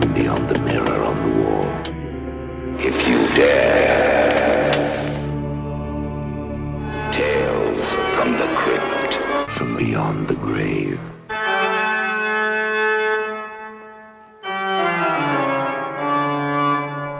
[0.00, 1.68] beyond the mirror on the wall.
[2.78, 3.71] If you dare.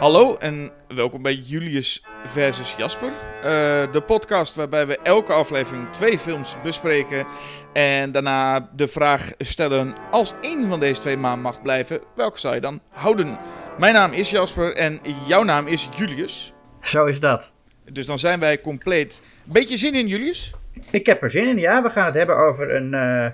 [0.03, 3.11] Hallo en welkom bij Julius versus Jasper.
[3.41, 7.25] Eh, de podcast waarbij we elke aflevering twee films bespreken.
[7.73, 12.55] En daarna de vraag stellen: als één van deze twee maan mag blijven, welke zou
[12.55, 13.37] je dan houden?
[13.79, 16.53] Mijn naam is Jasper en jouw naam is Julius.
[16.81, 17.53] Zo is dat.
[17.91, 19.21] Dus dan zijn wij compleet.
[19.43, 20.53] Beetje zin in, Julius?
[20.91, 21.83] Ik heb er zin in, ja.
[21.83, 23.31] We gaan het hebben over een, eh,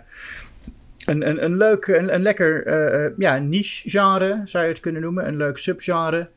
[1.06, 5.02] een, een, een leuk, een, een lekker eh, ja, niche genre, zou je het kunnen
[5.02, 5.28] noemen.
[5.28, 6.30] Een leuk subgenre,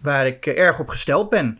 [0.00, 1.58] waar ik eh, erg op gesteld ben.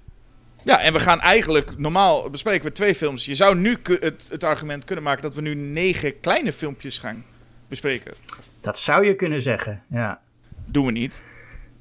[0.65, 3.25] Ja, en we gaan eigenlijk, normaal bespreken we twee films.
[3.25, 7.25] Je zou nu het, het argument kunnen maken dat we nu negen kleine filmpjes gaan
[7.69, 8.15] bespreken.
[8.61, 10.21] Dat zou je kunnen zeggen, ja.
[10.67, 11.23] Doen we niet.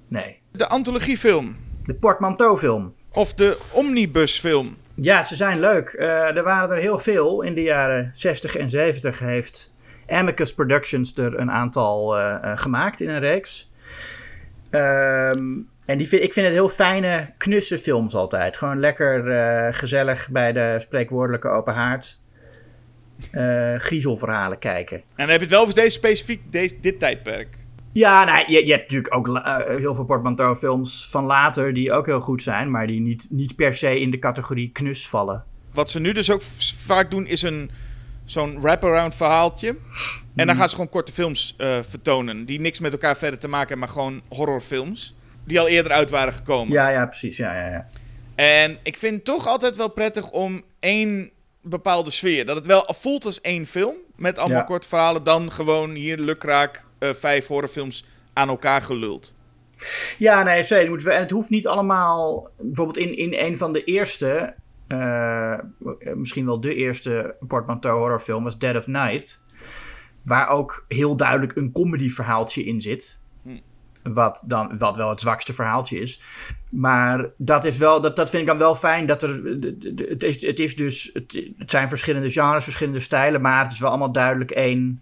[0.08, 0.40] Nee.
[0.52, 1.56] De antologiefilm.
[1.84, 2.94] De portmanteaufilm.
[3.12, 4.78] Of de omnibusfilm.
[4.96, 5.90] Ja, ze zijn leuk.
[5.90, 7.42] Eh, er waren er heel veel.
[7.42, 9.74] In de jaren 60 en 70 heeft
[10.08, 13.72] Amicus Productions er een aantal eh, gemaakt in een reeks.
[14.70, 15.58] Ehm,
[15.90, 18.58] en die vind, ik vind het heel fijne, knusse films altijd.
[18.58, 22.20] Gewoon lekker eh, gezellig bij de spreekwoordelijke open haard.
[23.32, 24.98] eh, griezelverhalen kijken.
[24.98, 27.58] En dan heb je het wel over deze specifiek deze, dit tijdperk.
[27.92, 32.06] Ja, nou, je, je hebt natuurlijk ook eh, heel veel portmanteau-films van later die ook
[32.06, 35.44] heel goed zijn, maar die niet, niet per se in de categorie knus vallen.
[35.74, 36.42] Wat ze nu dus ook
[36.78, 37.72] vaak doen is een
[38.26, 39.76] zo'n wraparound verhaaltje.
[40.36, 41.56] En dan gaan ze gewoon korte films
[41.90, 42.46] vertonen.
[42.46, 45.16] Die niks met elkaar verder te maken hebben, maar gewoon horrorfilms.
[45.50, 46.74] Die al eerder uit waren gekomen.
[46.74, 47.38] Ja, ja, precies.
[47.38, 47.88] Ja, ja, ja.
[48.36, 51.30] En ik vind het toch altijd wel prettig om één
[51.62, 52.46] bepaalde sfeer.
[52.46, 53.96] Dat het wel voelt als één film.
[54.16, 54.64] Met allemaal Ja.
[54.64, 55.24] korte verhalen.
[55.24, 59.34] Dan gewoon hier lukraak eh, vijf horrorfilms aan elkaar geluld.
[60.18, 61.08] Ja, nee, zeker.
[61.08, 62.50] En het hoeft niet allemaal.
[62.58, 64.54] Bijvoorbeeld in, in een van de eerste.
[64.88, 65.58] eh,
[66.16, 69.42] misschien wel de eerste portmanteau horrorfilm was Dead of Night.
[70.24, 73.20] Waar ook heel duidelijk een comedy verhaaltje in zit.
[74.04, 76.22] Wat, dan, wat wel het zwakste verhaaltje is.
[76.70, 79.06] Maar dat, is wel, dat, dat vind ik dan wel fijn.
[79.06, 79.42] Dat er,
[80.10, 83.42] het, is, het, is dus, het, zijn verschillende genres, verschillende stijlen.
[83.42, 85.02] Maar het is wel allemaal duidelijk één.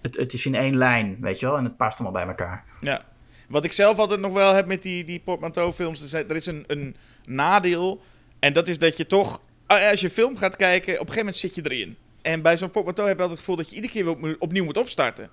[0.00, 1.56] Het, het is in één lijn, weet je wel.
[1.56, 2.64] En het past allemaal bij elkaar.
[2.80, 3.04] Ja.
[3.48, 6.96] Wat ik zelf altijd nog wel heb met die, die portmanteau-films, er, is een, een
[7.28, 8.02] nadeel.
[8.38, 11.36] En dat is dat je toch, als je film gaat kijken, op een gegeven moment
[11.36, 11.96] zit je erin.
[12.22, 14.78] En bij zo'n portmanteau heb je altijd het gevoel dat je iedere keer opnieuw moet
[14.78, 15.30] opstarten.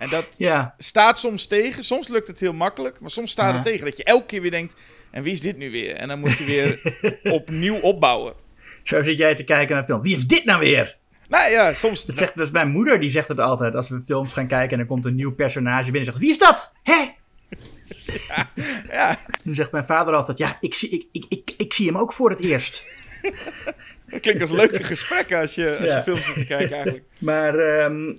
[0.00, 1.84] En dat Ja, staat soms tegen.
[1.84, 3.54] Soms lukt het heel makkelijk, maar soms staat Ja.
[3.54, 3.84] het tegen.
[3.84, 4.74] Dat je elke keer weer denkt,
[5.10, 5.94] en wie is dit nu weer?
[5.94, 6.80] En dan moet je weer
[7.38, 8.34] opnieuw opbouwen.
[8.82, 10.02] Zo zit jij te kijken naar een film.
[10.02, 10.96] Wie is dit nou weer?
[11.28, 12.04] Nou ja, soms...
[12.06, 14.80] Dat zegt dus mijn moeder, die zegt het altijd als we films gaan kijken en
[14.82, 16.72] er komt een nieuw personage binnen en zegt: Wie is dat?
[16.82, 16.94] Hé?
[18.92, 21.96] Ja, Dan zegt mijn vader altijd: Ja, ik zie, ik, ik, ik, ik zie hem
[21.98, 22.84] ook voor het eerst.
[24.10, 26.02] dat klinkt als leuke gesprekken als je, als je Ja.
[26.02, 27.04] films zit te kijken eigenlijk.
[27.18, 28.12] Maar ehm,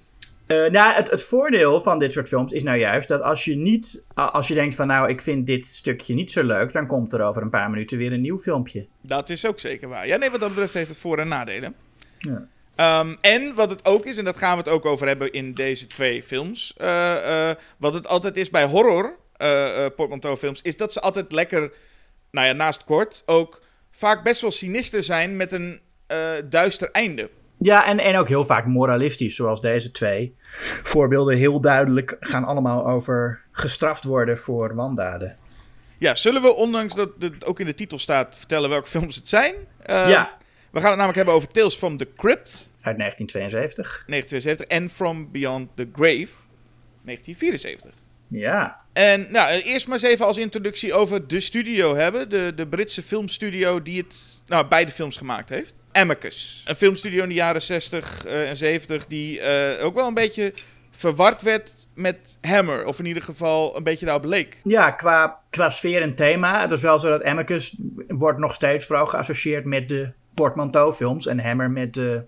[0.51, 3.55] eh, nou, het, het voordeel van dit soort films is nou juist dat als je
[3.55, 7.13] niet, als je denkt van nou, ik vind dit stukje niet zo leuk, dan komt
[7.13, 8.87] er over een paar minuten weer een nieuw filmpje.
[9.01, 10.07] Dat is ook zeker waar.
[10.07, 11.75] Ja, nee, wat dat betreft heeft het voor- en nadelen.
[12.19, 12.47] Ja.
[12.75, 15.53] Ehm, en wat het ook is, en dat gaan we het ook over hebben in
[15.53, 16.73] deze twee films.
[16.77, 21.73] eh, eh, wat het altijd is bij horror eh, portmanteau-films, is dat ze altijd lekker,
[22.31, 25.79] nou ja, naast kort, ook vaak best wel sinister zijn met een
[26.49, 27.29] duister einde.
[27.63, 30.35] Ja, en, en ook heel vaak moralistisch, zoals deze twee.
[30.83, 35.37] Voorbeelden heel duidelijk gaan allemaal over gestraft worden voor wandaden.
[35.97, 39.29] Ja, zullen we, ondanks dat het ook in de titel staat, vertellen welke films het
[39.29, 39.55] zijn?
[39.79, 40.37] Eh, ja,
[40.71, 44.03] We gaan het namelijk hebben over Tales from the Crypt, uit 1972.
[44.07, 46.33] 1972, en From Beyond the Grave,
[47.03, 47.91] 1974.
[48.27, 52.29] Ja, En nou, eerst maar eens even als introductie over de studio hebben.
[52.29, 55.75] De, de Britse filmstudio die het, nou, beide films gemaakt heeft.
[55.91, 56.63] Amicus.
[56.65, 60.53] Een filmstudio in de jaren 60 eh, en 70 die eh, ook wel een beetje
[60.91, 62.85] verward werd met Hammer.
[62.85, 64.57] Of in ieder geval een beetje daarop leek.
[64.63, 66.61] ja qua, qua sfeer en thema.
[66.61, 67.75] Het is wel zo dat Amicus
[68.07, 71.25] wordt nog steeds vooral geassocieerd met de portmanteau-films.
[71.27, 72.23] En Hammer met, de,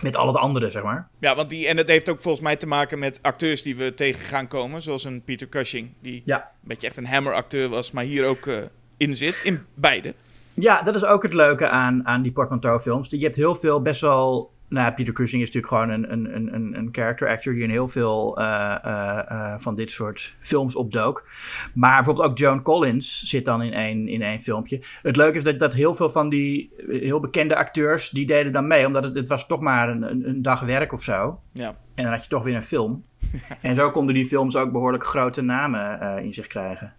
[0.00, 1.08] met al het andere, zeg maar.
[1.20, 3.94] Ja, want die, en het heeft ook volgens mij te maken met acteurs die we
[3.94, 4.82] tegen gaan komen.
[4.82, 6.36] Zoals een Peter Cushing, die Ja.
[6.38, 8.56] een beetje echt een Hammer-acteur was, maar hier ook eh,
[8.96, 9.40] in zit.
[9.42, 10.14] In beide.
[10.54, 13.10] Ja, dat is ook het leuke aan, aan die portmanteau-films.
[13.10, 16.54] Je hebt heel veel best wel nou, Peter Cushing is natuurlijk gewoon een, een, een,
[16.54, 20.76] een- een character actor die in heel veel eh, eh, eh, van dit soort films
[20.76, 21.28] opdook.
[21.74, 24.80] Maar bijvoorbeeld ook Joan Collins zit dan in één, in één filmpje.
[25.02, 28.66] Het leuke is dat, dat heel veel van die heel bekende acteurs, die deden dan
[28.66, 28.86] mee.
[28.86, 31.40] Omdat het, het was toch maar een, een, een dag werk of zo.
[31.52, 31.74] Ja.
[31.94, 33.04] En dan had je toch weer een film.
[33.60, 36.92] en zo konden die films ook behoorlijk grote namen in zich krijgen.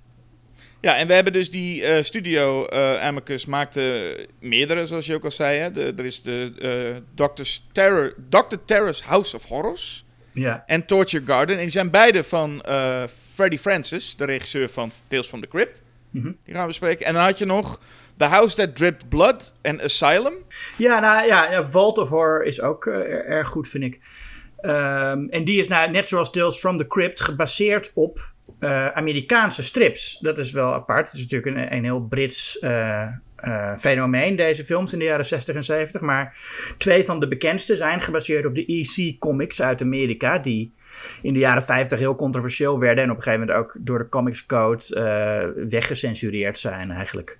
[0.83, 5.23] Ja, en we hebben dus die eh, studio, eh, Amicus maakte meerdere, zoals je ook
[5.23, 5.59] al zei.
[5.59, 5.71] Hè?
[5.71, 8.55] De, er is de Doctor's Terror, Dr.
[8.65, 10.63] Terror's House of Horrors Ja.
[10.67, 11.55] en Torture Garden.
[11.55, 12.63] En die zijn beide van
[13.33, 15.81] Freddie Francis, de regisseur van Tales from the Crypt.
[16.09, 16.31] Mhm.
[16.45, 17.05] Die gaan we bespreken.
[17.05, 17.79] En dan had je nog
[18.17, 20.33] The House That Dripped Blood en Asylum.
[20.77, 23.99] Ja, nou ja, ja, Vault of Horror is ook erg goed, vind ik.
[24.61, 28.32] Ehm, en die is nou, net zoals Tales from the Crypt gebaseerd op
[28.63, 30.17] eh, Amerikaanse strips.
[30.19, 31.05] Dat is wel apart.
[31.11, 33.01] Het is natuurlijk een, een heel Brits eh,
[33.35, 36.01] eh, fenomeen, deze films in de jaren 60 en 70.
[36.01, 36.37] Maar
[36.77, 40.37] twee van de bekendste zijn gebaseerd op de EC Comics uit Amerika.
[40.37, 40.73] Die
[41.21, 43.03] in de jaren 50 heel controversieel werden.
[43.03, 44.83] En op een gegeven moment ook door de Comics Code
[45.69, 47.39] weggecensureerd zijn eigenlijk.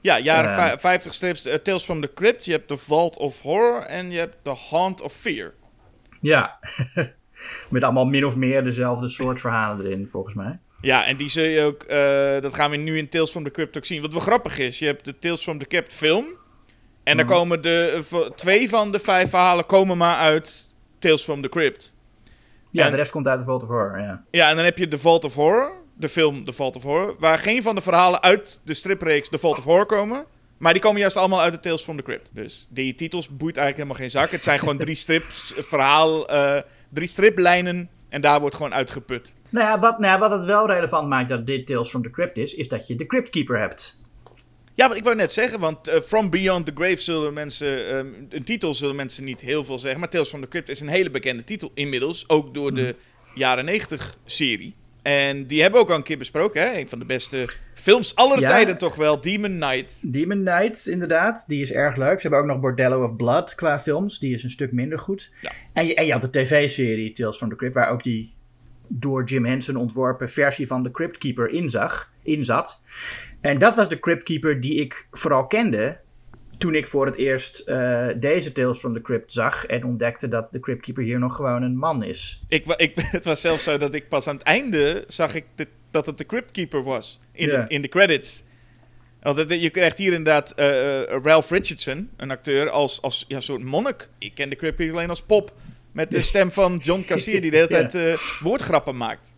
[0.00, 0.56] Ja, jaren Eh.
[0.56, 1.48] vij- 50 strips.
[1.62, 2.44] Tales from the Crypt.
[2.44, 5.52] Je hebt The Vault of Horror en je hebt The Haunt of Fear.
[6.20, 6.58] Ja,
[7.68, 10.58] met allemaal min of meer dezelfde soort verhalen erin, volgens mij.
[10.80, 13.50] Ja, en die zul je ook, eh, dat gaan we nu in Tales from the
[13.50, 14.02] Crypt ook zien.
[14.02, 16.24] Wat wel grappig is, je hebt de Tales from the Crypt film.
[17.02, 17.34] En dan Mhm.
[17.34, 21.96] komen de, eh, twee van de vijf verhalen komen maar uit Tales from the Crypt.
[22.70, 24.24] Ja, En- de rest komt uit de Vault of Horror, ja.
[24.30, 27.16] Ja, en dan heb je The Vault of Horror, de film The Vault of Horror,
[27.18, 30.24] waar geen van de verhalen uit de stripreeks The Vault of Horror komen.
[30.58, 32.30] Maar die komen juist allemaal uit de Tales from the Crypt.
[32.32, 34.30] Dus die titels boeit eigenlijk helemaal geen zak.
[34.30, 36.60] Het zijn gewoon drie strips, verhaal, eh,
[36.92, 39.34] drie striplijnen en daar wordt gewoon uitgeput.
[39.48, 42.10] Nou ja, wat, nou ja, wat het wel relevant maakt dat dit Tales from the
[42.10, 44.00] Crypt is, is dat je de Crypt Keeper hebt.
[44.74, 48.06] Ja, wat ik wou net zeggen, want eh, From Beyond the Grave zullen mensen, ehm,
[48.28, 50.88] een titel zullen mensen niet heel veel zeggen, maar Tales from the Crypt is een
[50.88, 52.94] hele bekende titel inmiddels, ook door de
[53.34, 54.74] jaren 90 serie.
[55.02, 56.78] En die hebben we ook al een keer besproken, hè?
[56.78, 58.48] Een van de beste films aller Ja.
[58.48, 59.98] tijden toch wel, Demon Knight.
[60.02, 62.20] Demon Knight, inderdaad, die is erg leuk.
[62.20, 65.30] Ze hebben ook nog Bordello of Blood qua films, die is een stuk minder goed.
[65.40, 65.52] Ja.
[65.72, 68.34] En, je, en je had de tv-serie Tales from the Crypt, waar ook die
[68.88, 72.80] door Jim Henson ontworpen versie van de Crypt Keeper in, zag, in zat.
[73.40, 75.98] En dat was de Crypt Keeper die ik vooral kende
[76.60, 80.48] toen ik voor het eerst eh, deze Tales from the Crypt zag en ontdekte dat
[80.52, 82.42] de Crypt Keeper hier nog gewoon een man is.
[82.48, 85.66] Ik, ik, het was zelfs zo dat ik pas aan het einde zag ik de-
[85.90, 87.18] dat het de Crypt Keeper was.
[87.32, 87.62] In, Ja.
[87.64, 88.42] de, in de credits.
[89.22, 93.62] Want je krijgt hier inderdaad eh, eh, Ralph Richardson, een acteur, als, als ja, soort
[93.62, 94.08] monnik.
[94.18, 95.52] Ik ken de Crypt Keeper alleen als pop.
[95.92, 97.86] Met de stem van John Cassier, die de hele Ja.
[97.86, 99.34] tijd woordgrappen maakt.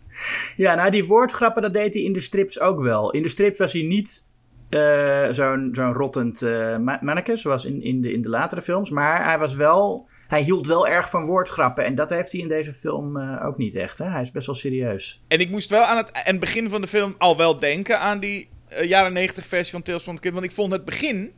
[0.55, 3.11] Ja, nou die woordgrappen, dat deed hij in de strips ook wel.
[3.11, 4.27] In de strips was hij niet
[4.73, 6.41] eh, zo'n zo'n rottend
[6.81, 8.91] ma- manneke, zoals in, in, de, in de latere films.
[8.91, 10.09] Maar hij was wel...
[10.29, 11.85] Hij hield wel erg van woordgrappen.
[11.85, 13.99] En dat heeft hij in deze film eh, ook niet echt.
[13.99, 14.05] Hè?
[14.05, 15.23] Hij is best wel serieus.
[15.29, 18.01] En ik moest wel aan het, aan het begin van de film al wel denken
[18.01, 18.49] aan die
[18.83, 20.37] jaren 90 versie van Tales from the Crypt.
[20.37, 21.33] Want ik vond het begin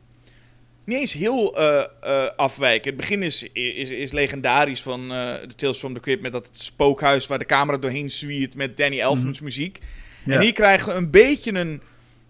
[0.85, 2.91] niet eens heel eh, afwijken.
[2.91, 6.21] Het begin is, is, is legendarisch van eh, de Tales from the Crypt.
[6.21, 9.79] Met dat spookhuis waar de camera doorheen zwiert met Danny Elfman's muziek.
[10.25, 11.81] En hier krijgen we een beetje een,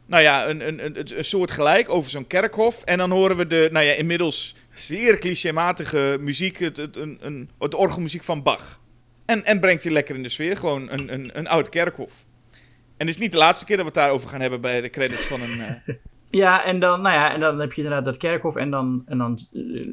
[0.06, 2.84] nou ja, een, een, een, een soort gelijk over zo'n kerkhof.
[2.84, 7.50] En dan horen we de, nou ja, inmiddels zeer clichématige muziek, het, het, een, een,
[7.60, 8.80] het orgelmuziek van Bach.
[9.26, 12.26] En, en brengt hij lekker in de sfeer, gewoon een, een, een oud kerkhof.
[12.98, 14.90] En het is niet de laatste keer dat we het daarover gaan hebben bij de
[14.90, 15.60] credits van een...
[15.60, 15.96] eh,
[16.30, 18.56] Ja, en dan, nou ja, en dan heb je inderdaad dat kerkhof.
[18.56, 19.88] En dan, en dan eh,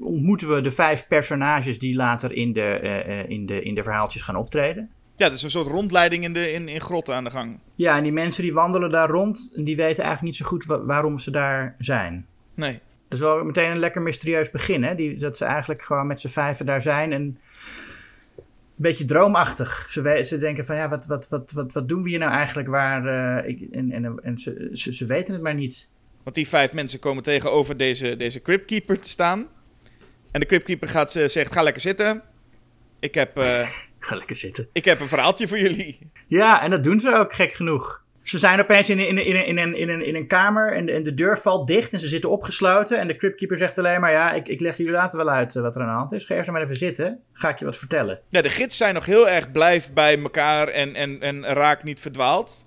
[0.00, 4.22] ontmoeten we de vijf personages die later in de, eh, in de, in de verhaaltjes
[4.22, 4.90] gaan optreden.
[5.20, 7.58] Ja, dat is een soort rondleiding in, de, in, in grotten aan de gang.
[7.74, 10.84] Ja, en die mensen die wandelen daar rond, die weten eigenlijk niet zo goed wa-
[10.84, 12.26] waarom ze daar zijn.
[12.54, 12.72] Nee.
[13.08, 14.94] Dat is wel meteen een lekker mysterieus begin, hè?
[14.94, 17.38] Die, dat ze eigenlijk gewoon met z'n vijven daar zijn en een
[18.76, 19.86] beetje droomachtig.
[19.90, 22.68] Ze, ze denken van, ja, wat, wat, wat, wat, wat doen we hier nou eigenlijk?
[22.68, 23.06] Waar,
[23.38, 25.90] eh, ik, en en, en ze, ze, ze weten het maar niet.
[26.22, 29.46] Want die vijf mensen komen tegenover deze, deze cryptkeeper te staan.
[30.32, 32.22] En de cryptkeeper gaat, eh, zegt, ga lekker zitten.
[33.00, 33.68] Ik heb, eh,
[34.06, 34.68] Ga lekker zitten.
[34.72, 35.98] ik heb een verhaaltje voor jullie.
[36.26, 38.02] Ja, en dat doen ze ook, gek genoeg.
[38.22, 40.86] Ze zijn opeens in, een- in, in, in, een, in, een, in een kamer en
[40.86, 42.98] de, en de deur valt dicht en ze zitten opgesloten.
[42.98, 45.62] En de cryptkeeper zegt alleen maar, ja, ik, ik leg jullie later wel uit eh,
[45.62, 46.24] wat er aan de hand is.
[46.24, 48.20] Ga eerst maar even zitten, ga ik je wat vertellen.
[48.28, 52.00] Ja, de gids zijn nog heel erg blijf bij elkaar en, en, en raak niet
[52.00, 52.66] verdwaald.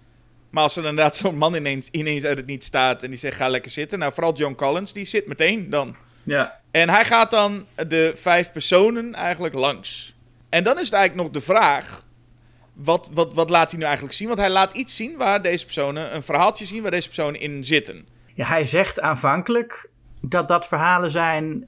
[0.50, 3.38] Maar als er inderdaad zo'n man ineens, ineens uit het niet staat en die zegt
[3.38, 4.00] ga lekker zitten.
[4.00, 5.96] Nou, vooral John Collins, die zit meteen dan.
[6.24, 6.60] Ja.
[6.72, 10.13] En hij gaat dan de vijf personen eigenlijk langs.
[10.54, 12.06] En dan is het eigenlijk nog de vraag,
[12.74, 14.28] wat, wat, wat laat hij nu eigenlijk zien?
[14.28, 17.64] Want hij laat iets zien waar deze personen, een verhaaltje zien waar deze personen in
[17.64, 18.08] zitten.
[18.34, 19.90] Ja, hij zegt aanvankelijk
[20.22, 21.68] dat dat verhalen zijn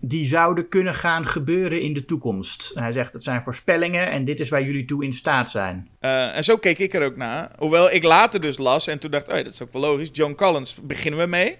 [0.00, 2.72] die zouden kunnen gaan gebeuren in de toekomst.
[2.74, 5.88] Hij zegt het zijn voorspellingen en dit is waar jullie toe in staat zijn.
[6.00, 7.50] Eh, en zo keek ik er ook naar.
[7.58, 10.08] Hoewel ik later dus las en toen dacht, oh, dat is ook wel logisch.
[10.12, 11.56] Joan Collins beginnen we mee.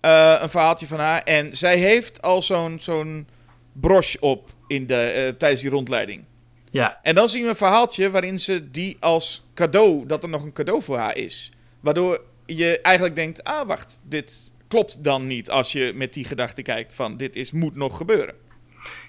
[0.00, 1.22] Eh, een verhaaltje van haar.
[1.22, 3.28] En zij heeft al zo'n zo'n
[3.72, 6.24] broche op in de, eh, tijdens die rondleiding.
[6.70, 10.42] Ja, En dan zien we een verhaaltje waarin ze die als cadeau, dat er nog
[10.44, 11.52] een cadeau voor haar is.
[11.80, 16.62] Waardoor je eigenlijk denkt, ah wacht, dit klopt dan niet als je met die gedachte
[16.62, 18.34] kijkt van dit is, moet nog gebeuren.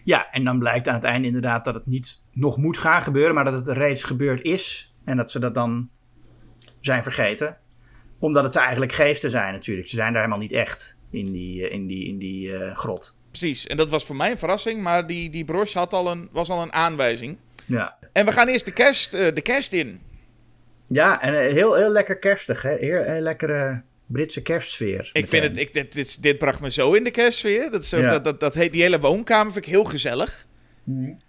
[0.04, 3.36] ja, en dan blijkt aan het einde inderdaad dat het niet nog moet gaan gebeuren,
[3.36, 4.94] maar dat het reeds gebeurd is.
[5.06, 5.90] En dat ze dat dan
[6.80, 7.58] zijn vergeten.
[8.20, 9.88] Omdat het eigenlijk geesten zijn natuurlijk.
[9.88, 13.20] Ze zijn daar helemaal niet echt in die, eh, in die, in die eh, grot.
[13.32, 16.30] Precies, en dat was voor mij een verrassing, maar die, die broche had al een,
[16.32, 17.38] was al een aanwijzing.
[17.66, 20.02] Ja, En we gaan eerst de kerst, eh, de kerst in.
[20.88, 22.62] ja en eh, heel, heel lekker kerstig.
[22.62, 22.76] Hè?
[22.76, 25.10] Heel, heel lekkere Britse kerstsfeer.
[25.14, 27.72] Ik vind het, ik, dit, dit, dit bracht me zo in de kerstsfeer.
[27.72, 28.02] Dat, Ja.
[28.02, 30.46] dat, dat, dat heet, die hele woonkamer vind ik heel gezellig.
[30.86, 31.20] Een,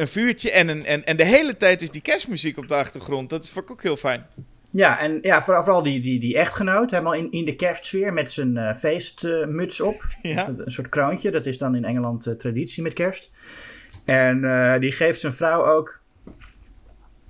[0.00, 3.30] een vuurtje en, een, en, en de hele tijd is die kerstmuziek op de achtergrond.
[3.30, 4.26] Dat vond ik ook heel fijn.
[4.78, 8.30] Ja, en ja, vooral, vooral die, die, die echtgenoot, helemaal in, in de kerstsfeer met
[8.30, 10.06] zijn eh, feestmuts op.
[10.22, 10.48] Ja.
[10.48, 13.30] Een, een soort kroontje, dat is dan in Engeland eh, traditie met kerst.
[14.04, 16.00] En eh, die geeft zijn vrouw ook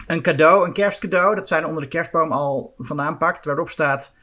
[0.06, 4.16] een cadeau, een kerstcadeau, dat zij onder de kerstboom al vandaan pakt, waarop staat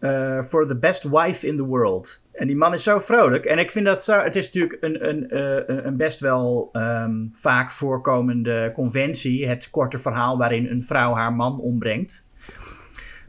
[0.00, 2.26] eh, For the best wife in the world.
[2.32, 3.44] En die man is zo vrolijk.
[3.44, 4.18] En ik vind dat zo.
[4.18, 9.48] Het is natuurlijk een, een, eh, een best wel ehm, vaak voorkomende conventie.
[9.48, 12.29] Het korte verhaal waarin een vrouw haar man ombrengt.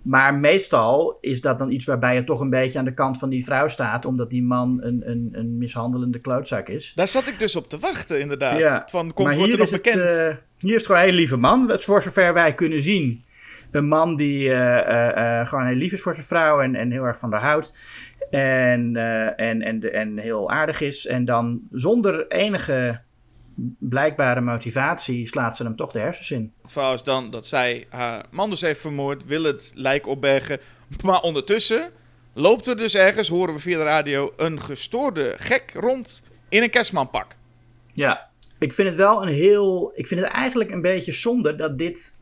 [0.02, 3.30] Maar meestal is dat dan iets waarbij je toch een beetje aan de kant van
[3.30, 4.06] die vrouw staat.
[4.06, 6.94] Omdat die man een, een, een mishandelende klootzak is.
[6.96, 8.58] Daar zat ik dus op te wachten, inderdaad.
[8.58, 10.02] Ja, Van, komt, maar wordt er nog het, bekend?
[10.02, 10.28] eh,
[10.58, 11.74] hier is het gewoon een hele lieve man.
[11.78, 13.24] Voor zover wij kunnen zien.
[13.72, 17.04] Een man die eh, eh, gewoon heel lief is voor zijn vrouw en, en heel
[17.04, 17.78] erg van haar houdt.
[18.30, 18.96] En,
[19.36, 21.08] en, en, en heel aardig is.
[21.08, 23.02] En dan zonder enige
[23.80, 26.54] blijkbare motivatie slaat ze hem toch de hersens in.
[26.62, 30.60] Het verhaal is dan dat zij haar man dus heeft vermoord, wil het lijk opbergen.
[31.04, 31.92] Maar ondertussen
[32.34, 36.70] loopt er dus ergens, horen we via de radio, een gestoorde gek rond in een
[36.70, 37.36] kerstmanpak.
[37.94, 39.92] Ja, ik vind het wel een heel.
[39.96, 42.20] Ik vind het eigenlijk een beetje zonde dat dit.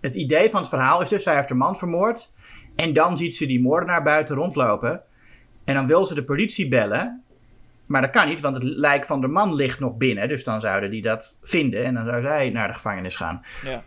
[0.00, 2.34] Het idee van het verhaal is dus: zij heeft haar man vermoord.
[2.76, 5.02] En dan ziet ze die moordenaar buiten rondlopen.
[5.64, 7.24] En dan wil ze de politie bellen.
[7.86, 10.28] Maar dat kan niet, want het lijk van de man ligt nog binnen.
[10.28, 11.84] Dus dan zouden die dat vinden.
[11.84, 13.44] En dan zou zij naar de gevangenis gaan.
[13.64, 13.84] Ja.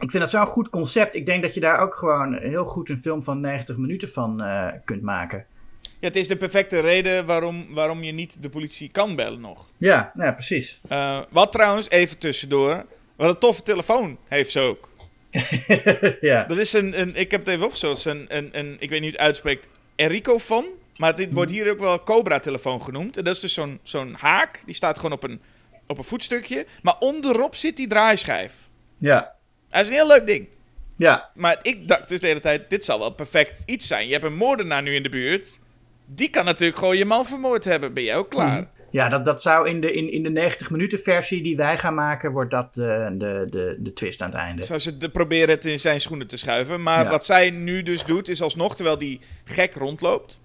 [0.00, 1.14] Ik vind dat zo'n goed concept.
[1.14, 4.42] Ik denk dat je daar ook gewoon heel goed een film van 90 minuten van
[4.42, 5.46] eh, kunt maken.
[5.82, 9.70] Ja, het is de perfecte reden waarom, waarom je niet de politie kan bellen nog.
[9.76, 10.80] Ja, nou ja, precies.
[10.88, 12.84] Eh, wat trouwens, even tussendoor,
[13.16, 14.90] wat een toffe telefoon heeft ze ook.
[16.20, 16.44] ja.
[16.44, 19.10] Dat is een, een ik heb het even opgezocht, een, een, een, ik weet niet
[19.10, 20.68] hoe het uitspreekt, Ericophone.
[20.96, 23.16] Maar het wordt hier ook wel Cobra-telefoon genoemd.
[23.16, 25.40] En dat is dus zo'n zo'n haak, die staat gewoon op een,
[25.86, 26.66] op een voetstukje.
[26.82, 28.68] Maar onderop zit die draaischijf.
[28.98, 29.32] Ja.
[29.68, 30.48] Dat is een heel leuk ding.
[30.96, 31.30] Ja.
[31.34, 34.06] Maar ik dacht dus de hele tijd, dit zal wel perfect iets zijn.
[34.06, 35.58] Je hebt een moordenaar nu in de buurt.
[36.06, 37.94] Die kan natuurlijk gewoon je man vermoord hebben.
[37.94, 38.68] Ben jij ook klaar?
[38.90, 41.94] Ja, dat, dat zou in de, in, in de 90 minuten versie die wij gaan
[41.94, 44.62] maken, wordt dat de, de, de, de twist aan het einde.
[44.62, 46.82] Zou ze de- proberen het in zijn schoenen te schuiven.
[46.82, 47.10] Maar Ja.
[47.10, 50.40] wat zij nu dus doet, is alsnog, terwijl die gek rondloopt.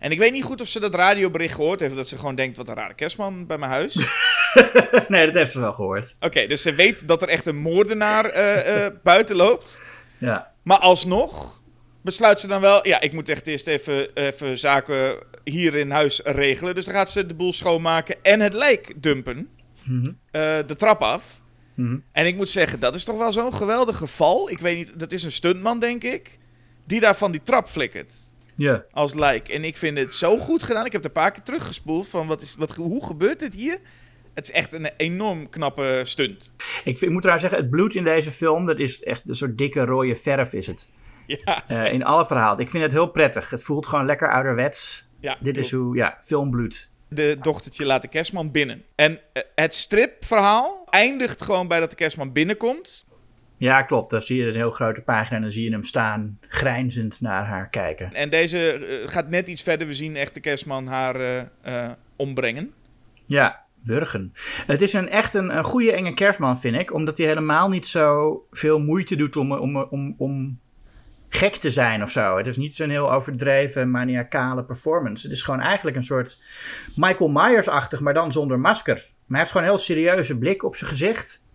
[0.00, 1.92] En ik weet niet goed of ze dat radiobericht gehoord heeft.
[1.92, 3.96] of Dat ze gewoon denkt, wat een rare kerstman bij mijn huis.
[3.96, 6.16] Oké, nee, dat heeft ze wel gehoord.
[6.30, 9.82] dus ze weet dat er echt een moordenaar eh, eh, buiten loopt.
[10.18, 10.52] Ja.
[10.62, 11.62] Maar alsnog
[12.02, 12.86] besluit ze dan wel...
[12.86, 16.74] Ja, ik moet echt eerst even, even zaken hier in huis regelen.
[16.74, 19.48] Dus dan gaat ze de boel schoonmaken en het lijk dumpen.
[19.84, 20.12] Mhm.
[20.30, 21.42] eh, de trap af.
[21.74, 21.98] Mhm.
[22.12, 24.50] En ik moet zeggen, dat is toch wel zo'n geweldig geval.
[24.50, 26.38] Ik weet niet, dat is een stuntman, denk ik.
[26.86, 28.14] Die daar van die trap flikkert.
[28.60, 28.84] Ja.
[28.90, 29.48] Als lijk.
[29.48, 30.86] En ik vind het zo goed gedaan.
[30.86, 32.08] Ik heb het een paar keer teruggespoeld.
[32.08, 33.78] Van wat is, wat, hoe gebeurt dit hier?
[34.34, 36.52] Het is echt een enorm knappe stunt.
[36.58, 39.34] Ik, vind, ik moet trouwens zeggen, het bloed in deze film, dat is echt een
[39.34, 40.90] soort dikke rode verf is het.
[41.26, 42.58] Ja, Eh, in alle verhalen.
[42.58, 43.50] Ik vind het heel prettig.
[43.50, 45.08] Het voelt gewoon lekker ouderwets.
[45.20, 46.90] ja Dit is hoe, ja, filmbloed.
[47.08, 48.84] De dochtertje laat de kerstman binnen.
[48.94, 53.04] En eh, het stripverhaal eindigt gewoon bij dat de kerstman binnenkomt.
[53.60, 54.10] Ja, klopt.
[54.10, 57.20] Dan zie je dus een heel grote pagina en dan zie je hem staan, grijnzend
[57.20, 58.12] naar haar kijken.
[58.12, 59.86] En deze eh, gaat net iets verder.
[59.86, 62.72] We zien echt de kerstman haar eh, eh, ombrengen.
[63.26, 64.32] Ja, wurgen.
[64.66, 66.92] Het is een, echt een, een goede enge kerstman, vind ik.
[66.92, 70.58] Omdat hij helemaal niet zo veel moeite doet om, om, om, om
[71.28, 72.36] gek te zijn of zo.
[72.36, 75.26] Het is niet zo'n heel overdreven, maniacale performance.
[75.26, 76.38] Het is gewoon eigenlijk een soort
[76.96, 78.94] Michael Myers-achtig, maar dan zonder masker.
[78.94, 81.48] Maar hij heeft gewoon een heel serieuze blik op zijn gezicht.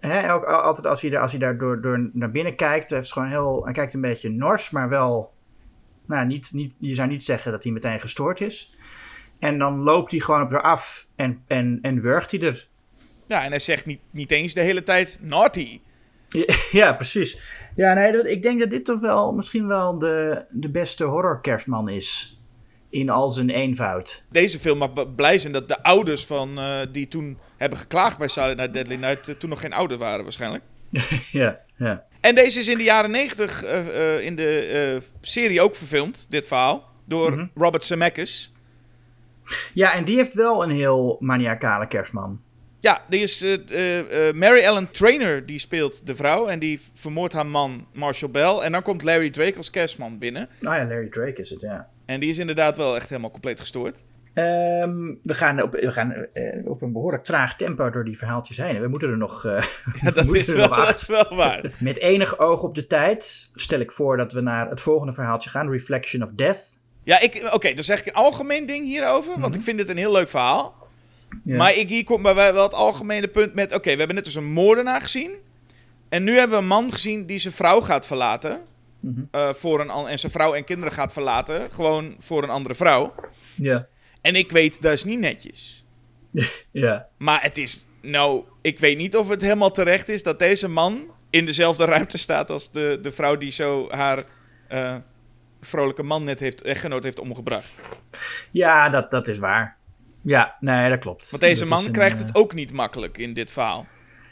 [0.00, 3.12] Hè, ook, altijd als hij, daar- als hij daar door, door naar binnen kijkt, heeft
[3.12, 5.32] gewoon heel, hij kijkt een beetje nors, maar wel...
[6.06, 8.76] Nou, niet, niet, je zou niet zeggen dat hij meteen gestoord is.
[9.40, 12.68] En dan loopt hij gewoon op haar af en, en, en wurgt hij er.
[13.26, 15.80] Ja, en hij zegt niet, niet eens de hele tijd naughty.
[16.26, 16.44] Ja,
[16.80, 17.42] ja, precies.
[17.76, 21.88] Ja, nee, ik denk dat dit toch wel misschien wel de, de beste horror kerstman
[21.88, 22.37] is.
[22.90, 24.24] In al zijn eenvoud.
[24.30, 28.28] Deze film mag blij zijn dat de ouders van eh, die toen hebben geklaagd bij
[28.28, 30.64] Silent Night Deadly Night eh, toen nog geen ouder waren waarschijnlijk.
[31.32, 32.04] ja, ja.
[32.20, 36.46] En deze is in de jaren 90 eh, eh, in de serie ook verfilmd, dit
[36.46, 37.46] verhaal, door Mhm.
[37.54, 38.52] Robert Zemeckis.
[39.74, 42.40] Ja, en die heeft wel een heel maniacale kerstman.
[42.80, 46.80] Ja, die is eh, eh, eh, Mary Ellen Trainer, die speelt de vrouw en die
[46.94, 48.56] vermoordt haar man Marshall Bell.
[48.58, 50.48] En dan komt Larry Drake als kerstman binnen.
[50.60, 51.88] Nou ja, Larry Drake is het, ja.
[52.06, 54.02] En die is inderdaad wel echt helemaal compleet gestoord.
[54.34, 56.26] Ehm, we gaan, op, we gaan
[56.64, 58.80] op een behoorlijk traag tempo door die verhaaltjes heen.
[58.80, 59.42] We moeten er nog,
[60.14, 61.72] dat, is wel, dat is wel waar.
[61.80, 65.50] Met enig oog op de tijd stel ik voor dat we naar het volgende verhaaltje
[65.50, 65.70] gaan.
[65.70, 66.78] Reflection of Death.
[67.04, 69.96] Ja, ik- oké, dan zeg ik een algemeen ding hierover, want ik vind dit een
[69.96, 70.87] heel leuk verhaal.
[71.44, 71.56] Ja.
[71.56, 73.74] Maar ik, hier komt bij wel het algemene punt met...
[73.74, 75.30] Oké, we hebben net dus een moordenaar gezien.
[76.08, 78.60] En nu hebben we een man gezien die zijn vrouw gaat verlaten.
[79.00, 79.20] Mhm.
[79.30, 81.70] eh, voor een, en zijn vrouw en kinderen gaat verlaten.
[81.70, 83.14] Gewoon voor een andere vrouw.
[83.54, 83.86] Ja.
[84.20, 85.84] En ik weet, dat is niet netjes.
[86.70, 87.08] Ja.
[87.18, 87.86] Maar het is...
[88.02, 92.18] Nou, ik weet niet of het helemaal terecht is dat deze man in dezelfde ruimte
[92.18, 94.24] staat als de, de vrouw die zo haar
[94.68, 94.96] eh,
[95.60, 97.80] vrolijke man net heeft, echtgenoot heeft omgebracht.
[98.50, 99.77] Ja, dat, dat is waar.
[100.20, 101.30] Ja, nee, dat klopt.
[101.30, 103.86] Want deze Dat man een, krijgt eh, het ook niet makkelijk in dit verhaal.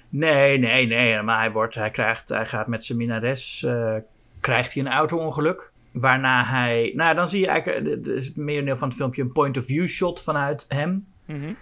[0.08, 1.22] Nee, nee, nee.
[1.22, 3.62] Maar hij, wordt, hij, krijgt, hij gaat met zijn minares.
[3.62, 3.94] eh,
[4.40, 5.72] krijgt hij een auto-ongeluk.
[5.92, 6.92] Waarna hij.
[6.94, 8.06] Nou, dan zie je eigenlijk.
[8.06, 8.32] Er is
[8.78, 11.06] van het filmpje een point-of-view shot vanuit hem.
[11.24, 11.52] Mhm.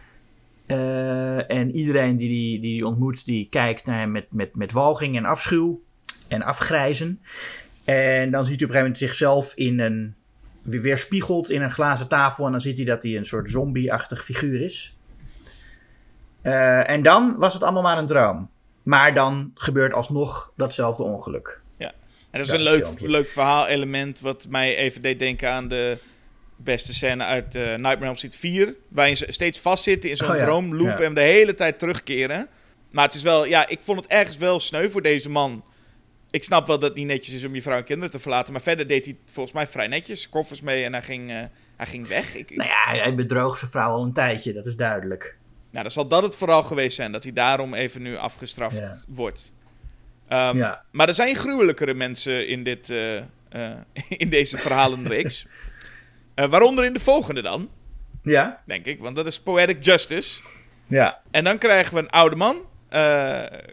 [0.66, 4.72] Eh, en iedereen die die, die die ontmoet, die kijkt naar hem met, met, met
[4.72, 5.82] walging en afschuw.
[6.28, 7.20] En afgrijzen.
[7.84, 10.14] En dan ziet hij op een gegeven moment zichzelf in een.
[10.64, 12.44] Weer weerspiegeld in een glazen tafel.
[12.47, 14.97] En dan ziet hij dat hij een soort zombie-achtig figuur is.
[16.42, 18.50] Eh, en dan was het allemaal maar een droom.
[18.83, 21.62] Maar dan gebeurt alsnog datzelfde ongeluk.
[22.35, 23.11] En dat is Dat een leuk, filmpje.
[23.11, 25.99] leuk verhaalelement wat mij even deed denken aan de
[26.56, 28.76] beste scène uit eh, Nightmare on Elm Street 4.
[28.88, 31.04] Waarin ze steeds vastzitten in zo'n Oh ja, droomloop ja.
[31.04, 32.49] en de hele tijd terugkeren.
[32.90, 35.64] Maar het is wel, ja, ik vond het ergens wel sneu voor deze man.
[36.34, 38.52] Ik snap wel dat het niet netjes is om je vrouw en kinderen te verlaten.
[38.52, 40.28] Maar verder deed hij volgens mij vrij netjes.
[40.28, 41.37] Koffers mee en hij ging, eh,
[41.76, 42.35] hij ging weg.
[42.37, 45.37] Ik, Nou ja, hij bedroog zijn vrouw al een tijdje, dat is duidelijk.
[45.70, 47.12] nou, dan zal dat het vooral geweest zijn.
[47.12, 48.96] Dat hij daarom even nu afgestraft Ja.
[49.09, 49.52] wordt.
[50.28, 50.82] Ehm, Ja.
[50.90, 53.76] Maar er zijn gruwelijkere mensen in, dit, eh, eh,
[54.22, 55.46] in deze verhalenreeks.
[56.50, 57.68] Waaronder in de volgende dan,
[58.22, 58.62] Ja?
[58.66, 59.00] denk ik.
[59.00, 60.40] Want dat is Poetic Justice.
[60.87, 61.20] Ja.
[61.30, 62.56] En dan krijgen we een oude man,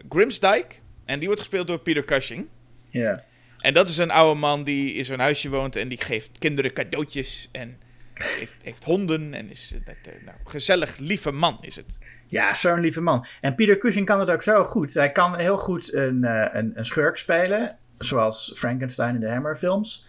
[0.08, 0.80] Grimsdijk.
[1.04, 2.48] En die wordt gespeeld door Peter Cushing.
[2.88, 3.24] Ja.
[3.58, 6.72] En dat is een oude man die in zo'n huisje woont en die geeft kinderen
[6.72, 7.48] cadeautjes.
[7.52, 7.76] En
[8.14, 11.98] heeft, heeft honden en is eh, eh, nou, gezellig, lieve man is het.
[12.26, 13.26] Ja, zo'n lieve man.
[13.40, 14.94] En Peter Cushing kan het ook zo goed.
[14.94, 19.56] Hij kan heel goed een, eh, een, een schurk spelen, zoals Frankenstein in de Hammer
[19.56, 20.08] films.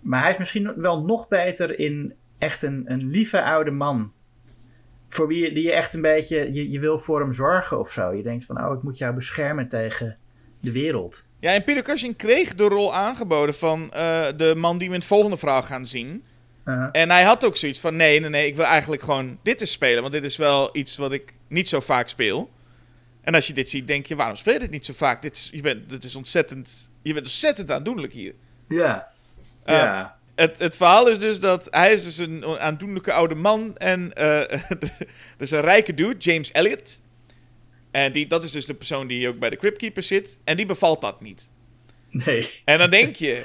[0.00, 4.12] Maar hij is misschien wel nog beter in echt een, een lieve oude man.
[5.08, 7.92] Voor wie je, die je echt een beetje, je, je wil voor hem zorgen of
[7.92, 8.12] zo.
[8.12, 10.18] Je denkt van, oh, ik moet jou beschermen tegen
[10.62, 11.24] de wereld.
[11.40, 15.00] Ja, en Peter Cushing kreeg de rol aangeboden van eh, de man die we in
[15.00, 16.24] het volgende verhaal gaan zien.
[16.64, 16.88] Uh-huh.
[16.92, 19.70] En hij had ook zoiets van: nee, nee, nee, ik wil eigenlijk gewoon dit eens
[19.70, 20.00] spelen.
[20.00, 22.50] Want dit is wel iets wat ik niet zo vaak speel.
[23.20, 25.22] En als je dit ziet, denk je: waarom speel je dit niet zo vaak?
[25.22, 28.34] Dit is, je, bent, dit is ontzettend, je bent ontzettend aandoenlijk hier.
[28.68, 29.08] Ja.
[29.66, 30.16] Ja.
[30.34, 33.76] Het, het verhaal is dus dat hij is dus een aandoenlijke oude man.
[33.76, 37.00] En eh er is een rijke dude, James Elliot.
[37.92, 40.38] En die, dat is dus de persoon die ook bij de Cryptkeeper zit.
[40.44, 41.50] En die bevalt dat niet.
[42.10, 42.50] Nee.
[42.64, 43.44] En dan denk je,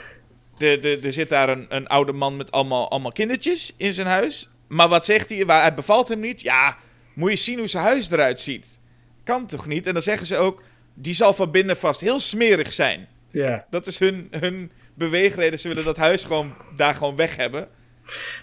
[0.57, 4.07] de, de, er zit daar een, een oude man met allemaal, allemaal kindertjes in zijn
[4.07, 4.49] huis.
[4.67, 5.45] Maar wat zegt hij?
[5.45, 6.41] Waar, het bevalt hem niet.
[6.41, 6.77] Ja,
[7.13, 8.79] moet je zien hoe zijn huis eruit ziet.
[9.23, 9.87] Kan toch niet?
[9.87, 13.07] En dan zeggen ze ook, die zal van binnen vast heel smerig zijn.
[13.31, 13.65] Ja.
[13.69, 15.59] Dat is hun, hun beweegreden.
[15.59, 17.67] Ze willen dat huis gewoon daar gewoon weg hebben.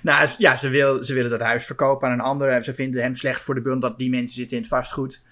[0.03, 2.65] Nou ja, ze, wil, ze willen dat huis verkopen aan een ander.
[2.65, 5.23] Ze vinden hem slecht voor de bund dat die mensen zitten in het vastgoed.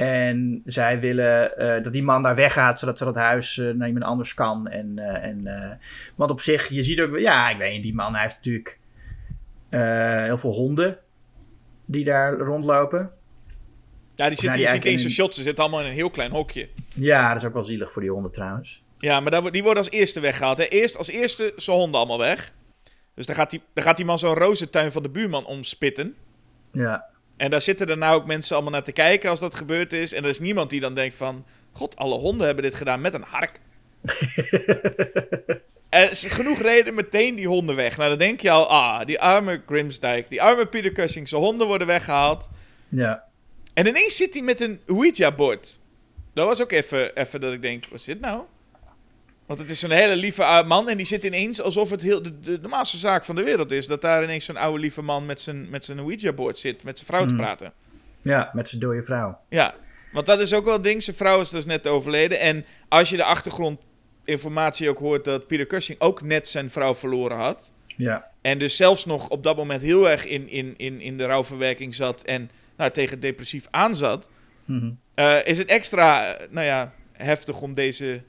[0.00, 3.86] En zij willen eh, dat die man daar weggaat, zodat ze dat huis eh, naar
[3.86, 4.68] iemand anders kan.
[4.68, 5.78] En, eh, en,
[6.14, 8.78] want op zich, je ziet ook, ja, ik weet niet, die man hij heeft natuurlijk
[10.26, 10.98] heel veel honden
[11.84, 12.98] die daar rondlopen.
[14.14, 15.36] Ja, die zitten, ziet eigenlijk in zijn shots.
[15.36, 16.68] Ze zitten allemaal in een heel klein hokje.
[16.94, 18.82] Ja, dat is ook wel zielig voor die honden trouwens.
[18.98, 20.58] Ja, maar daar die worden als eerste weggehaald.
[20.58, 20.64] Hè.
[20.64, 22.52] Eerst als eerste zijn honden allemaal weg.
[23.14, 26.14] Dus dan gaat die, dan gaat die man zo'n rozentuin van de buurman omspitten.
[26.72, 27.09] Ja,
[27.40, 30.12] En daar zitten er nou ook mensen allemaal naar te kijken als dat gebeurd is.
[30.12, 31.44] En er is niemand die dan denkt van...
[31.72, 33.60] God, alle honden hebben dit gedaan met een hark.
[35.88, 37.96] Er is genoeg reden meteen die honden weg.
[37.96, 41.66] Nou, dan denk je al, ah, die arme Grimsdijk, die arme Peter Cushing, zijn honden
[41.66, 42.48] worden weggehaald.
[42.88, 43.24] Ja.
[43.74, 45.80] En ineens zit hij met een Ouija-bord.
[46.34, 48.42] Dat was ook even, even dat ik denk, wat is dit nou?
[49.50, 52.22] Want het is zo'n hele lieve oude man en die zit ineens alsof het heel,
[52.22, 53.86] de, de normaalste zaak van de wereld is.
[53.86, 57.10] Dat daar ineens zo'n oude lieve man met zijn, met zijn Ouija-bord zit, met zijn
[57.10, 57.36] vrouw te Mm.
[57.38, 57.72] praten.
[58.22, 59.38] Ja, met zijn dode vrouw.
[59.48, 59.74] Ja,
[60.12, 61.02] want dat is ook wel een ding.
[61.02, 62.40] Zijn vrouw is dus net overleden.
[62.40, 67.36] En als je de achtergrondinformatie ook hoort dat Peter Cushing ook net zijn vrouw verloren
[67.36, 67.72] had.
[67.96, 68.30] Ja.
[68.40, 71.94] En dus zelfs nog op dat moment heel erg in, in, in, in de rouwverwerking
[71.94, 74.28] zat en nou, tegen depressief aanzat.
[75.14, 78.22] Eh, is het extra, eh, nou ja, heftig om deze...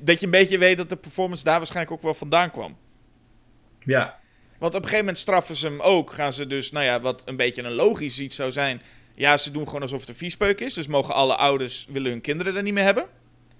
[0.00, 2.76] Dat je een beetje weet dat de performance daar waarschijnlijk ook wel vandaan kwam.
[3.84, 4.18] Ja.
[4.58, 6.12] Want op een gegeven moment straffen ze hem ook.
[6.12, 8.82] Gaan ze dus, nou ja, wat een beetje een logisch iets zou zijn.
[9.14, 10.74] Ja, ze doen gewoon alsof het een viespeuk is.
[10.74, 13.06] Dus mogen alle ouders willen hun kinderen er niet meer hebben.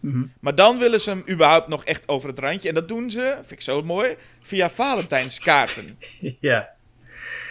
[0.01, 0.25] Mhm.
[0.41, 2.69] Maar dan willen ze hem überhaupt nog echt over het randje.
[2.69, 5.99] En dat doen ze, vind ik zo mooi, via Valentijnskaarten.
[6.41, 6.69] Ja.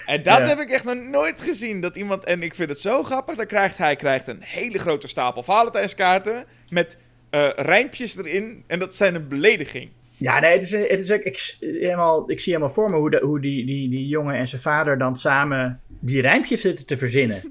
[0.06, 0.46] En dat Ja.
[0.46, 1.82] heb ik echt nog nooit gezien.
[1.82, 5.08] Dat iemand, en ik vind het zo grappig, dan krijgt hij krijgt een hele grote
[5.08, 6.46] stapel Valentijnskaarten.
[6.70, 6.98] Met
[7.32, 8.64] eh rijmpjes erin.
[8.68, 9.90] En dat zijn een belediging.
[10.18, 13.10] Ja, nee, het is, het is ook, ik, helemaal, ik zie helemaal voor me hoe,
[13.10, 16.98] de, hoe die, die, die jongen en zijn vader dan samen die rijmpjes zitten te
[16.98, 17.42] verzinnen.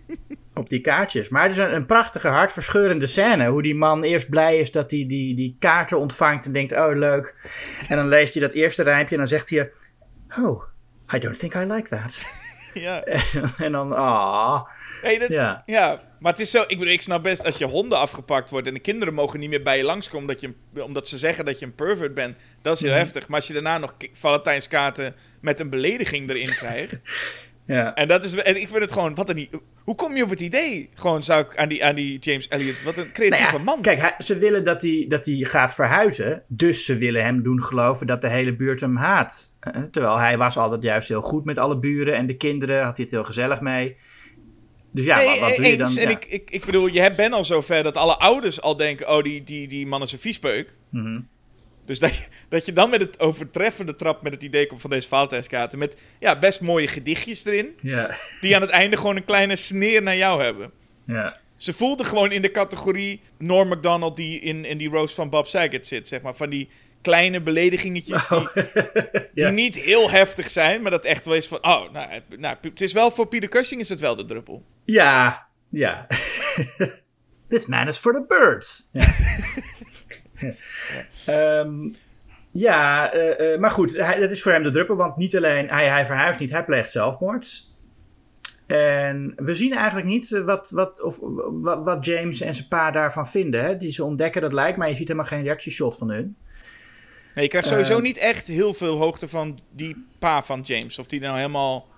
[0.60, 1.28] op die kaartjes.
[1.28, 3.48] Maar het is een, een prachtige, hartverscheurende scène.
[3.48, 6.96] Hoe die man eerst blij is dat hij die, die kaarten ontvangt en denkt, oh
[6.96, 7.34] leuk.
[7.88, 9.70] En dan leest je dat eerste rijmpje en dan zegt hij,
[10.38, 10.62] oh,
[11.14, 12.20] I don't think I like that.
[12.74, 13.02] Ja.
[13.64, 14.62] en dan, ah,
[15.02, 15.62] Hey, ja.
[15.66, 16.60] Ja, maar het is zo.
[16.60, 19.48] Ik bedoel, ik snap best als je honden afgepakt wordt en de kinderen mogen niet
[19.50, 22.36] meer bij je langskomen omdat, je, een- omdat ze zeggen dat je een pervert bent.
[22.62, 22.98] Dat is heel Mhm.
[22.98, 23.28] heftig.
[23.28, 26.96] Maar als je daarna nog Valentijnskaarten met een belediging erin krijgt.
[27.66, 27.94] Ja.
[27.94, 28.34] en dat is.
[28.34, 29.14] En ik vind het gewoon.
[29.14, 29.48] Wat een,
[29.84, 30.90] hoe kom je op het idee?
[30.94, 32.82] Gewoon zou ik aan die, aan die James Elliot.
[32.82, 33.82] Wat een creatieve Nou ja, man.
[33.82, 36.42] Kijk, hij- ze willen dat hij, dat hij gaat verhuizen.
[36.48, 39.56] Dus ze willen hem doen geloven dat de hele buurt hem haat.
[39.60, 42.84] Eh, terwijl hij was altijd juist heel goed met alle buren en de kinderen.
[42.84, 43.96] Had hij het heel gezellig mee.
[44.92, 45.94] Dus ja, nee, wat, wat doe je eens.
[45.94, 46.04] dan?
[46.04, 49.22] En ik, ik, ik bedoel, je bent al zover dat alle ouders al denken: oh,
[49.22, 50.74] die, die, die man is een viespeuk.
[50.88, 51.20] Mhm.
[51.86, 54.90] Dus dat je, dat je dan met het overtreffende trap met het idee komt van
[54.90, 55.78] deze Valentijnskaarten.
[55.78, 57.68] Met ja, best mooie gedichtjes erin.
[57.80, 60.70] ja, Die aan het einde gewoon een kleine sneer naar jou hebben.
[61.06, 61.36] ja.
[61.56, 65.46] Ze voelde gewoon in de categorie Norm MacDonald die in, in die roast van Bob
[65.46, 66.08] Saget zit.
[66.08, 66.68] Zeg maar, van die
[67.02, 68.48] kleine beledigingetjes die,
[69.44, 69.50] Ja.
[69.50, 70.82] niet heel heftig zijn.
[70.82, 73.48] Maar dat echt wel is van, oh, nou, het- nou, het is wel voor Peter
[73.48, 74.64] Cushing is het wel de druppel.
[74.84, 76.06] Ja, ja.
[77.48, 78.88] This man is for the birds.
[78.92, 79.06] Ja,
[81.26, 81.90] Ehm,
[82.50, 84.96] ja eh, eh, maar goed, hij, dat is voor hem de druppel.
[84.96, 87.68] Want niet alleen, hij, hij verhuist niet, hij pleegt zelfmoord.
[88.66, 91.18] En we zien eigenlijk niet eh, wat, wat, of,
[91.62, 93.64] wat, wat James en zijn pa daarvan vinden.
[93.64, 93.76] Hè?
[93.76, 96.36] Die ze ontdekken, dat lijkt, maar je ziet helemaal geen reactieshot van hun.
[97.40, 98.02] Nee, je krijgt sowieso Eh.
[98.02, 100.98] niet echt heel veel hoogte van die pa van James.
[100.98, 101.88] Of die nou helemaal,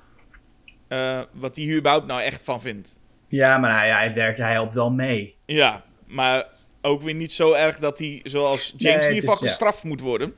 [0.89, 2.99] eh, wat die hier überhaupt nou echt van vindt.
[3.29, 5.37] Ja, maar hij, hij werkt, hij helpt wel mee.
[5.47, 6.47] Ja, maar
[6.83, 9.51] ook weer niet zo erg dat hij, zoals James, Nee, in ieder geval ja.
[9.51, 10.35] gestraft moet worden.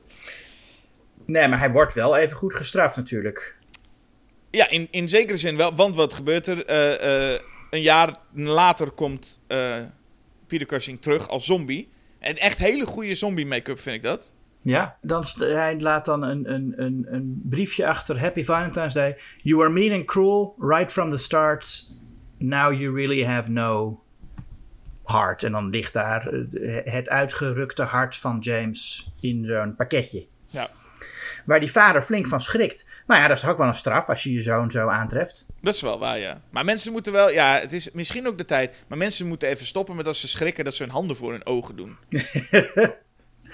[1.25, 3.57] Nee, maar hij wordt wel even goed gestraft natuurlijk.
[4.51, 5.75] Ja, in, in zekere zin wel.
[5.75, 6.65] Want wat gebeurt er?
[6.65, 7.39] Eh, eh,
[7.69, 9.77] een jaar later komt eh,
[10.47, 11.89] Peter Cushing terug als zombie.
[12.19, 14.31] En echt hele goede zombie make-up vind ik dat.
[14.65, 18.19] Ja, dan, hij laat dan een, een, een, een briefje achter.
[18.19, 19.17] Happy Valentine's Day.
[19.37, 21.83] You were mean and cruel right from the start.
[22.37, 24.01] Now you really have no
[25.03, 25.43] heart.
[25.43, 30.27] En dan ligt daar eh, het uitgerukte hart van James in zo'n pakketje.
[30.49, 30.69] Ja.
[31.45, 32.89] Waar die vader flink van schrikt.
[33.07, 35.45] Nou ja, dat is toch ook wel een straf als je je zoon zo aantreft.
[35.61, 36.41] Dat is wel waar, ja.
[36.49, 37.29] Maar mensen moeten wel...
[37.31, 38.85] Ja, het is misschien ook de tijd.
[38.87, 40.63] Maar mensen moeten even stoppen met als ze schrikken...
[40.63, 41.97] dat ze hun handen voor hun ogen doen.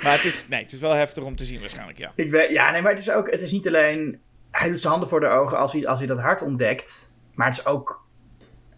[0.04, 0.48] maar het is...
[0.48, 2.12] Nee, het is wel heftig om te zien waarschijnlijk, ja.
[2.16, 4.20] Ik weet, ja, nee, maar het is ook, het is niet alleen,
[4.52, 7.48] hij doet zijn handen voor de ogen als hij, als hij dat hart ontdekt, maar
[7.48, 8.06] het is ook,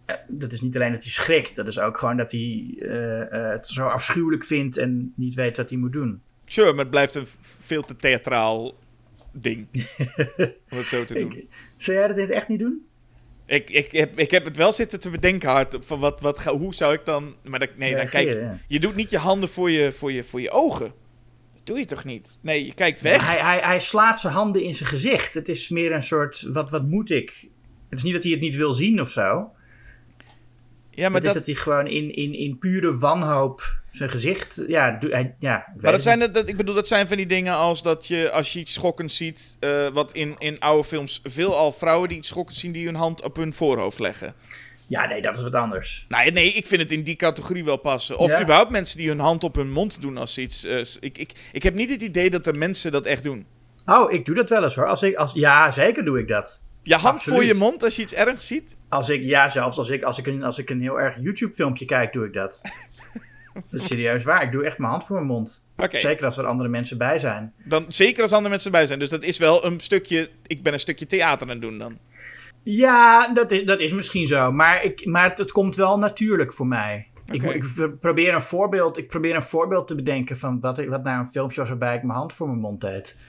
[0.05, 3.21] eh, dat is niet alleen dat hij schrikt, dat is ook gewoon dat hij eh,
[3.21, 6.21] eh, het zo afschuwelijk vindt en niet weet wat hij moet doen.
[6.45, 8.75] Sure, maar het blijft een veel te theatraal
[9.31, 9.67] ding.
[10.71, 11.31] om het zo te doen.
[11.31, 11.45] Ik,
[11.77, 12.85] zou jij dat in het echt niet doen?
[13.45, 15.77] Ik, ik, heb, ik heb het wel zitten te bedenken hard.
[15.79, 17.35] Van wat, wat, hoe zou ik dan...
[17.43, 20.41] Maar dat, nee, dan kijk, je doet niet je handen voor je, voor, je, voor
[20.41, 20.93] je ogen.
[21.63, 22.37] Doe je toch niet?
[22.41, 23.25] Nee, je kijkt weg.
[23.25, 25.33] Hij, hij, hij slaat zijn handen in zijn gezicht.
[25.33, 27.49] Het is meer een soort, wat, wat moet ik?
[27.89, 29.21] Het is niet dat hij het niet wil zien of zo.
[29.21, 34.63] ja, maar Maar dat, is dat hij gewoon in, in, in pure wanhoop zijn gezicht,
[34.67, 36.33] ja, hij, ja maar dat het zijn, niet.
[36.33, 39.17] dat, ik bedoel, dat zijn van die dingen als dat je, als je iets schokkends
[39.17, 42.95] ziet, eh, wat in, in oude films veelal vrouwen die iets schokkends zien, die hun
[42.95, 44.35] hand op hun voorhoofd leggen.
[44.87, 46.05] Ja, nee, dat is wat anders.
[46.09, 48.17] Nou, nee, ik vind het in die categorie wel passen.
[48.17, 48.41] Of Ja.
[48.41, 50.65] überhaupt mensen die hun hand op hun mond doen als ze iets...
[50.65, 53.45] eh, ik, ik, ik heb niet het idee dat de mensen dat echt doen.
[53.85, 54.87] Oh, ik doe dat wel eens hoor.
[54.87, 56.61] Als ik, als, ja, zeker doe ik dat.
[56.83, 57.39] Je hand Absoluut.
[57.39, 58.77] voor je mond als je iets ergs ziet?
[58.89, 61.85] Als ik, ja, zelfs als ik, als ik, een, als ik een heel erg YouTube-filmpje
[61.85, 62.61] kijk, doe ik dat.
[63.53, 64.43] dat is serieus waar.
[64.43, 65.67] Ik doe echt mijn hand voor mijn mond.
[65.89, 67.53] Zeker als er andere mensen bij zijn.
[67.63, 68.99] Dan, zeker als andere mensen erbij zijn.
[68.99, 70.29] Dus dat is wel een stukje...
[70.47, 71.97] Ik ben een stukje theater aan het doen dan.
[72.63, 74.51] Ja, dat is, dat is misschien zo.
[74.51, 77.07] Maar, ik, maar het, het komt wel natuurlijk voor mij.
[77.31, 80.89] Ik, ik pro- probeer een voorbeeld, ik probeer een voorbeeld te bedenken van wat, ik-
[80.89, 83.19] wat nou een filmpje was waarbij ik mijn hand voor mijn mond deed.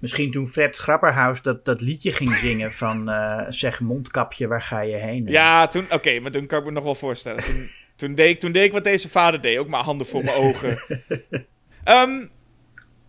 [0.00, 4.80] Misschien toen Fred Grapperhaus dat, dat liedje ging zingen van eh, zeg mondkapje, waar ga
[4.80, 5.26] je heen?
[5.26, 5.86] Ja, toen...
[5.90, 7.44] Oké, maar toen kan ik me nog wel voorstellen.
[7.44, 9.58] Toen, toen, deed ik, toen deed ik wat deze vader deed.
[9.58, 10.82] Ook mijn handen voor mijn ogen.
[11.84, 12.26] Ehm,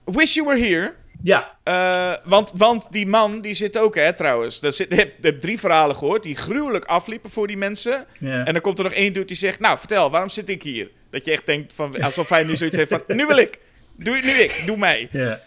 [0.05, 0.93] Wish You Were Here.
[1.23, 4.61] Ja, Eh, want, want die man, die zit ook, hè, trouwens.
[4.61, 8.05] Er zit, ik heb, ik heb drie verhalen gehoord die gruwelijk afliepen voor die mensen.
[8.19, 8.45] ja.
[8.45, 10.89] En dan komt er nog één dude die zegt, nou, vertel, waarom zit ik hier?
[11.09, 13.59] Dat je echt denkt, van, alsof hij nu zoiets heeft van, nu wil ik.
[13.95, 15.07] Doe, nu ik, doe mij.
[15.11, 15.39] Ja.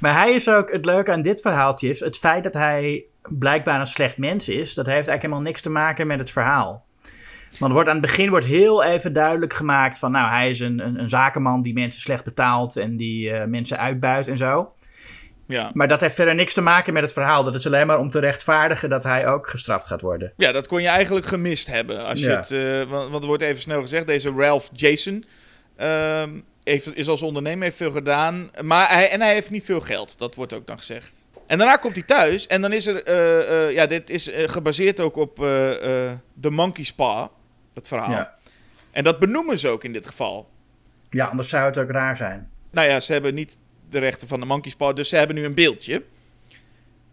[0.00, 3.80] Maar hij is ook, het leuke aan dit verhaaltje is, het feit dat hij blijkbaar
[3.80, 6.84] een slecht mens is, dat heeft eigenlijk helemaal niks te maken met het verhaal.
[7.58, 10.78] Want wordt aan het begin wordt heel even duidelijk gemaakt van, nou, hij is een,
[10.86, 14.72] een, een zakenman die mensen slecht betaalt en die eh, mensen uitbuit en zo.
[15.50, 15.70] Ja.
[15.74, 17.44] Maar dat heeft verder niks te maken met het verhaal.
[17.44, 20.32] Dat is alleen maar om te rechtvaardigen dat hij ook gestraft gaat worden.
[20.36, 22.04] ja, dat kon je eigenlijk gemist hebben.
[22.06, 25.24] Als je het, eh, want, want er wordt even snel gezegd, deze Ralph Jason
[25.76, 26.30] ehm,
[26.64, 28.50] heeft, is als ondernemer, heeft veel gedaan.
[28.62, 31.26] Maar hij, en hij heeft niet veel geld, dat wordt ook dan gezegd.
[31.46, 35.00] En daarna komt hij thuis en dan is er, eh, eh, ja, dit is gebaseerd
[35.00, 35.36] ook op
[36.40, 37.30] The Monkey Spa,
[37.72, 38.10] dat verhaal.
[38.10, 38.34] Ja.
[38.90, 40.48] En dat benoemen ze ook in dit geval.
[41.10, 42.50] ja, anders zou het ook raar zijn.
[42.70, 43.58] Nou ja, ze hebben niet
[43.90, 46.02] de rechten van de Monkey Spa, dus ze hebben nu een beeldje.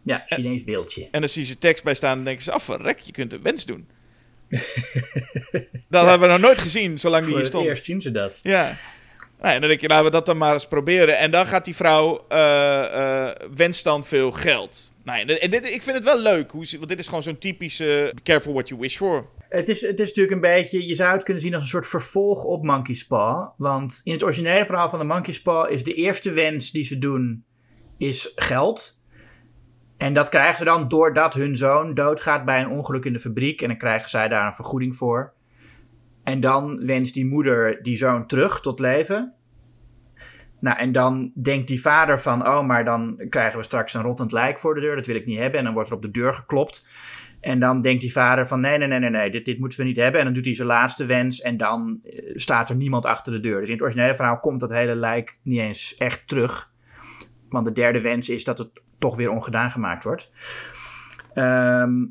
[0.03, 1.07] Ja, Chinees beeldje.
[1.11, 3.41] En dan zien ze tekst bij staan en denken ze, af, verrek, je kunt een
[3.41, 3.87] wens doen.
[5.89, 7.65] dat hebben we nog nooit gezien, zolang die Voor hier het stond.
[7.67, 8.39] eerst zien ze dat.
[8.43, 8.77] Ja.
[9.41, 11.17] Nou, en dan denk je, laten we dat dan maar eens proberen.
[11.17, 14.91] En dan gaat die vrouw, eh wenst dan veel geld.
[15.03, 18.11] Nou, en dit, ik vind het wel leuk, hoe want dit is gewoon zo'n typische
[18.15, 19.29] be careful what you wish for.
[19.49, 21.87] Het is, het is natuurlijk een beetje, je zou het kunnen zien als een soort
[21.87, 23.53] vervolg op Monkey Spa.
[23.57, 26.99] Want in het originele verhaal van de Monkey Spa is de eerste wens die ze
[26.99, 27.45] doen,
[27.97, 29.01] is geld.
[29.97, 33.61] En dat krijgen ze dan doordat hun zoon doodgaat bij een ongeluk in de fabriek.
[33.61, 35.33] En dan krijgen zij daar een vergoeding voor.
[36.27, 39.33] En dan wenst die moeder die zoon terug tot leven.
[40.59, 44.31] Nou, en dan denkt die vader van, oh, maar dan krijgen we straks een rottend
[44.31, 44.95] lijk voor de deur.
[44.95, 45.59] Dat wil ik niet hebben.
[45.59, 46.87] En dan wordt er op de deur geklopt.
[47.41, 49.85] En dan denkt die vader van, nee, nee, nee, nee, nee dit, dit moeten we
[49.85, 50.19] niet hebben.
[50.19, 53.39] En dan doet hij zijn laatste wens en dan eh, staat er niemand achter de
[53.39, 53.59] deur.
[53.59, 56.71] Dus in het originele verhaal komt dat hele lijk niet eens echt terug.
[57.49, 60.31] Want de derde wens is dat het toch weer ongedaan gemaakt wordt.
[61.33, 62.05] Ehm,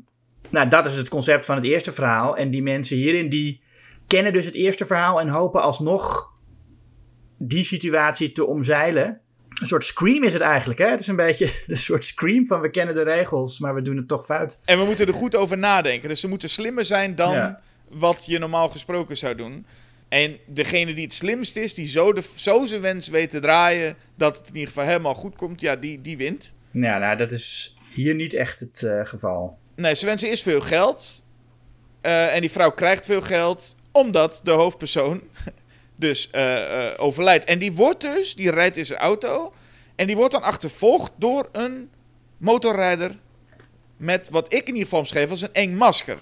[0.49, 2.37] nou, dat is het concept van het eerste verhaal.
[2.37, 3.65] En die mensen hierin, die
[4.07, 6.33] kennen dus het eerste verhaal en hopen alsnog
[7.37, 9.19] die situatie te omzeilen.
[9.61, 10.89] Een soort scream is het eigenlijk, hè?
[10.89, 13.97] Het is een beetje een soort scream van we kennen de regels, maar we doen
[13.97, 14.59] het toch fout.
[14.65, 16.09] En we moeten er goed over nadenken.
[16.09, 17.59] Dus ze moeten slimmer zijn dan Ja.
[17.89, 19.65] wat je normaal gesproken zou doen.
[20.09, 23.95] En degene die het slimst is, die zo, de, zo zijn wens weet te draaien...
[24.15, 26.55] dat het in ieder geval helemaal goed komt, ja, die, die wint.
[26.71, 29.57] Nou, nou, dat is hier niet echt het eh, geval.
[29.75, 31.23] Nee, ze wensen eerst veel geld.
[32.01, 35.21] Eh, en die vrouw krijgt veel geld, omdat de hoofdpersoon
[35.95, 37.45] dus eh, eh, overlijdt.
[37.45, 39.53] En die wordt dus, die rijdt in zijn auto.
[39.95, 41.89] En die wordt dan achtervolgd door een
[42.37, 43.17] motorrijder.
[43.97, 46.17] Met wat ik in ieder geval omschreef als een eng masker.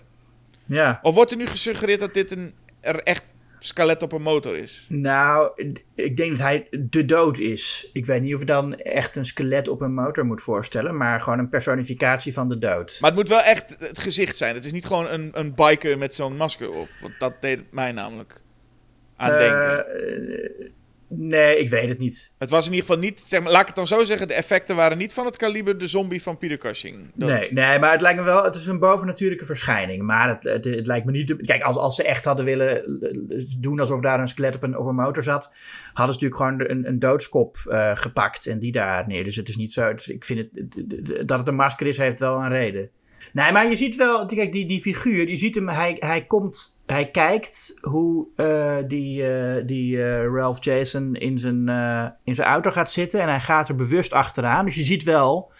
[0.65, 0.99] Ja.
[1.01, 3.23] Of wordt er nu gesuggereerd dat dit een er echt
[3.65, 4.85] skelet op een motor is?
[4.89, 5.51] Nou,
[5.95, 7.89] ik denk dat hij de dood is.
[7.93, 11.21] Ik weet niet of je dan echt een skelet op een motor moet voorstellen, maar
[11.21, 12.97] gewoon een personificatie van de dood.
[13.01, 14.55] Maar het moet wel echt het gezicht zijn.
[14.55, 16.89] Het is niet gewoon een, een biker met zo'n masker op.
[17.01, 18.41] Want dat deed mij namelijk
[19.15, 19.87] aan denken.
[19.87, 20.69] Eh,
[21.07, 22.33] nee, ik weet het niet.
[22.37, 24.33] Het was in ieder geval niet, zeg maar, laat ik het dan zo zeggen, de
[24.33, 27.11] effecten waren niet van het kaliber de zombie van Peter Cushing.
[27.13, 30.03] Dat- Nee, nee, maar het lijkt me wel, het is een bovennatuurlijke verschijning.
[30.03, 31.27] Maar het, het, het lijkt me niet.
[31.27, 34.63] te- Kijk, als, als ze echt hadden willen eh, doen alsof daar een skelet op
[34.63, 35.53] een, op een motor zat,
[35.93, 36.35] hadden ze natuurlijk
[36.67, 39.23] gewoon een, een doodskop eh, gepakt en die daar neer.
[39.23, 39.89] Dus het is niet zo.
[40.05, 42.89] ik vind het, dat het een masker is, heeft wel een reden.
[43.33, 46.74] Nee, maar je ziet wel, kijk, die, die figuur, je ziet hem, hij, hij komt,
[46.85, 51.67] hij kijkt hoe eh, die, eh, die eh, Ralph Jason in zijn,
[52.23, 54.65] in zijn auto gaat zitten en hij gaat er bewust achteraan.
[54.65, 55.51] Dus je ziet wel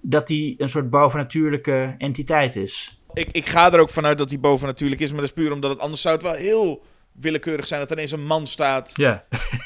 [0.00, 3.02] dat hij een soort bovennatuurlijke entiteit is.
[3.12, 5.70] Ik, ik ga er ook vanuit dat hij bovennatuurlijk is, maar dat is puur omdat
[5.70, 8.94] het anders zou het wel heel willekeurig zijn dat er ineens een man staat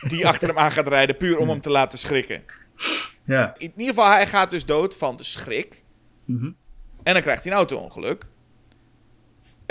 [0.09, 2.42] die achter hem aan gaat rijden, puur om hem te laten schrikken.
[3.24, 3.55] Ja.
[3.59, 5.83] In ieder geval, hij gaat dus dood van de schrik.
[6.24, 6.50] Mhm.
[7.02, 8.26] En dan krijgt hij een auto-ongeluk.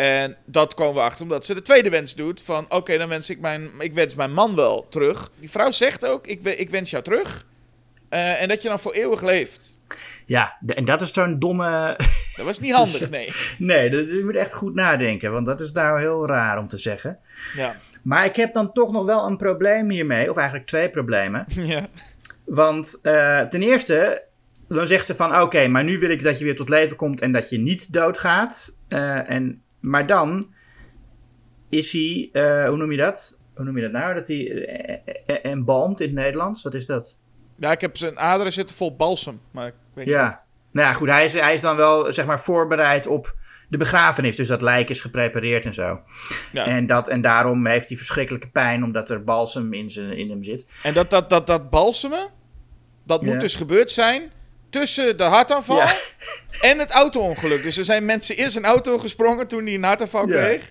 [0.02, 2.42] En dat komen we achter omdat ze de tweede wens doet.
[2.42, 5.30] Van oké, dan wens ik mijn, ik wens mijn man wel terug.
[5.40, 7.46] Die vrouw zegt ook, ik, ik wens jou terug.
[8.10, 9.78] Eh, en dat je dan voor eeuwig leeft.
[10.26, 11.98] Ja, en dat is zo'n domme...
[12.36, 13.34] Dat was niet handig, nee.
[13.58, 16.78] Nee, dat, je moet echt goed nadenken, want dat is nou heel raar om te
[16.78, 17.18] zeggen.
[17.56, 17.76] Ja.
[18.02, 21.46] Maar ik heb dan toch nog wel een probleem hiermee, of eigenlijk twee problemen.
[21.74, 21.88] ja.
[22.46, 24.24] Want eh, ten eerste,
[24.68, 27.22] dan zegt ze van oké, maar nu wil ik dat je weer tot leven komt
[27.22, 28.84] en dat je niet doodgaat.
[28.88, 30.54] Eh, en, maar dan
[31.70, 33.42] is hij, eh, hoe noem je dat?
[33.56, 34.14] Hoe noem je dat nou?
[34.14, 36.64] Dat hij eh, eh, embalmd in het Nederlands?
[36.64, 37.18] Wat is dat?
[37.56, 39.40] Ja, ik heb zijn aderen zitten vol balsem.
[39.52, 40.14] Maar ik weet niet.
[40.14, 40.44] Ja.
[40.72, 43.36] Nou ja, goed, hij is, hij is dan wel zeg maar voorbereid op
[43.70, 44.36] de begrafenis.
[44.36, 46.00] Dus dat lijk is geprepareerd en zo.
[46.52, 46.66] Ja.
[46.66, 50.44] En, dat, en daarom heeft hij verschrikkelijke pijn omdat er balsem in, zijn, in hem
[50.44, 50.68] zit.
[50.84, 52.30] En dat, dat, dat, dat balsemen,
[53.06, 54.32] dat moet dus gebeurd zijn
[54.72, 55.94] tussen de hartaanval Ja.
[56.70, 57.64] en het auto-ongeluk.
[57.64, 60.36] Dus er zijn mensen in zijn auto gesprongen toen hij een hartaanval Ja.
[60.38, 60.70] kreeg.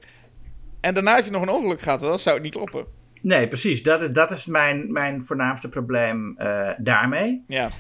[0.81, 2.01] En daarna heeft hij nog een ongeluk gehad.
[2.01, 2.87] Dan zou het niet kloppen.
[3.23, 3.83] Nee, precies.
[3.83, 7.45] Dat is, dat is mijn, mijn voornaamste probleem eh, daarmee.
[7.47, 7.71] Ja.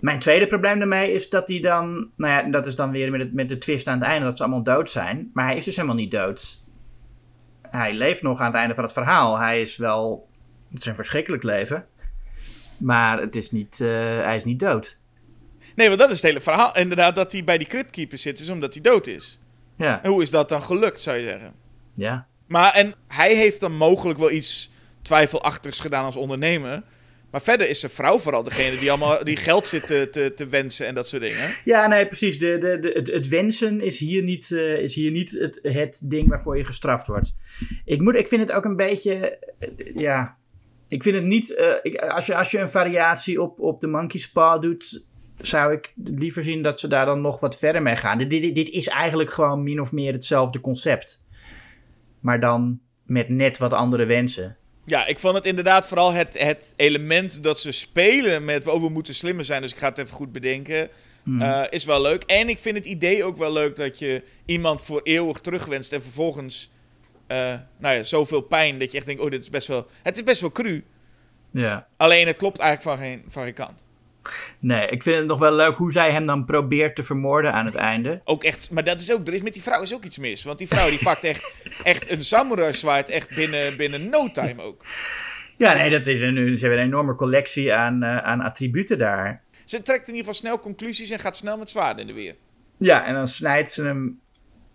[0.00, 2.10] Mijn tweede probleem daarmee is dat hij dan...
[2.16, 4.36] Nou ja, dat is dan weer met, het, met de twist aan het einde dat
[4.36, 5.30] ze allemaal dood zijn.
[5.32, 6.64] Maar hij is dus helemaal niet dood.
[7.62, 9.38] Hij leeft nog aan het einde van het verhaal.
[9.38, 10.28] Hij is wel...
[10.70, 11.86] Het is een verschrikkelijk leven.
[12.78, 13.88] Maar het is niet, eh,
[14.22, 14.99] hij is niet dood.
[15.80, 16.76] Nee, want dat is het hele verhaal.
[16.76, 19.38] Inderdaad, dat hij bij die cryptkeeper zit, is omdat hij dood is.
[19.76, 20.02] Ja.
[20.02, 21.52] En hoe is dat dan gelukt, zou je zeggen?
[21.94, 22.26] Ja.
[22.46, 24.70] Maar, en hij heeft dan mogelijk wel iets
[25.02, 26.82] twijfelachtigs gedaan als ondernemer.
[27.30, 30.46] Maar verder is zijn vrouw vooral degene die allemaal die geld zit te, te, te
[30.46, 31.54] wensen en dat soort dingen.
[31.64, 32.38] Ja, nee, precies.
[32.38, 36.02] De, de, de, het, het wensen is hier niet, eh, is hier niet het, het
[36.04, 37.34] ding waarvoor je gestraft wordt.
[37.84, 39.38] Ik, moet, ik vind het ook een beetje.
[39.58, 40.36] eh, ja.
[40.88, 41.54] Ik vind het niet.
[41.54, 45.08] eh, ik, als, je, als je een variatie op, op de Monkey's Paw doet.
[45.40, 48.18] Zou ik liever zien dat ze daar dan nog wat verder mee gaan.
[48.18, 51.24] Dit, dit, dit is eigenlijk gewoon min of meer hetzelfde concept.
[52.20, 54.56] Maar dan met net wat andere wensen.
[54.84, 58.66] Ja, ik vond het inderdaad vooral het, het element dat ze spelen met...
[58.66, 60.88] Oh, we moeten slimmer zijn, dus ik ga het even goed bedenken.
[61.38, 62.22] eh, is wel leuk.
[62.22, 65.92] En ik vind het idee ook wel leuk dat je iemand voor eeuwig terugwenst...
[65.92, 66.70] en vervolgens,
[67.26, 69.22] eh, nou ja, zoveel pijn dat je echt denkt...
[69.22, 69.86] Oh, dit is best wel...
[70.02, 70.84] Het is best wel cru.
[71.50, 71.86] Ja.
[71.96, 73.84] Alleen het klopt eigenlijk van geen, van geen kant.
[74.58, 77.64] Nee, ik vind het nog wel leuk hoe zij hem dan probeert te vermoorden aan
[77.64, 78.20] het einde.
[78.24, 80.44] Ook echt, maar dat is ook, er is met die vrouw is ook iets mis.
[80.44, 84.62] Want die vrouw die pakt echt, echt een samurai zwaard echt binnen, binnen no time
[84.62, 84.84] ook.
[85.56, 89.42] Ja, nee, dat is een, ze hebben een enorme collectie aan, eh, aan attributen daar.
[89.64, 92.34] Ze trekt in ieder geval snel conclusies en gaat snel met zwaarden in de weer.
[92.76, 94.20] Ja, en dan snijdt ze hem.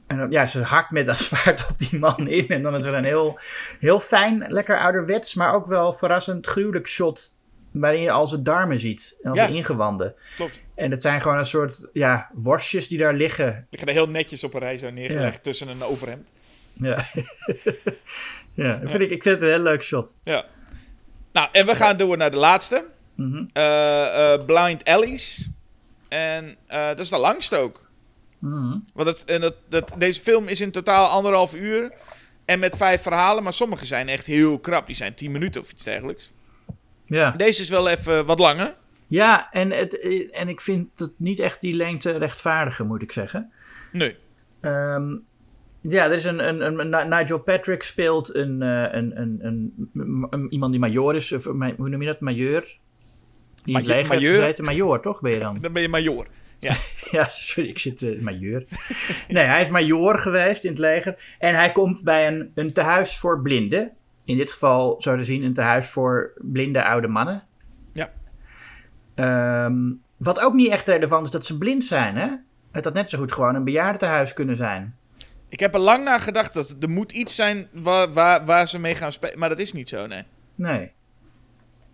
[0.07, 2.47] En dan, ja, ze hakt met dat zwaard op die man in.
[2.47, 3.39] En dan is er een heel,
[3.79, 7.43] heel fijn, lekker ouderwets, maar ook wel verrassend gruwelijk shot.
[7.79, 9.17] Waarin je al zijn darmen ziet.
[9.21, 9.43] En al Ja.
[9.43, 10.15] zijn ingewanden.
[10.35, 10.61] Klopt.
[10.75, 13.67] En het zijn gewoon een soort ja, worstjes die daar liggen.
[13.69, 16.31] Ik ga er heel netjes op een rij zo neergelegd tussen een overhemd.
[16.73, 17.05] Ja,
[18.51, 20.17] ja, vind Ik, ik vind het een heel leuk shot.
[20.23, 20.45] Ja.
[21.31, 22.85] Nou, en we gaan door naar de laatste.
[23.15, 23.45] Mhm.
[23.53, 25.49] Eh, eh, Blind Alleys.
[26.07, 27.89] En eh, dat is de langste ook.
[28.39, 28.77] Mhm.
[28.93, 31.91] Want het, en dat, dat, deze film is in totaal anderhalf uur.
[32.45, 33.43] En met vijf verhalen.
[33.43, 34.87] Maar sommige zijn echt heel krap.
[34.87, 36.31] Die zijn tien minuten of iets dergelijks.
[37.05, 37.31] Ja.
[37.31, 38.75] Deze is wel even wat langer.
[39.07, 39.99] Ja, en, het,
[40.31, 43.51] en ik vind het niet echt die lengte rechtvaardigen, moet ik zeggen.
[43.91, 44.15] Nee.
[44.61, 45.15] Ehm,
[45.81, 49.89] ja, er is een, een, een, Ni- Nigel Patrick speelt een, eh, een, een, een,
[50.29, 52.61] een- iemand die major is, of, ma- hoe noem je dat, majeur?
[52.61, 52.77] Die
[53.65, 54.35] in het Majeur- leger majeur?
[54.35, 54.65] gezeten.
[54.65, 55.57] Major, toch ben je dan?
[55.61, 56.27] Dan ben je major.
[56.59, 56.75] Ja.
[57.11, 58.65] Ja, sorry, ik zit uh, majeur.
[59.27, 61.35] nee, hij is major geweest in het leger.
[61.39, 63.91] En hij komt bij een, een tehuis voor blinden.
[64.25, 67.43] In dit geval, zo te zien, een tehuis voor blinde oude mannen.
[67.93, 68.11] Ja.
[69.15, 72.27] Ehm, wat ook niet echt relevant is dat ze blind zijn, hè?
[72.71, 74.95] Het had net zo goed gewoon een bejaardentehuis kunnen zijn.
[75.49, 78.79] Ik heb er lang naar gedacht dat er moet iets zijn waar, waar, waar ze
[78.79, 79.39] mee gaan spelen.
[79.39, 80.23] Maar dat is niet zo, nee.
[80.55, 80.91] Nee.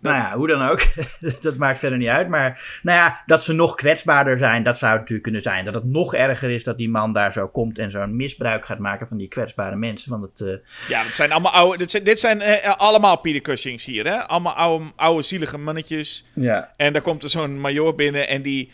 [0.02, 0.80] Nou ja, hoe dan ook.
[1.40, 2.28] dat maakt verder niet uit.
[2.28, 5.64] Maar nou ja, dat ze nog kwetsbaarder zijn, dat zou het natuurlijk kunnen zijn.
[5.64, 8.78] Dat het nog erger is dat die man daar zo komt en zo'n misbruik gaat
[8.78, 10.10] maken van die kwetsbare mensen.
[10.10, 11.78] Want het, eh, Ja, dit zijn allemaal oude...
[11.78, 14.26] Dit zijn, dit zijn eh, allemaal Peter Cushings hier, hè?
[14.26, 16.24] Allemaal oude, oude zielige mannetjes.
[16.32, 16.70] ja.
[16.76, 18.70] En daar komt er zo'n major binnen en die...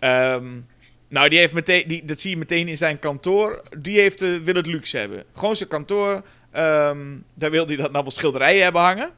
[0.00, 0.46] ehm,
[1.08, 1.84] nou, die heeft meteen...
[1.86, 3.62] Die, dat zie je meteen in zijn kantoor.
[3.78, 5.24] Die heeft, eh, wil het luxe hebben.
[5.34, 6.22] Gewoon zijn kantoor.
[6.52, 6.98] ehm,
[7.34, 9.10] daar wil hij dan allemaal schilderijen hebben hangen.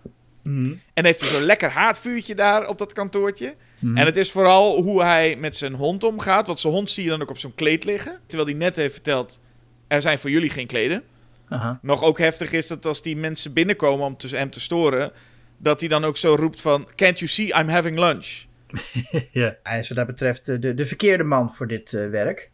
[0.50, 0.74] Mhm.
[0.94, 3.54] En heeft hij zo'n lekker haardvuurtje daar op dat kantoortje.
[3.80, 6.46] En het is vooral hoe hij met zijn hond omgaat.
[6.46, 8.18] Want zijn hond zie je dan ook op zo'n kleed liggen.
[8.26, 9.40] Terwijl hij net heeft verteld...
[9.88, 11.02] Er zijn voor jullie geen kleden.
[11.48, 11.78] Aha.
[11.82, 15.12] Nog ook heftig is dat als die mensen binnenkomen om te, hem te storen...
[15.58, 16.88] Dat hij dan ook zo roept van...
[16.94, 18.44] Can't you see I'm having lunch?
[19.32, 19.56] Ja.
[19.62, 22.50] Hij is wat dat betreft eh, de, de verkeerde man voor dit eh, werk.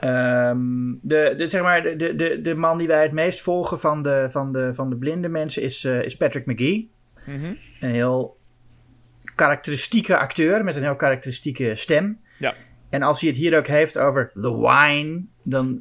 [0.50, 4.02] Ehm, de, de, zeg maar, de, de, de man die wij het meest volgen van
[4.02, 6.90] de, van de, van de blinde mensen is, eh, is Patrick McGee.
[7.26, 7.54] Mhm.
[7.80, 8.36] Een heel
[9.34, 12.20] karakteristieke acteur met een heel karakteristieke stem.
[12.38, 12.54] Ja.
[12.90, 15.80] En als hij het hier ook heeft over The Wine, dan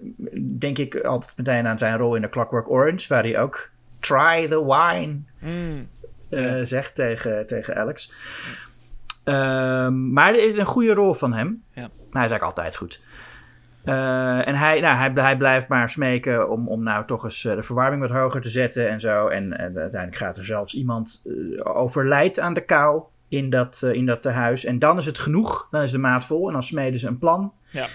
[0.58, 4.48] denk ik altijd meteen aan zijn rol in The Clockwork Orange, waar hij ook Try
[4.48, 5.88] the Wine Mm.
[6.30, 8.14] eh, zegt tegen, tegen Alex.
[9.24, 11.64] Ehm, maar er is een goede rol van hem.
[11.74, 11.82] Ja.
[11.82, 13.02] Maar hij is eigenlijk altijd goed.
[13.84, 17.56] Eh, en hij, nou, hij, hij blijft maar smeken om, om nou toch eens eh,
[17.56, 19.28] de verwarming wat hoger te zetten en zo.
[19.28, 23.94] En, en uiteindelijk gaat er zelfs iemand eh, overlijdt aan de kou in dat, eh,
[23.94, 24.66] in dat tehuis.
[24.66, 25.68] En dan is het genoeg.
[25.72, 27.88] Dan is de maat vol en dan smeden ze een plan Ja.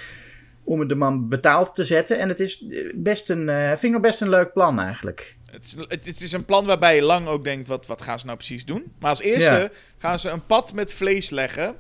[0.65, 2.19] om het de man betaald te zetten.
[2.19, 5.37] En het is eh, best een, eh, vind ik nog best een leuk plan eigenlijk.
[5.51, 8.19] Het, is, het, het is een plan waarbij je lang ook denkt, wat, wat gaan
[8.19, 8.93] ze nou precies doen?
[9.01, 9.69] Maar als eerste Ja.
[9.99, 11.75] gaan ze een pad met vlees leggen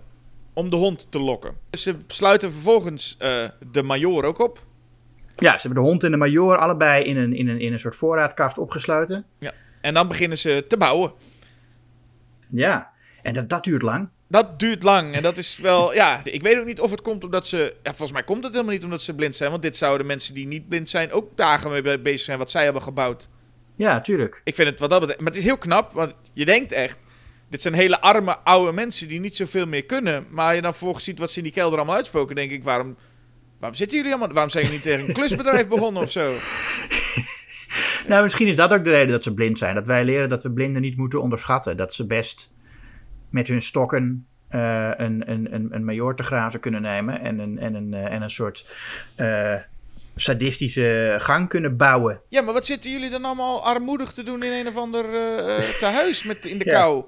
[0.56, 1.54] om de hond te lokken.
[1.70, 4.64] Ze sluiten vervolgens eh, de major ook op.
[5.36, 7.78] Ja, ze hebben de hond en de major allebei in een, in een, in een
[7.78, 9.24] soort voorraadkast opgesloten.
[9.80, 11.12] En dan beginnen ze te bouwen.
[12.48, 12.90] Ja,
[13.22, 14.08] en dat, dat duurt lang.
[14.28, 17.24] Dat duurt lang en dat is wel, ja, ik weet ook niet of het komt
[17.24, 19.76] omdat ze, ja, volgens mij komt het helemaal niet omdat ze blind zijn, want dit
[19.76, 22.82] zouden mensen die niet blind zijn ook dagen mee be- bezig zijn wat zij hebben
[22.82, 23.28] gebouwd.
[23.76, 24.40] Ja, tuurlijk.
[24.44, 27.05] Ik vind het wat dat betreft, maar het is heel knap, want je denkt echt,
[27.50, 31.04] dit zijn hele arme oude mensen die niet zoveel meer kunnen, maar je dan vervolgens
[31.04, 32.96] ziet wat ze in die kelder allemaal uitspoken, denk ik, waarom,
[33.58, 36.32] waarom zitten jullie allemaal, waarom zijn jullie niet tegen een klusbedrijf begonnen of zo?
[38.08, 39.74] Nou, misschien is dat ook de reden dat ze blind zijn.
[39.74, 41.76] Dat wij leren dat we blinden niet moeten onderschatten.
[41.76, 42.52] Dat ze best
[43.30, 47.20] met hun stokken eh, een, een, een, een major te grazen kunnen nemen.
[47.20, 48.66] En een, en een, eh, en een soort
[49.16, 49.54] eh,
[50.16, 52.20] sadistische gang kunnen bouwen.
[52.28, 55.56] Ja, maar wat zitten jullie dan allemaal armoedig te doen in een of ander eh,
[55.58, 56.70] eh, tehuis met, in de Ja.
[56.80, 57.04] kou?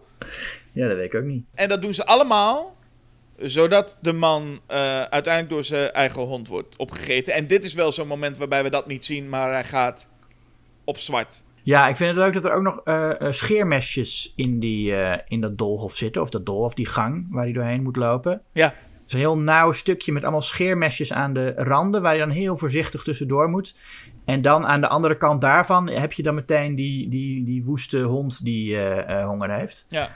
[0.72, 1.44] Ja, dat weet ik ook niet.
[1.54, 2.76] En dat doen ze allemaal
[3.38, 7.34] zodat de man eh, uiteindelijk door zijn eigen hond wordt opgegeten.
[7.34, 10.08] En dit is wel zo'n moment waarbij we dat niet zien, maar hij gaat
[10.84, 11.44] op zwart.
[11.62, 14.94] Ja, ik vind het leuk dat er ook nog eh, eh, scheermesjes in, die,
[15.28, 16.22] in dat doolhof zitten.
[16.22, 18.42] Of dat doolhof, die gang waar hij doorheen moet lopen.
[18.52, 22.20] Ja, Het is een heel nauw stukje met allemaal scheermesjes aan de randen, waar je
[22.20, 23.74] dan heel voorzichtig tussendoor moet.
[24.28, 27.98] En dan aan de andere kant daarvan heb je dan meteen die, die, die woeste
[28.02, 29.86] hond die eh, eh, honger heeft.
[29.88, 30.10] ja.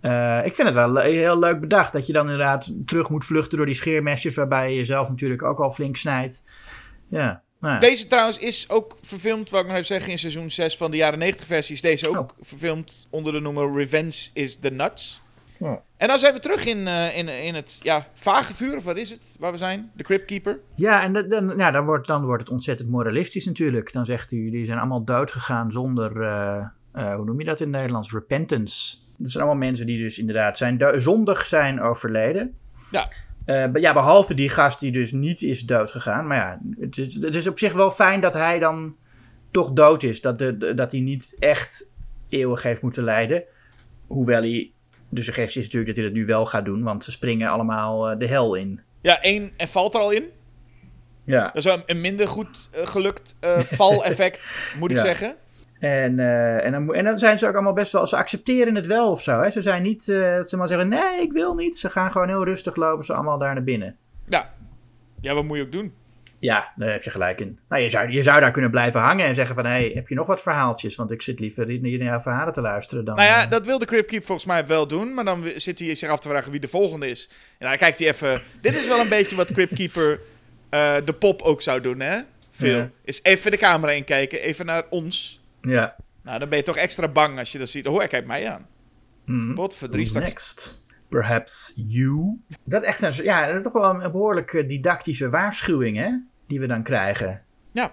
[0.00, 3.24] Eh, ik vind het wel le- heel leuk bedacht dat je dan inderdaad terug moet
[3.24, 6.42] vluchten door die scheermesjes, waarbij je jezelf natuurlijk ook al flink snijdt.
[7.08, 7.80] Ja, nou ja.
[7.80, 10.96] Deze trouwens is ook verfilmd, wat ik nog even zeggen, in seizoen 6 van de
[10.96, 11.74] jaren 90 versie.
[11.74, 12.28] Is deze ook Oh.
[12.40, 15.22] verfilmd onder de noemer Revenge is the Nuts.
[15.96, 18.96] En dan zijn we terug in, eh, in, in het ja, vage vuur, of wat
[18.96, 19.90] is het, waar we zijn?
[19.94, 20.60] De Crypt Keeper.
[20.74, 23.92] Ja, en dan, ja, dan, wordt, dan wordt het ontzettend moralistisch natuurlijk.
[23.92, 27.60] Dan zegt hij, die zijn allemaal dood gegaan zonder, eh, eh, hoe noem je dat
[27.60, 28.96] in het Nederlands, repentance.
[29.16, 32.54] Dat zijn allemaal mensen die dus inderdaad zijn zondig zijn overleden.
[32.90, 33.08] Ja.
[33.72, 36.26] Ja, behalve die gast die dus niet is dood gegaan.
[36.26, 38.96] Maar ja, het is, het is op zich wel fijn dat hij dan
[39.50, 40.20] toch dood is.
[40.20, 41.94] Dat, de, de- dat hij niet echt
[42.28, 43.42] eeuwig heeft moeten lijden.
[44.06, 44.72] Hoewel hij,
[45.10, 46.82] de suggestie is natuurlijk dat hij dat nu wel gaat doen.
[46.82, 48.80] Want ze springen allemaal eh, de hel in.
[49.00, 50.24] Ja, één en valt er al in.
[51.24, 51.44] Ja.
[51.44, 54.40] Dat is wel een, minder goed eh, gelukt eh val-effect,
[54.78, 55.02] moet ik Ja.
[55.02, 55.34] zeggen.
[55.78, 56.18] En,
[56.62, 59.22] en, dan, en dan zijn ze ook allemaal best wel, ze accepteren het wel of
[59.22, 59.40] zo.
[59.40, 59.50] Hè?
[59.50, 61.76] Ze zijn niet dat ze maar zeggen, nee, ik wil niet.
[61.76, 63.96] Ze gaan gewoon heel rustig lopen, ze allemaal daar naar binnen.
[64.26, 64.52] Ja.
[65.20, 65.94] ja, wat moet je ook doen?
[66.40, 67.58] Ja, daar heb je gelijk in.
[67.68, 70.08] Nou, je zou, je zou daar kunnen blijven hangen en zeggen van, hé, hey, heb
[70.08, 70.96] je nog wat verhaaltjes?
[70.96, 73.16] Want ik zit liever naar jouw verhalen te luisteren dan...
[73.16, 75.14] Nou ja, eh, dat wil de Crypt Keep volgens mij wel doen.
[75.14, 77.30] Maar dan zit hij zich af te vragen wie de volgende is.
[77.58, 78.42] En dan kijkt hij even...
[78.60, 80.20] Dit is wel een beetje wat Crypt Keeper
[80.70, 82.18] eh, de pop ook zou doen, hè?
[82.56, 82.90] Ja.
[83.04, 84.40] Is even de camera inkijken.
[84.40, 85.40] Even naar ons.
[85.62, 85.96] ja.
[86.22, 87.86] Nou, dan ben je toch extra bang als je dat ziet.
[87.86, 88.66] Oh, hij kijkt mij aan.
[90.06, 90.28] Straks.
[90.28, 90.84] next?
[91.08, 92.40] Perhaps you?
[92.64, 96.10] Dat echt een, ja, toch wel een behoorlijk eh, didactische waarschuwing, hè?
[96.50, 97.42] Die we dan krijgen.
[97.72, 97.92] Ja.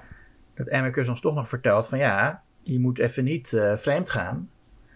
[0.55, 4.49] Dat Amicus ons toch nog vertelt van, ja, je moet even niet eh, vreemd gaan.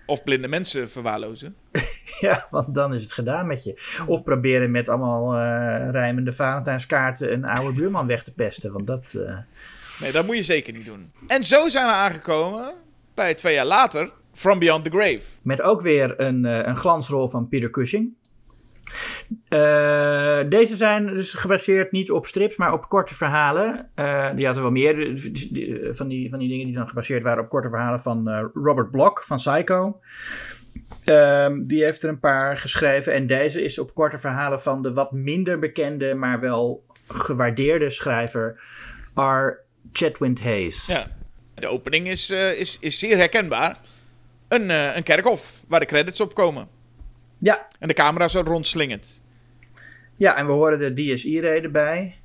[0.05, 1.55] Of blinde mensen verwaarlozen.
[2.19, 3.81] Ja, want dan is het gedaan met je.
[4.07, 8.71] Of proberen met allemaal eh, rijmende Valentijnskaarten een oude buurman weg te pesten.
[8.71, 9.13] Want dat.
[9.13, 9.37] eh,
[9.99, 11.11] Nee, dat moet je zeker niet doen.
[11.27, 12.73] En zo zijn we aangekomen
[13.13, 14.11] bij twee jaar later.
[14.33, 15.21] From Beyond the Grave.
[15.41, 18.13] met ook weer een, een glansrol van Peter Cushing.
[19.47, 23.89] Eh, deze zijn dus gebaseerd niet op strips, maar op korte verhalen.
[23.95, 27.43] Eh die hadden wel meer eh, van die, van die dingen die dan gebaseerd waren
[27.43, 29.99] op korte verhalen van Robert Block van Psycho.
[31.03, 33.13] Ehm, die heeft er een paar geschreven.
[33.13, 38.61] En deze is op korte verhalen van de wat minder bekende, maar wel gewaardeerde schrijver
[39.15, 39.59] R.
[39.91, 40.87] Chetwynd Hayes.
[40.87, 41.05] Ja.
[41.53, 43.77] De opening is, is, is zeer herkenbaar.
[44.47, 46.67] Een, een kerkhof waar de credits op komen.
[47.41, 49.21] Ja, En de camera zo rondslingend.
[50.17, 52.15] Ja, en we horen de DSI-reden bij.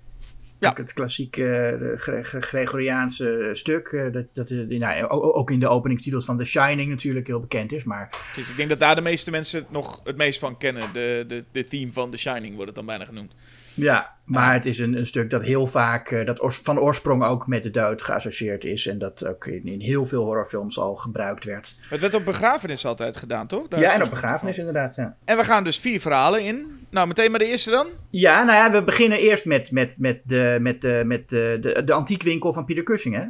[0.58, 0.68] Ja.
[0.70, 3.86] Ook het klassieke eh, de Gre- Gre- Gregoriaanse stuk.
[3.88, 7.72] eh, dat, dat, eh, nou, ook in de openingstitels van The Shining natuurlijk heel bekend
[7.72, 7.84] is.
[7.84, 10.82] Maar Dus ik denk dat daar de meeste mensen het nog het meest van kennen.
[10.92, 13.32] De, de, de theme van The Shining wordt het dan bijna genoemd.
[13.76, 17.24] Ja, maar het is een, een stuk dat heel vaak eh, dat oors- van oorsprong
[17.24, 18.86] ook met de dood geassocieerd is.
[18.86, 21.74] En dat ook in, in heel veel horrorfilms al gebruikt werd.
[21.88, 23.68] Het werd op begrafenis altijd gedaan, toch?
[23.68, 24.94] Daar ja, en op begrafenis inderdaad.
[24.96, 25.16] Ja.
[25.24, 26.86] En we gaan dus vier verhalen in.
[26.90, 27.86] Nou, meteen maar de eerste dan.
[28.10, 31.84] ja, nou ja, we beginnen eerst met, met, met, de, met, de, met de, de,
[31.84, 33.24] de antiekwinkel van Pieter Cushing, hè?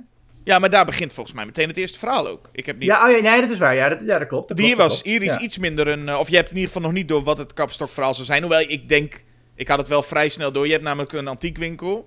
[0.45, 2.49] Ja, maar daar begint volgens mij meteen het eerste verhaal ook.
[2.53, 2.89] Ik heb niet...
[2.89, 3.75] Ja, oh ja, nee, dat is waar.
[3.75, 4.49] Ja, dat, ja, dat klopt.
[4.49, 5.07] Dat Die klopt, was, klopt.
[5.07, 5.41] hier is Ja.
[5.41, 6.09] iets minder een...
[6.09, 8.41] eh, Of je hebt in ieder geval nog niet door wat het kapstokverhaal zou zijn.
[8.43, 9.25] Hoewel ik denk...
[9.57, 10.67] Ik had het wel vrij snel door.
[10.67, 12.05] Je hebt namelijk een antiekwinkel.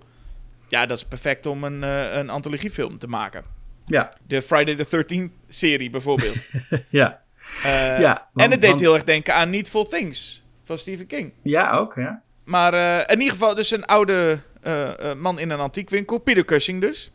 [0.67, 3.43] Ja, dat is perfect om een, eh, een antologiefilm te maken.
[3.85, 6.37] Ja, De Friday the 13th serie bijvoorbeeld.
[6.89, 7.21] ja.
[7.63, 11.33] Eh, Ja, en het deed want- heel erg denken aan Needful Things van Stephen King.
[11.43, 12.21] ja ook, ja.
[12.43, 14.41] Maar eh, in ieder geval dus een oude
[15.17, 16.17] man in een antiekwinkel.
[16.17, 17.11] Peter Cushing dus.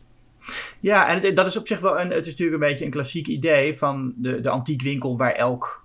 [0.79, 2.09] Ja, en het, dat is op zich wel een.
[2.11, 5.84] Het is natuurlijk een beetje een klassiek idee van de, de antiekwinkel waar elk,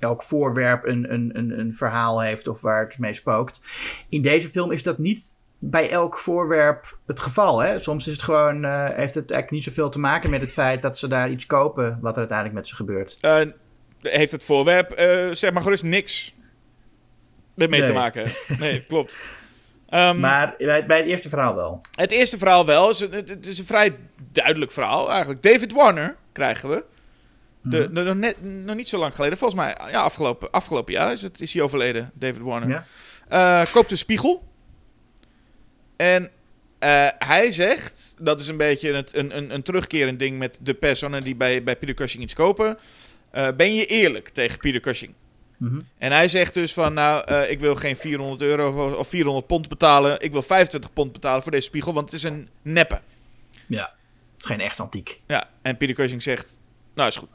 [0.00, 3.60] elk voorwerp een, een, een, een verhaal heeft of waar het mee spookt.
[4.08, 7.58] In deze film is dat niet bij elk voorwerp het geval.
[7.62, 7.78] Hè?
[7.78, 10.82] Soms is het gewoon, eh, heeft het eigenlijk niet zoveel te maken met het feit
[10.82, 13.18] dat ze daar iets kopen wat er uiteindelijk met ze gebeurt.
[13.20, 13.40] Eh,
[14.00, 16.34] heeft het voorwerp, eh, zeg maar gerust, niks
[17.56, 18.00] ermee te Nee.
[18.00, 18.32] maken.
[18.58, 19.16] Nee, klopt.
[19.88, 21.80] Ehm, Maar bij, bij het eerste verhaal wel.
[21.94, 22.90] Het eerste verhaal wel.
[22.90, 23.96] is een- het is een vrij
[24.32, 25.42] duidelijk verhaal eigenlijk.
[25.42, 26.84] David Warner krijgen we.
[27.62, 29.76] De, de- nog, net, nog niet zo lang geleden, volgens mij.
[29.90, 32.68] Ja, afgelopen, afgelopen jaar is, het, is hij overleden, David Warner.
[33.28, 34.48] Eh, koopt een spiegel.
[35.96, 36.30] En
[36.78, 40.74] eh, hij zegt, dat is een beetje het, een, een, een terugkerend ding met de
[40.74, 42.78] personen die bij, bij Peter Cushing iets kopen.
[43.30, 45.14] Eh, ben je eerlijk tegen Peter Cushing?
[45.56, 45.80] Mhm.
[45.98, 50.20] En hij zegt dus van, nou, ik wil geen 400 euro of 400 pond betalen.
[50.20, 53.00] Ik wil 25 pond betalen voor deze spiegel, want het is een neppe.
[53.66, 53.82] ja.
[54.32, 55.20] Het is geen echt antiek.
[55.26, 56.58] Ja, en Peter Cushing zegt,
[56.94, 57.28] nou is goed.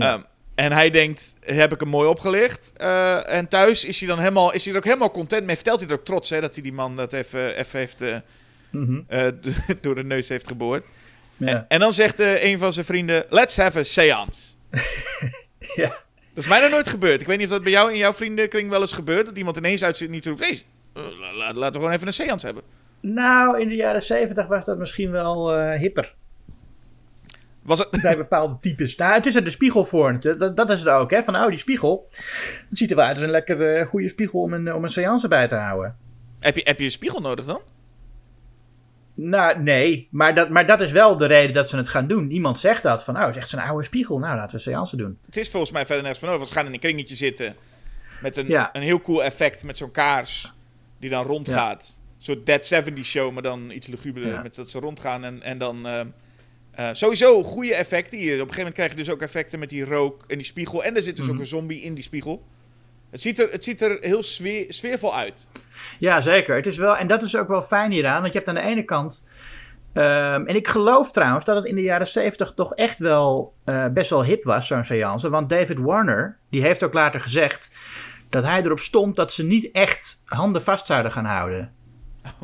[0.00, 0.12] Ja.
[0.12, 0.20] Ehm,
[0.54, 2.72] en hij denkt, heb ik hem mooi opgelicht.
[2.76, 5.54] Eh, en thuis is hij dan helemaal, is hij er ook helemaal content mee.
[5.54, 8.16] Vertelt hij er ook trots, hè, dat hij die man dat even, even heeft, eh,
[8.70, 9.00] Mhm.
[9.06, 9.26] eh,
[9.80, 10.84] door de neus heeft geboord.
[11.36, 11.46] Ja.
[11.46, 14.52] En, en dan zegt een van zijn vrienden, let's have a seance.
[15.76, 15.88] ja.
[16.34, 17.20] Dat is mij nog nooit gebeurd.
[17.20, 19.26] Ik weet niet of dat bij jou in jouw vriendenkring wel eens gebeurt.
[19.26, 22.64] Dat iemand ineens uit niet roept, la- laten we gewoon even een seance hebben.
[23.00, 26.14] Nou, in de jaren zeventig was dat misschien wel hipper.
[27.62, 28.02] Was het...
[28.02, 28.96] bij bepaalde types.
[28.96, 30.20] Nou, het is er de spiegel voor.
[30.20, 31.22] Dat, dat, dat is het ook, hè.
[31.22, 32.08] Van, oh, die spiegel.
[32.68, 34.90] Het ziet er wel uit als een lekker eh, goede spiegel om een, om een
[34.90, 35.96] seance bij te houden.
[36.40, 37.60] heb, je, heb je een spiegel nodig dan?
[39.14, 40.08] Nou, nee.
[40.10, 42.26] Maar dat, maar dat is wel de reden dat ze het gaan doen.
[42.26, 43.04] Niemand zegt dat.
[43.04, 44.18] Van, oh, het is echt zo'n oude spiegel.
[44.18, 45.18] Nou, laten we een seance doen.
[45.26, 46.42] Het is volgens mij verder nergens van nodig.
[46.44, 47.56] want Ze gaan in een kringetje zitten.
[48.22, 48.70] Met een, Ja.
[48.72, 50.52] een heel cool effect met zo'n kaars.
[50.98, 51.98] Die dan rondgaat.
[52.18, 54.32] Een soort Dead 70 show, maar dan iets luguberder.
[54.32, 54.42] Ja.
[54.42, 55.24] Met dat ze rondgaan.
[55.24, 56.06] En, en dan ehm,
[56.80, 58.18] eh, sowieso goede effecten.
[58.18, 60.46] Hier, op een gegeven moment krijg je dus ook effecten met die rook en die
[60.46, 60.84] spiegel.
[60.84, 61.34] En er zit dus Mhm.
[61.34, 62.42] ook een zombie in die spiegel.
[63.10, 65.48] Het ziet er, het ziet er heel sfeer, sfeervol uit.
[65.98, 66.54] Ja, zeker.
[66.54, 68.20] Het is wel, en dat is ook wel fijn hieraan.
[68.20, 69.28] Want je hebt aan de ene kant...
[69.92, 73.86] ehm, en ik geloof trouwens dat het in de jaren 70 toch echt wel eh,
[73.86, 75.30] best wel hip was, zo'n seance.
[75.30, 77.76] Want David Warner, die heeft ook later gezegd...
[78.28, 81.72] dat hij erop stond dat ze niet echt handen vast zouden gaan houden.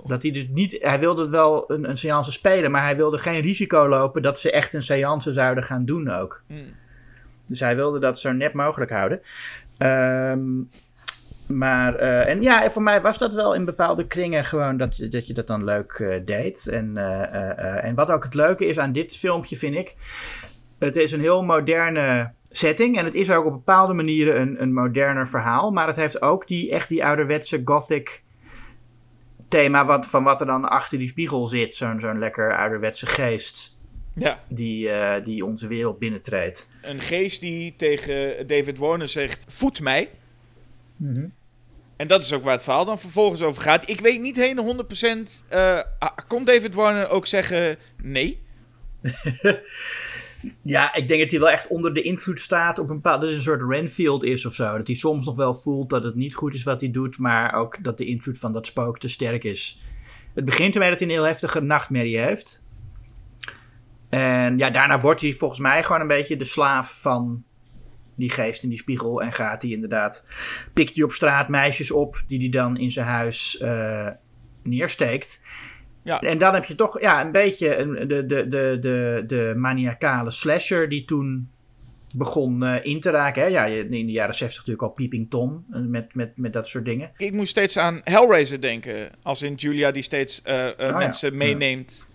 [0.07, 0.77] Dat hij dus niet...
[0.81, 2.71] Hij wilde het wel een, een seance spelen...
[2.71, 6.43] maar hij wilde geen risico lopen dat ze echt een seance zouden gaan doen ook.
[6.47, 6.75] Hmm.
[7.47, 9.21] Dus hij wilde dat zo net mogelijk houden.
[9.79, 10.45] Ehm,
[11.47, 15.09] maar, eh, en ja, voor mij was dat wel in bepaalde kringen gewoon dat, je-
[15.09, 16.69] dat je dat dan leuk eh, deed.
[16.69, 19.95] En, eh, en wat ook het leuke is aan dit filmpje, vind ik.
[20.79, 22.99] Het is een heel moderne setting.
[22.99, 25.71] En het is ook op bepaalde manieren een, een moderner verhaal.
[25.71, 28.23] Maar het heeft ook die, echt die ouderwetse gothic
[29.57, 29.85] thema.
[29.85, 31.75] Wat, van wat er dan achter die spiegel zit.
[31.75, 33.75] Zo'n zo'n lekker ouderwetse geest
[34.15, 34.41] Ja.
[34.49, 36.69] die, eh, die onze wereld binnentreedt.
[36.83, 40.11] Een geest die tegen David Warner zegt: voed mij.
[41.97, 43.91] En dat is ook waar het verhaal dan vervolgens over gaat.
[43.91, 45.45] Ik weet niet heen 100%.
[45.49, 48.41] eh ah, kon David Warner ook zeggen nee?
[50.63, 53.21] Ja, ik denk dat hij wel echt onder de invloed staat op een bepaald...
[53.21, 54.77] Dat het een soort Renfield is of zo.
[54.77, 57.19] Dat hij soms nog wel voelt dat het niet goed is wat hij doet...
[57.19, 59.81] maar ook dat de invloed van dat spook te sterk is.
[60.35, 62.65] Het begint ermee dat hij een heel heftige nachtmerrie heeft.
[64.09, 67.45] En ja, daarna wordt hij volgens mij gewoon een beetje de slaaf van
[68.15, 69.23] die geest in die spiegel.
[69.23, 70.27] En gaat hij inderdaad...
[70.73, 74.09] Pikt hij op straat meisjes op die hij dan in zijn huis eh,
[74.63, 75.41] neersteekt...
[76.07, 76.21] Ja.
[76.21, 80.31] En dan heb je toch ja, een beetje een, de, de, de, de, de maniacale
[80.31, 81.51] slasher die toen
[82.17, 83.43] begon eh, in te raken.
[83.43, 83.49] Hè?
[83.49, 86.85] Ja, in de jaren 60 natuurlijk al Peeping Tom eh, met, met, met dat soort
[86.85, 87.11] dingen.
[87.17, 89.11] Ik moest steeds aan Hellraiser denken.
[89.23, 90.97] Als in Julia die steeds eh, ja.
[90.97, 92.09] mensen meeneemt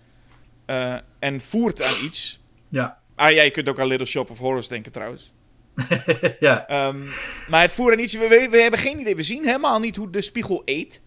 [1.18, 2.42] en voert aan iets.
[2.68, 2.98] Ja.
[3.14, 5.32] Ah ja, je kunt ook aan Little Shop of Horrors denken trouwens.
[6.40, 6.66] ja.
[6.66, 7.04] Ehm,
[7.48, 9.16] maar het voeren aan iets, we, we, we hebben geen idee.
[9.16, 11.02] We zien helemaal niet hoe de spiegel eet.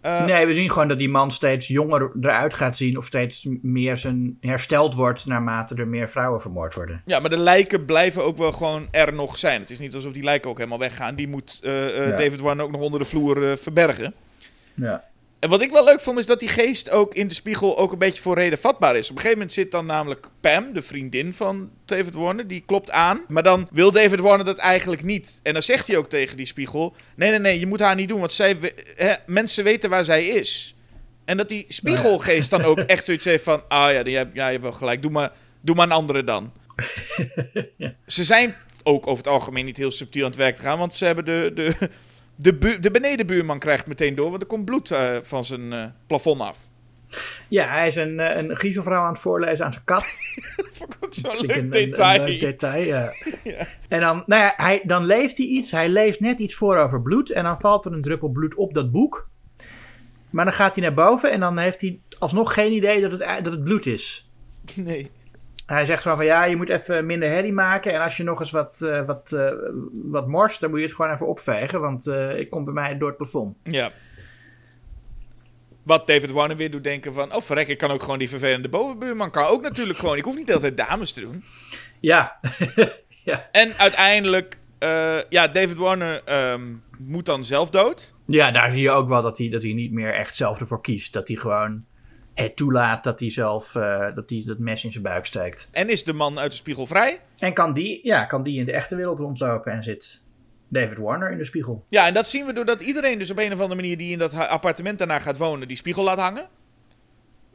[0.00, 2.96] Eh, Nee, we zien gewoon dat die man steeds jonger eruit gaat zien.
[2.96, 7.02] Of steeds meer zijn hersteld wordt naarmate er meer vrouwen vermoord worden.
[7.04, 9.60] Ja, maar de lijken blijven ook wel gewoon er nog zijn.
[9.60, 11.14] Het is niet alsof die lijken ook helemaal weggaan.
[11.14, 12.16] Die moet eh, eh, Ja.
[12.16, 14.14] David Warren ook nog onder de vloer verbergen.
[14.74, 15.04] Ja.
[15.40, 17.92] En wat ik wel leuk vond, is dat die geest ook in de spiegel ook
[17.92, 19.10] een beetje voor reden vatbaar is.
[19.10, 22.90] Op een gegeven moment zit dan namelijk Pam, de vriendin van David Warner, die klopt
[22.90, 23.24] aan.
[23.28, 25.40] Maar dan wil David Warner dat eigenlijk niet.
[25.42, 28.08] En dan zegt hij ook tegen die spiegel: Nee, nee, nee, je moet haar niet
[28.08, 28.56] doen, want zij,
[28.96, 30.74] hè, mensen weten waar zij is.
[31.24, 34.72] En dat die spiegelgeest dan ook echt zoiets heeft van: Ah ja, je hebt wel
[34.72, 36.52] gelijk, doe maar, doe maar een andere dan.
[38.06, 40.94] Ze zijn ook over het algemeen niet heel subtiel aan het werk te gaan, want
[40.94, 41.50] ze hebben de.
[41.54, 41.90] de
[42.40, 45.84] de, bu- de benedenbuurman krijgt meteen door, want er komt bloed eh, van zijn eh,
[46.06, 46.58] plafond af.
[47.48, 50.04] Ja, hij is een, eh, een griezelvrouw aan het voorlezen aan zijn kat.
[50.76, 52.20] Vond ik ook zo'n leuk een- detail.
[52.20, 53.12] Een, leuk detail, ja.
[53.88, 55.70] En dan, nou ja, hij, dan leest hij iets.
[55.70, 57.30] Hij leest net iets voor over bloed.
[57.30, 59.28] En dan valt er een druppel bloed op dat boek.
[60.30, 63.44] Maar dan gaat hij naar boven en dan heeft hij alsnog geen idee dat het,
[63.44, 64.30] dat het bloed is.
[64.74, 65.10] Nee.
[65.70, 67.92] Hij zegt gewoon van ja, je moet even minder herrie maken.
[67.92, 69.52] En als je nog eens wat, eh, wat, eh,
[69.92, 71.80] wat morst, dan moet je het gewoon even opvegen.
[71.80, 73.56] Want eh ik kom bij mij door het plafond.
[73.62, 73.90] Ja.
[75.82, 77.34] Wat David Warner weer doet denken van...
[77.34, 79.30] Oh, verrek, ik kan ook gewoon die vervelende bovenbuurman.
[79.30, 80.16] Kan ook natuurlijk gewoon.
[80.16, 81.44] Ik hoef niet altijd dames te doen.
[82.00, 82.40] Ja,
[83.52, 84.58] En uiteindelijk...
[85.28, 88.14] ja, David Warner ehm, moet dan zelf dood.
[88.26, 90.80] ja daar zie je ook wel dat hij, dat hij niet meer echt zelf ervoor
[90.80, 91.12] kiest.
[91.12, 91.84] Dat hij gewoon
[92.34, 95.68] het toelaat dat hij zelf eh, dat, hij dat mes in zijn buik steekt.
[95.72, 97.18] En is de man uit de spiegel vrij.
[97.38, 100.22] En kan die, ja, kan die in de echte wereld rondlopen en zit
[100.68, 101.84] David Warner in de spiegel.
[101.88, 103.96] Ja, en dat zien we doordat iedereen dus op een of andere manier...
[103.96, 105.68] die in dat appartement daarna gaat wonen...
[105.68, 106.48] die spiegel laat hangen.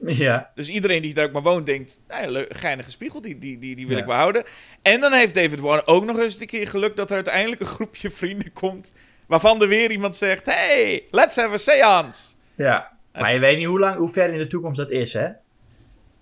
[0.05, 2.01] Ja, Dus iedereen die daar ook maar woont denkt...
[2.07, 4.01] Nou ja, leuk, geinige spiegel, die, die, die, die wil Ja.
[4.01, 4.43] ik behouden.
[4.81, 6.95] En dan heeft David Warner ook nog eens een keer geluk...
[6.95, 8.93] dat er uiteindelijk een groepje vrienden komt...
[9.27, 10.45] waarvan er weer iemand zegt...
[10.45, 12.27] Hey, let's have a seance.
[12.55, 12.93] ja.
[13.19, 15.27] Maar je weet niet hoe, lang, hoe ver in de toekomst dat is, hè?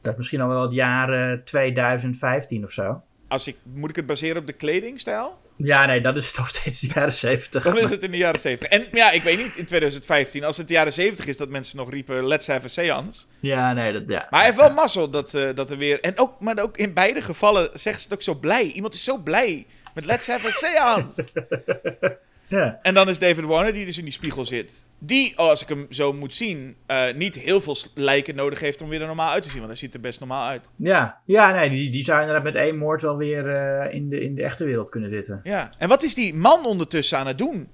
[0.02, 3.02] Dat is misschien al wel het jaar eh, 2015 of zo.
[3.28, 5.42] Als ik, moet ik het baseren op de kledingstijl?
[5.56, 7.64] Ja, nee, dat is toch steeds de jaren 70.
[7.64, 8.70] Dan is het in de jaren 70.
[8.70, 11.78] En ja, ik weet niet, in 2015, als het de jaren 70 is dat mensen
[11.78, 13.26] nog riepen, let's have a seance.
[13.40, 14.28] Ja, nee, dat, ja.
[14.30, 16.02] Maar hij heeft wel mazzel dat, eh, dat er weer...
[16.02, 18.64] En ook, maar ook in beide gevallen zegt ze het ook zo blij.
[18.64, 21.26] Iemand is zo blij met let's have a seance.
[22.48, 22.80] ja.
[22.82, 24.86] En dan is David Warner, die dus in die spiegel zit.
[25.00, 28.90] Die, als ik hem zo moet zien, eh, niet heel veel lijken nodig heeft om
[28.90, 29.58] weer er normaal uit te zien.
[29.58, 30.70] Want hij ziet er best normaal uit.
[30.76, 34.22] Ja, ja nee, die, die zou inderdaad met één moord wel weer eh, in, de,
[34.22, 35.40] in de echte wereld kunnen zitten.
[35.44, 35.72] Ja.
[35.78, 37.70] En wat is die man ondertussen aan het doen?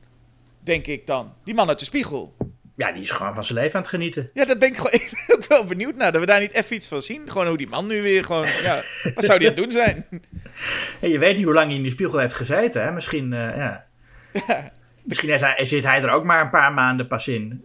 [0.63, 1.33] Denk ik dan.
[1.43, 2.35] Die man uit de spiegel.
[2.75, 4.29] Ja, die is gewoon van zijn leven aan het genieten.
[4.33, 4.99] Ja, daar ben ik gewoon
[5.37, 6.11] ook wel benieuwd naar.
[6.11, 7.31] Dat we daar niet even iets van zien.
[7.31, 8.47] Gewoon hoe die man nu weer gewoon...
[8.63, 8.83] Ja,
[9.15, 10.05] wat zou die aan het doen zijn?
[11.13, 12.91] Je weet niet hoe lang hij in die spiegel heeft gezeten, hè?
[12.91, 13.87] Misschien, eh, ja.
[15.03, 17.63] Misschien is hij, zit hij er ook maar een paar maanden pas in.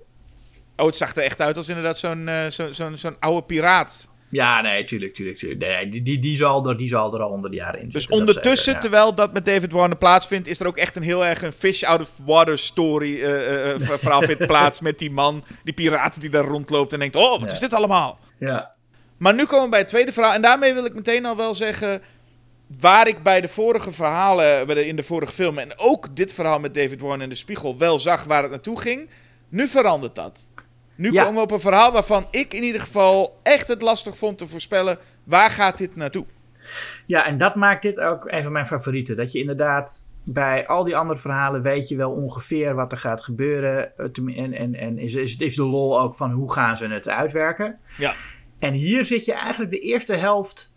[0.77, 4.09] Oh, het zag er echt uit als inderdaad zo'n eh, zo, zo'n zo'n oude piraat.
[4.31, 5.61] Ja, nee, tuurlijk, tuurlijk, tuurlijk.
[5.61, 7.93] Nee, die, die, die, zal er, die zal er al onder de jaren in Dus
[8.03, 8.11] zitten.
[8.27, 8.79] dat ondertussen, ja.
[8.79, 11.83] terwijl dat met David Warner plaatsvindt, is er ook echt een heel erg een fish
[11.83, 16.45] out of water story ver- verhaal vindt plaats met die man, die piraten die daar
[16.45, 17.47] rondloopt en denkt, oh, wat Ja.
[17.55, 18.19] is dit allemaal?
[18.39, 18.73] Ja,
[19.17, 20.33] Maar nu komen we bij het tweede verhaal.
[20.33, 22.03] En daarmee wil ik meteen al wel zeggen.
[22.81, 25.59] Waar ik bij de vorige verhalen, bij de, in de vorige film.
[25.59, 27.79] en ook dit verhaal met David Warren in de spiegel.
[27.79, 29.09] wel zag waar het naartoe ging.
[29.49, 30.51] Nu verandert dat.
[30.97, 31.23] Nu Ja.
[31.23, 34.49] komen we op een verhaal waarvan ik in ieder geval echt het lastig vond te
[34.49, 34.99] voorspellen.
[35.25, 36.25] waar gaat dit naartoe?
[37.07, 39.17] Ja, en dat maakt dit ook een van mijn favorieten.
[39.17, 43.23] Dat je inderdaad bij al die andere verhalen weet je wel ongeveer wat er gaat
[43.23, 43.97] gebeuren.
[43.97, 47.09] Eh, En, en, en is, is, is de lol ook van hoe gaan ze het
[47.09, 47.79] uitwerken.
[47.99, 48.15] Ja.
[48.59, 50.75] En hier zit je eigenlijk de eerste helft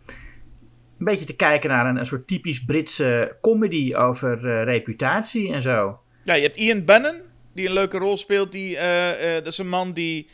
[0.99, 5.61] een beetje te kijken naar een, een soort typisch Britse comedy over eh, reputatie en
[5.61, 5.99] zo.
[6.23, 7.15] Ja, je hebt Ian Bannon,
[7.53, 8.51] die een leuke rol speelt.
[8.51, 10.29] Die, eh, eh, dat is een man die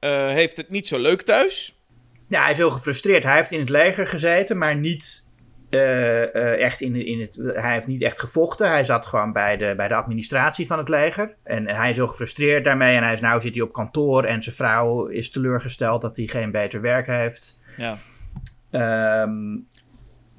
[0.00, 1.78] heeft het niet zo leuk thuis.
[2.28, 3.24] Ja, hij is heel gefrustreerd.
[3.24, 5.28] Hij heeft in het leger gezeten, maar niet
[5.70, 7.40] echt in, in het.
[7.54, 8.68] Hij heeft niet echt gevochten.
[8.68, 11.36] Hij zat gewoon bij de, bij de administratie van het leger.
[11.44, 12.96] En, hij is heel gefrustreerd daarmee.
[12.96, 14.24] En hij is, nou zit hij op kantoor.
[14.24, 17.60] En zijn vrouw is teleurgesteld dat hij geen beter werk heeft.
[17.76, 17.98] Ja.
[18.70, 19.56] Ehm,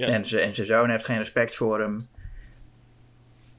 [0.07, 0.13] Ja.
[0.13, 2.07] en, zijn, en zijn zoon heeft geen respect voor hem.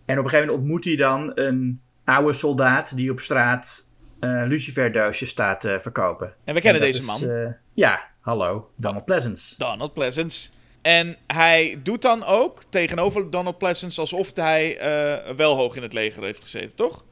[0.05, 3.91] En op een gegeven moment ontmoet hij dan een oude soldaat die op straat
[4.21, 6.35] eh luciferdoosjes staat te verkopen.
[6.45, 7.31] En we kennen En deze man.
[7.31, 9.55] eh, ja, hallo, Donald Pleasance.
[9.59, 10.51] Donald Pleasance.
[10.83, 15.93] En hij doet dan ook tegenover Donald Pleasence alsof hij eh, wel hoog in het
[15.93, 17.05] leger heeft gezeten, toch?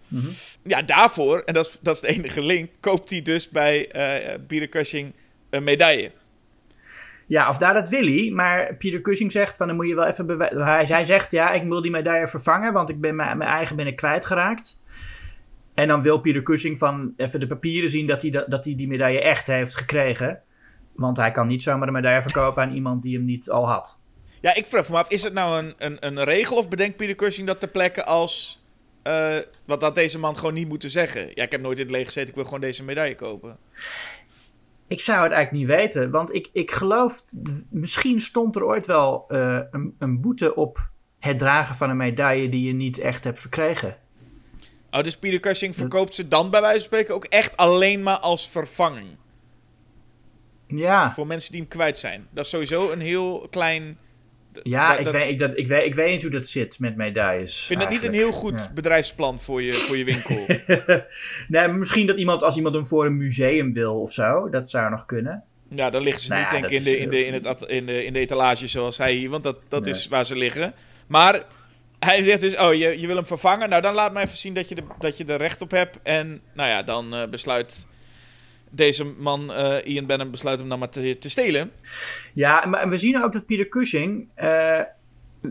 [0.63, 3.89] Ja, daarvoor, en dat is, dat is de enige link, koopt hij dus bij
[4.47, 5.13] Peter Cushing
[5.51, 6.11] een medaille.
[7.31, 8.31] Ja, of daar dat wil hij.
[8.35, 10.39] Maar Peter Cushing zegt van dan moet je wel even.
[10.65, 13.97] Hij, zegt ja, ik wil die medaille vervangen, want ik ben mijn, mijn eigen ik
[13.97, 14.83] kwijtgeraakt.
[15.75, 18.89] En dan wil Peter Cushing van even de papieren zien dat hij, dat, hij die
[18.89, 20.41] medaille echt heeft gekregen.
[20.93, 24.05] Want hij kan niet zomaar een medaille verkopen aan iemand die hem niet al had.
[24.41, 27.15] Ja, ik vraag me af, is het nou een, een, een regel of bedenkt Peter
[27.15, 28.65] Cushing dat ter plekke als...
[29.03, 31.31] eh wat had deze man gewoon niet moeten zeggen?
[31.35, 33.59] Ja, ik heb nooit in het leger gezeten, ik wil gewoon deze medaille kopen.
[34.91, 37.23] Ik zou het eigenlijk niet weten, want ik, ik geloof,
[37.69, 42.49] misschien stond er ooit wel eh, een, een boete op het dragen van een medaille
[42.49, 43.97] die je niet echt hebt verkregen.
[44.91, 48.19] Oh, dus Peter Cushing verkoopt ze dan bij wijze van spreken ook echt alleen maar
[48.19, 49.09] als vervanging.
[50.67, 52.27] Ja, Voor mensen die hem kwijt zijn.
[52.31, 53.99] Dat is sowieso een heel klein...
[54.63, 56.79] ja dat- ik, dat- weet, ik, dat, ik, weet, ik weet niet hoe dat zit
[56.79, 57.61] met medailles.
[57.61, 58.71] Ik vind het niet een heel goed Ja.
[58.75, 60.47] bedrijfsplan voor je, voor je winkel.
[61.49, 64.91] nee, misschien dat iemand, als iemand hem voor een museum wil of zo, dat zou
[64.91, 65.43] nog kunnen.
[65.69, 67.33] ja, dan liggen ze Nou niet ja, denk ik in dat de, in, de, in,
[67.33, 69.95] het, in, de, in de etalage zoals hij hier, want dat, dat Nee.
[69.95, 70.75] is waar ze liggen.
[71.07, 71.43] Maar
[71.99, 73.69] hij zegt dus, oh, je, je wil hem vervangen?
[73.69, 75.99] Nou, dan laat me even zien dat je, de, dat je er recht op hebt.
[76.03, 77.87] En nou ja, dan eh, besluit
[78.71, 81.71] deze man, eh, Ian Benham, besluit hem dan maar te, te stelen.
[82.33, 84.31] Ja, maar we zien ook dat Peter Cushing.
[84.35, 84.81] eh,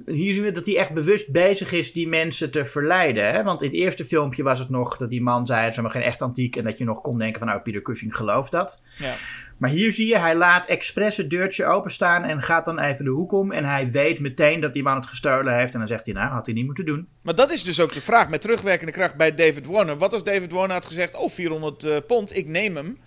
[0.05, 3.31] hier zien we dat hij echt bewust bezig is die mensen te verleiden.
[3.31, 3.43] Hè?
[3.43, 5.91] Want in het eerste filmpje was het nog dat die man zei: het is maar
[5.91, 6.55] geen echt antiek.
[6.55, 8.81] En dat je nog kon denken: van nou, Peter Cushing gelooft dat.
[8.97, 9.13] Ja.
[9.57, 13.11] Maar hier zie je, hij laat expres het deurtje openstaan en gaat dan even de
[13.11, 13.51] hoek om.
[13.51, 15.73] En hij weet meteen dat die man het gestolen heeft.
[15.73, 17.07] En dan zegt hij: nou, had hij niet moeten doen.
[17.21, 19.97] Maar dat is dus ook de vraag met terugwerkende kracht bij David Warner.
[19.97, 22.97] Wat als David Warner had gezegd, oh, 400 eh, pond, ik neem hem.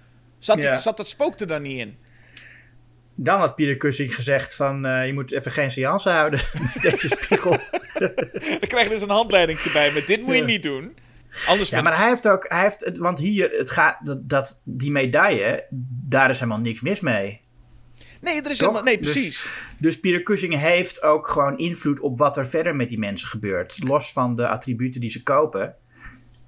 [0.45, 0.74] Zat, Ja.
[0.74, 1.97] zat dat spook er dan niet in?
[3.14, 6.40] Dan had Peter Cushing gezegd: van eh, je moet even geen seance houden
[6.74, 7.51] met deze spiegel.
[8.61, 10.97] Dan krijg je dus een handleidingje bij met dit moet je niet doen.
[11.47, 14.61] Anders Ja, maar hij heeft ook, hij heeft het, want hier, het gaat, dat, dat,
[14.64, 15.66] die medaille,
[16.09, 17.40] daar is helemaal niks mis mee.
[18.20, 18.59] Nee, er is Toch?
[18.59, 18.82] helemaal...
[18.82, 19.47] Nee, Dus- precies.
[19.78, 23.88] Dus Peter Cushing heeft ook gewoon invloed op wat er verder met die mensen gebeurt.
[23.88, 25.76] Los van de attributen die ze kopen.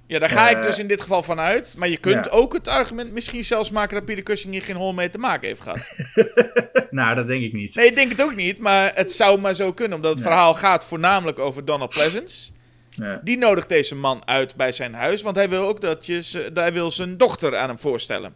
[0.07, 1.75] Ja, daar ga ik Eh, dus in dit geval van uit.
[1.77, 2.31] Maar je kunt ja.
[2.31, 5.47] ook het argument misschien zelfs maken dat Peter Cushing hier geen hol mee te maken
[5.47, 5.95] heeft gehad.
[6.89, 7.75] nou, dat denk ik niet.
[7.75, 9.95] Nee, ik denk het ook niet, maar het zou maar zo kunnen.
[9.97, 10.25] Omdat het Ja.
[10.25, 12.51] verhaal gaat voornamelijk over Donald Pleasance.
[12.89, 13.19] Ja.
[13.23, 16.73] Die nodigt deze man uit bij zijn huis, want hij wil ook dat je hij
[16.73, 18.33] wil zijn dochter aan hem voorstellen.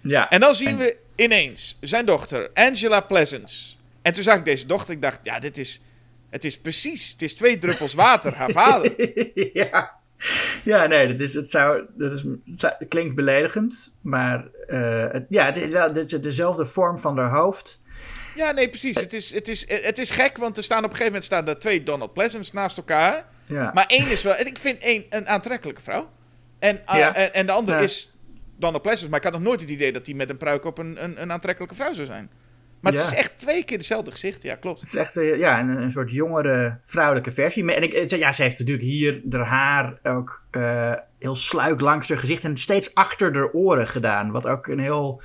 [0.00, 3.74] Ja, En dan zien En- we ineens zijn dochter, Angela Pleasance.
[4.02, 5.80] En toen zag ik deze dochter, ik dacht, ja, dit is,
[6.30, 8.94] het is precies, het is twee druppels water, haar vader.
[9.52, 9.94] ja.
[10.62, 12.24] ja, nee, dat, is, het, zou, dat is,
[12.56, 13.98] het klinkt beledigend.
[14.00, 17.84] Maar eh, het, ja, het is, wel, het is dezelfde vorm van haar hoofd.
[18.34, 19.00] Ja, nee, precies.
[19.00, 21.48] Het is, het, is, het is gek, want er staan op een gegeven moment staan
[21.48, 23.24] er twee Donald Pleasance naast elkaar.
[23.46, 23.70] Ja.
[23.74, 26.10] Maar één is wel, ik vind één een aantrekkelijke vrouw.
[26.58, 27.14] En, ah, Ja.
[27.14, 27.82] en, en de andere Ja.
[27.82, 28.14] is
[28.58, 29.10] Donald Pleasance.
[29.10, 31.22] Maar ik had nog nooit het idee dat hij met een pruik op een, een,
[31.22, 32.30] een aantrekkelijke vrouw zou zijn.
[32.80, 33.06] Maar het Ja.
[33.06, 34.80] is echt twee keer hetzelfde gezicht, ja, klopt.
[34.80, 37.72] Het is echt eh, ja, een, een soort jongere vrouwelijke versie.
[37.72, 42.08] En ik, eh, ja, ze heeft natuurlijk hier haar haar ook eh, heel sluik langs
[42.08, 44.30] haar gezicht en steeds achter haar oren gedaan.
[44.30, 45.22] Wat ook een heel,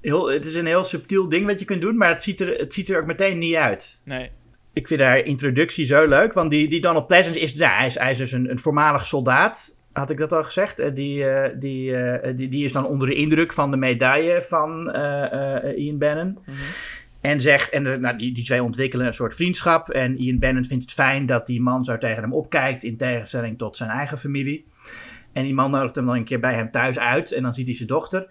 [0.00, 0.30] heel.
[0.30, 2.74] Het is een heel subtiel ding wat je kunt doen, maar het ziet er, het
[2.74, 4.02] ziet er ook meteen niet uit.
[4.04, 4.30] Nee.
[4.72, 7.98] Ik vind haar introductie zo leuk, want die, die Donald Pleasance is, ja, hij is,
[7.98, 9.77] hij is dus een, een voormalig soldaat.
[9.98, 10.78] Had ik dat al gezegd?
[10.78, 14.42] Eh, Die, eh, die, eh, die, die is dan onder de indruk van de medaille
[14.42, 14.94] van
[15.76, 16.38] Ian Bannon.
[17.20, 19.88] En zegt, en nou, die, die twee ontwikkelen een soort vriendschap.
[19.90, 23.58] En Ian Bannon vindt het fijn dat die man zo tegen hem opkijkt, in tegenstelling
[23.58, 24.66] tot zijn eigen familie.
[25.32, 27.66] En die man nodigt hem dan een keer bij hem thuis uit en dan ziet
[27.66, 28.26] hij zijn dochter.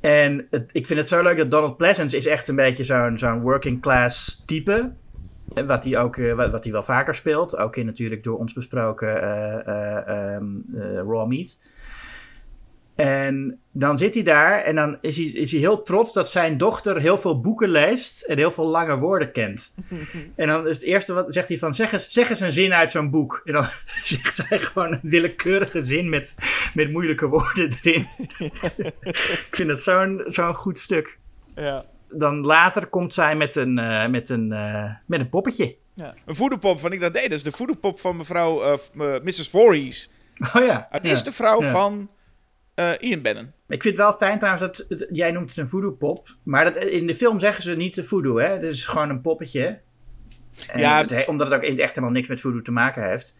[0.00, 3.18] En het, ik vind het zo leuk dat Donald Pleasance is echt een beetje zo'n
[3.18, 4.92] zo'n working class type.
[5.66, 7.56] Wat hij ook eh, wat, wat hij wel vaker speelt.
[7.56, 10.44] Ook in natuurlijk door ons besproken eh, eh, ehm,
[10.74, 11.58] eh, Raw Meat.
[12.94, 16.56] En dan zit hij daar en dan is hij, is hij heel trots dat zijn
[16.58, 19.74] dochter heel veel boeken leest en heel veel lange woorden kent.
[20.36, 22.72] en dan is het eerste wat zegt hij van, zeg eens, zeg eens een zin
[22.72, 23.40] uit zo'n boek.
[23.44, 23.64] En dan
[24.04, 26.34] zegt zij gewoon een willekeurige zin met,
[26.74, 28.06] met moeilijke woorden erin.
[29.48, 31.18] Ik vind het zo'n zo'n goed stuk.
[31.54, 31.84] Ja.
[32.18, 35.76] Dan later komt zij met een, eh, met een, eh, met een poppetje.
[35.94, 36.14] ja.
[36.26, 37.22] Een voederpop van ik dat deed.
[37.22, 38.78] Dat is de voederpop van mevrouw eh,
[39.22, 39.48] Mrs.
[39.48, 40.10] Voorhees.
[40.54, 40.86] Oh ja.
[40.90, 41.12] Het ja.
[41.12, 41.70] is de vrouw Ja.
[41.70, 42.10] van
[42.74, 43.52] eh, Ian Bannon.
[43.68, 46.28] Ik vind het wel fijn trouwens dat, het- jij noemt het een voodoo pop.
[46.42, 48.48] Maar dat, in de film zeggen ze niet de voodoo, hè.
[48.48, 49.80] Het is gewoon een poppetje.
[50.68, 51.04] En Ja.
[51.06, 53.34] het omdat het ook in het echt helemaal niks met voodoo te maken heeft.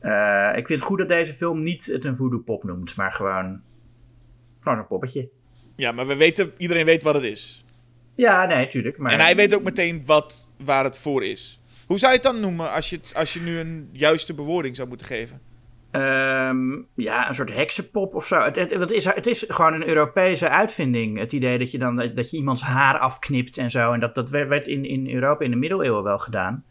[0.00, 3.12] Eh, ik vind het goed dat deze film niet het een voodoo pop noemt, maar
[3.12, 3.60] gewoon,
[4.60, 5.28] gewoon een poppetje.
[5.76, 7.63] Ja, maar we weten, iedereen weet wat het is.
[8.14, 8.98] Ja, nee, tuurlijk.
[8.98, 9.12] Maar...
[9.12, 11.60] En hij weet ook meteen wat, waar het voor is.
[11.86, 14.76] Hoe zou je het dan noemen als je, het, als je nu een juiste bewoording
[14.76, 15.40] zou moeten geven?
[15.90, 18.40] Ehm, ja, een soort heksenpop of zo.
[18.40, 21.18] Het, het, het is, het is gewoon een Europese uitvinding.
[21.18, 23.92] Het idee dat je dan dat je iemands haar afknipt en zo.
[23.92, 26.64] En dat, dat werd in, in Europa in de middeleeuwen wel gedaan.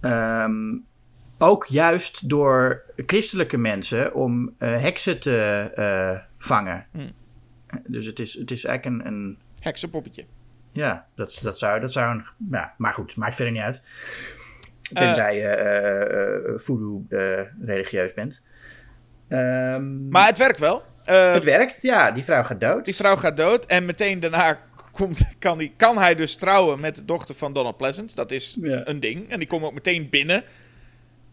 [0.00, 0.76] Ehm,
[1.38, 6.86] ook juist door christelijke mensen om eh, heksen te eh, vangen.
[6.92, 7.12] Hmm.
[7.86, 10.24] Dus het is, het is eigenlijk een, een Heksenpoppetje.
[10.72, 12.24] Ja, dat, dat, zou, dat zou een.
[12.50, 13.82] Ja, maar goed, maakt verder niet uit.
[14.92, 18.44] Tenzij je eh, eh, voodoo eh, religieus bent.
[19.28, 20.82] Ehm, Maar het werkt wel.
[21.04, 22.10] Eh, het werkt, ja.
[22.10, 22.84] Die vrouw gaat dood.
[22.84, 24.58] die vrouw gaat dood en meteen daarna
[24.92, 28.14] komt, kan, die, kan hij dus trouwen met de dochter van Donald Pleasant.
[28.16, 28.80] Dat is Ja.
[28.84, 29.30] een ding.
[29.30, 30.42] En die komt ook meteen binnen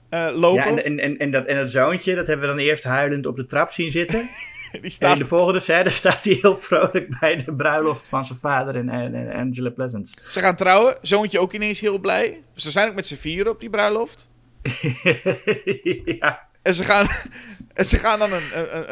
[0.09, 0.75] eh, lopen.
[0.75, 3.25] Ja, en, en, en, en, dat, en dat zoontje, dat hebben we dan eerst huilend
[3.25, 4.21] op de trap zien zitten.
[4.81, 8.39] die En in de volgende scène staat hij heel vrolijk bij de bruiloft van zijn
[8.39, 10.21] vader en, en, en Angela Pleasant.
[10.29, 10.97] Ze gaan trouwen.
[11.01, 12.43] Zoontje ook ineens heel blij.
[12.53, 14.29] Ze zijn ook met z'n vieren op die bruiloft.
[16.19, 16.39] ja.
[16.61, 17.07] En ze gaan,
[17.73, 18.43] en ze gaan dan een,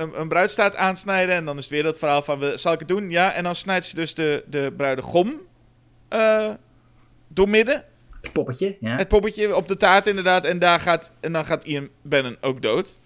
[0.02, 1.36] een, een, bruidstaat aansnijden.
[1.36, 3.10] En dan is het weer dat verhaal van, we, zal ik het doen?
[3.10, 3.34] Ja.
[3.34, 5.42] En dan snijdt ze dus de, de bruidegom
[6.10, 6.50] eh
[7.28, 7.84] doormidden.
[8.22, 8.98] Het poppetje, ja.
[8.98, 10.46] Het poppetje op de taart inderdaad.
[10.46, 13.00] En, daar gaat, en dan gaat Ian Bannon ook dood.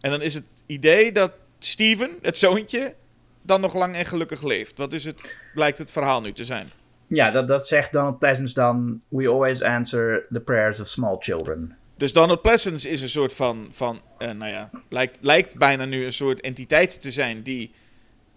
[0.00, 1.32] En dan is het idee dat
[1.64, 2.94] Steven, het zoontje,
[3.42, 4.78] dan nog lang en gelukkig leeft.
[4.78, 6.70] Wat is het, blijkt het verhaal nu te zijn.
[7.06, 9.00] Ja, dat, dat zegt Donald Pleasance dan.
[9.08, 11.76] We always answer the prayers of small children.
[11.96, 16.04] Dus Donald Pleasance is een soort van, van eh, nou ja, lijkt, lijkt bijna nu
[16.04, 17.72] een soort entiteit te zijn die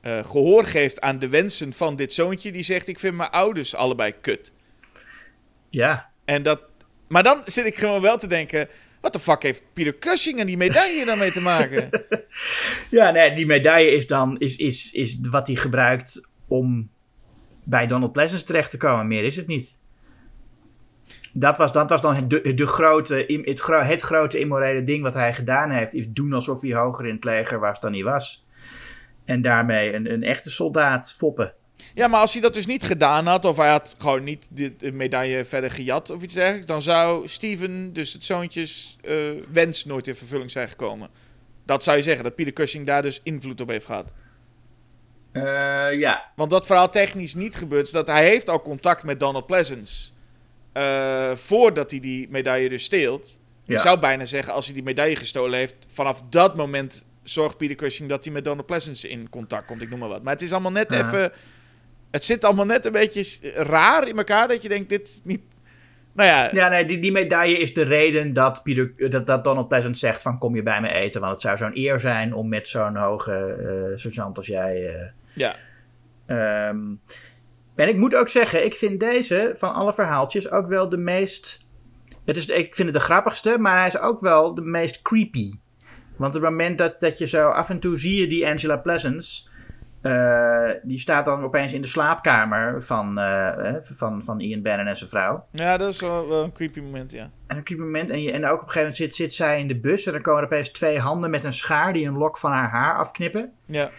[0.01, 2.51] eh, gehoor geeft aan de wensen van dit zoontje.
[2.51, 4.51] Die zegt, ik vind mijn ouders allebei kut.
[5.69, 6.09] Ja.
[6.25, 6.61] En dat,
[7.07, 8.67] maar dan zit ik gewoon wel te denken,
[9.05, 11.89] wat de fuck heeft Peter Cushing en die medaille daarmee te maken?
[12.89, 16.89] Ja, nee, die medaille is dan is, is, is wat hij gebruikt om
[17.63, 19.07] bij Donald Pleasance terecht te komen.
[19.07, 19.79] Meer is het niet.
[21.33, 25.33] Dat was, dat was dan de, de grote, het, het grote immorele ding wat hij
[25.33, 25.93] gedaan heeft.
[25.93, 28.45] Is doen alsof hij hoger in het leger was dan hij was.
[29.25, 31.53] En daarmee een, een echte soldaat foppen.
[31.93, 34.91] Ja, maar als hij dat dus niet gedaan had, of hij had gewoon niet de,
[34.93, 39.15] medaille verder gejat of iets dergelijks, dan zou Steven, dus het zoontjes, eh,
[39.51, 41.09] wens nooit in vervulling zijn gekomen.
[41.65, 44.13] Dat zou je zeggen, dat Peter Cushing daar dus invloed op heeft gehad.
[45.31, 45.43] Eh,
[45.99, 46.31] ja.
[46.35, 50.13] Want wat verhaal technisch niet gebeurt, is dat hij heeft al contact met Donald Pleasance.
[50.73, 53.37] eh, voordat hij die medaille dus steelt.
[53.63, 53.79] Je Ja.
[53.79, 58.09] zou bijna zeggen, als hij die medaille gestolen heeft, vanaf dat moment zorgt Peter Cushing
[58.09, 59.81] dat hij met Donald Pleasance in contact komt.
[59.81, 60.23] Ik noem maar wat.
[60.23, 60.97] Maar het is allemaal net Ja.
[61.05, 61.31] even...
[62.15, 65.41] Het zit allemaal net een beetje raar in elkaar, dat je denkt, dit is niet...
[66.13, 69.67] Nou ja, Ja, nee, die, die medaille is de reden dat, Peter, dat, dat Donald
[69.67, 71.21] Pleasant zegt van kom je bij me eten.
[71.21, 74.95] Want het zou zo'n eer zijn om met zo'n hoge eh sergeant als jij...
[74.95, 75.55] eh, ja.
[76.25, 76.79] Ehm,
[77.75, 81.69] en ik moet ook zeggen, ik vind deze van alle verhaaltjes ook wel de meest.
[82.25, 85.51] Het is, ik vind het de grappigste, maar hij is ook wel de meest creepy.
[86.17, 88.77] Want op het moment dat, dat je zo af en toe zie je die Angela
[88.77, 89.53] Pleasance.
[90.05, 94.87] Eh, die staat dan opeens in de slaapkamer van, eh, eh, van, van Ian Bannon
[94.87, 95.45] en zijn vrouw.
[95.51, 97.29] ja, dat is wel, wel een creepy moment, ja.
[97.47, 98.11] En een creepy moment.
[98.11, 100.05] En, je, en ook op een gegeven moment zit, zit zij in de bus.
[100.05, 102.69] En dan komen er opeens twee handen met een schaar die een lok van haar
[102.69, 103.51] haar afknippen.
[103.65, 103.89] Ja,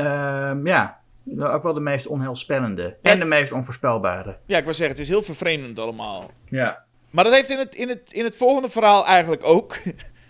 [0.00, 1.00] Ehm, ja,
[1.38, 2.96] ook wel de meest onheilspellende.
[3.02, 3.10] Ja.
[3.10, 4.36] En de meest onvoorspelbare.
[4.46, 6.30] ja ik wil zeggen, het is heel vervreemdend allemaal.
[6.44, 6.84] Ja.
[7.10, 9.76] Maar dat heeft in het, in het, in het volgende verhaal eigenlijk ook.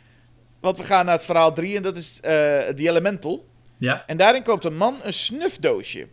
[0.61, 3.49] Want we gaan naar het verhaal 3 en dat is eh The Elemental.
[3.81, 4.07] Ja.
[4.07, 6.09] En daarin koopt een man een snufdoosje.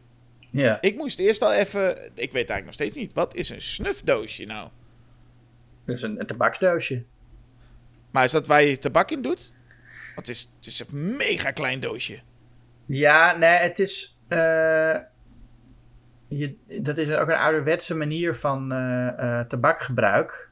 [0.52, 0.82] Ja.
[0.82, 1.98] Ik moest eerst al even...
[1.98, 3.14] Ik weet eigenlijk nog steeds niet.
[3.14, 4.70] Wat is een snufdoosje nou?
[5.86, 7.04] Dat is een, een tabaksdoosje.
[8.12, 9.54] Maar is dat waar je tabak in doet?
[10.16, 12.20] Want het is, het is een mega klein doosje.
[12.86, 14.18] Ja, nee, het is.
[14.28, 14.96] eh,
[16.28, 19.08] je, dat is ook een ouderwetse manier van eh,
[19.40, 20.50] eh, tabakgebruik.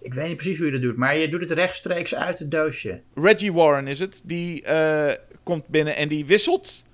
[0.00, 2.50] Ik weet niet precies hoe je dat doet, maar je doet het rechtstreeks uit het
[2.50, 3.02] doosje.
[3.14, 4.22] Reggie Warren is het.
[4.24, 4.62] Die
[5.42, 6.84] komt binnen en die wisselt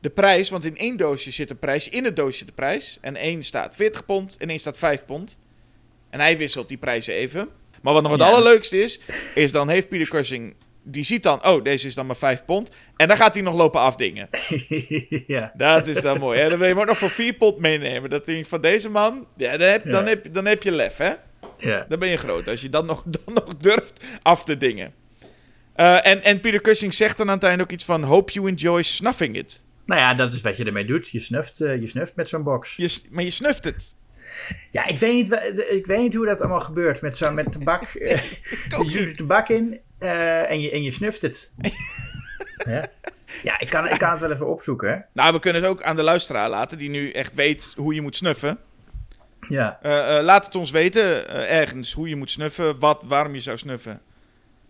[0.00, 0.50] de prijs.
[0.50, 1.88] Want in één doosje zit de prijs.
[1.88, 2.98] In het doosje de prijs.
[3.00, 5.38] En één staat 40 pond en één staat 5 pond.
[6.10, 7.48] En hij wisselt die prijzen even.
[7.82, 8.26] Maar wat nog het Ja.
[8.26, 9.00] allerleukste is,
[9.34, 10.54] is dan heeft Peter Cushing...
[10.90, 12.70] Die ziet dan, oh, deze is dan maar 5 pond.
[12.96, 14.28] En dan gaat hij nog lopen afdingen.
[15.26, 15.52] ja.
[15.56, 16.40] Dat is dan mooi.
[16.40, 16.48] Hè?
[16.48, 18.10] Dan wil je hem ook nog voor 4 pond meenemen.
[18.10, 20.96] Dat denk ik van deze man, ja, dan, heb, dan, heb, dan heb je lef,
[20.96, 21.12] hè?
[21.58, 21.84] ja.
[21.88, 22.48] Dan ben je groot.
[22.48, 24.94] Als je dat nog, dan nog durft af te dingen.
[25.78, 28.02] Eh, en, en Peter Cushing zegt dan aan het einde ook iets van...
[28.02, 29.62] Hope you enjoy snuffing it.
[29.86, 31.08] Nou ja, dat is wat je ermee doet.
[31.08, 32.76] Je snuft, eh, je snuft met zo'n box.
[32.76, 33.94] Je, maar je snuft het.
[34.70, 35.32] Ja, ik weet niet,
[35.70, 37.00] ik weet niet hoe dat allemaal gebeurt.
[37.00, 37.82] Met zo'n met tabak.
[37.94, 38.20] eh,
[38.68, 41.52] je doet er tabak in en, je, en je snuft het.
[42.70, 42.88] ja.
[43.42, 45.06] Ja, ik kan, ik kan het wel even opzoeken.
[45.12, 48.00] Nou, we kunnen het ook aan de luisteraar laten, die nu echt weet hoe je
[48.00, 48.58] moet snuffen.
[49.46, 49.78] Ja,
[50.22, 54.00] laat het ons weten, ergens, hoe je moet snuffen, wat, waarom je zou snuffen.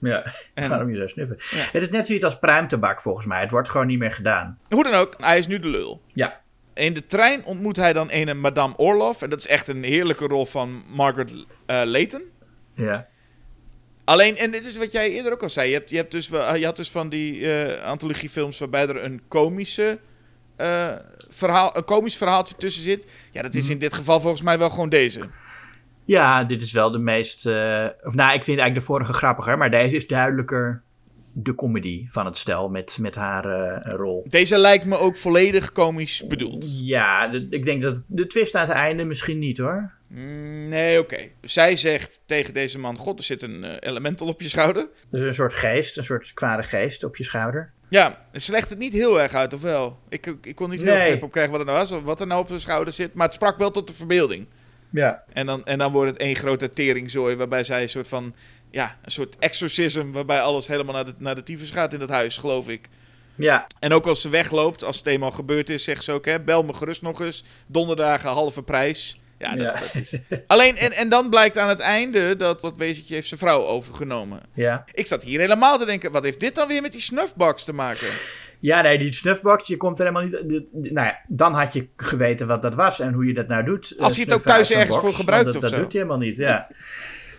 [0.01, 0.35] Ja.
[0.55, 1.37] En- Waarom je zo snuffen?
[1.51, 1.65] Ja.
[1.73, 3.41] Het is net zoiets als pruimtabak volgens mij.
[3.41, 4.59] Het wordt gewoon niet meer gedaan.
[4.69, 6.03] Hoe dan ook, hij is nu de lul.
[6.13, 6.41] Ja.
[6.75, 9.23] In de trein ontmoet hij dan een Madame Orloff.
[9.23, 12.23] En dat is echt een heerlijke rol van Margaret eh Leighton.
[12.75, 13.07] Ja.
[14.05, 15.69] Alleen, en dit is wat jij eerder ook al zei.
[15.69, 19.23] Je, hebt, je, hebt dus, je had dus van die eh antologiefilms waarbij er een
[19.29, 19.99] komische
[20.57, 20.93] eh,
[21.29, 23.07] verhaal, een komisch verhaaltje tussen zit.
[23.33, 23.73] Ja, dat is Mhm.
[23.73, 25.21] in dit geval volgens mij wel gewoon deze.
[26.09, 27.47] Ja, dit is wel de meest.
[27.47, 30.83] eh, of nou, ik vind eigenlijk de vorige grappiger, maar deze is duidelijker
[31.33, 34.25] de comedy van het stel met, met haar eh, rol.
[34.29, 36.67] Deze lijkt me ook volledig komisch bedoeld.
[36.69, 39.93] Ja, de- ik denk dat de twist aan het einde misschien niet hoor.
[40.07, 41.19] Mm, nee, oké.
[41.41, 44.89] Zij zegt tegen deze man: God, er zit een eh, elemental op je schouder.
[45.11, 47.73] Dus een soort geest, een soort kwade geest op je schouder.
[47.89, 49.99] Ja, ze legt het niet heel erg uit, of wel?
[50.09, 51.07] Ik, ik, kon niet heel Nee.
[51.07, 53.15] grip op krijgen wat het nou was, of wat er nou op zijn schouder zit.
[53.15, 54.47] Maar het sprak wel tot de verbeelding.
[54.91, 55.23] Ja.
[55.33, 58.35] En dan, en dan wordt het één grote teringzooi, waarbij zij een soort van...
[58.71, 62.09] Ja, een soort exorcism, waarbij alles helemaal naar de, naar de tyfus gaat in dat
[62.09, 62.89] huis, geloof ik.
[63.35, 66.41] Ja, En ook als ze wegloopt, als het eenmaal gebeurd is, zegt ze ook, hè,
[66.41, 67.45] bel me gerust nog eens.
[67.67, 69.21] Donderdagen, halve prijs.
[69.39, 69.73] Ja, dat, Ja.
[69.81, 70.15] dat is...
[70.47, 74.41] Alleen, en, en dan blijkt aan het einde dat dat wezentje heeft zijn vrouw overgenomen.
[74.55, 74.85] ja.
[74.93, 77.73] Ik zat hier helemaal te denken, wat heeft dit dan weer met die snuffbox te
[77.73, 78.09] maken?
[78.61, 80.73] Ja, nee, die snuffbox, je komt er helemaal niet...
[80.73, 83.95] Nou ja, dan had je geweten wat dat was en hoe je dat nou doet.
[83.99, 85.77] Als hij het ook thuis ergens box, voor gebruikt want of dat, zo.
[85.77, 86.69] Dat doet hij helemaal niet, ja.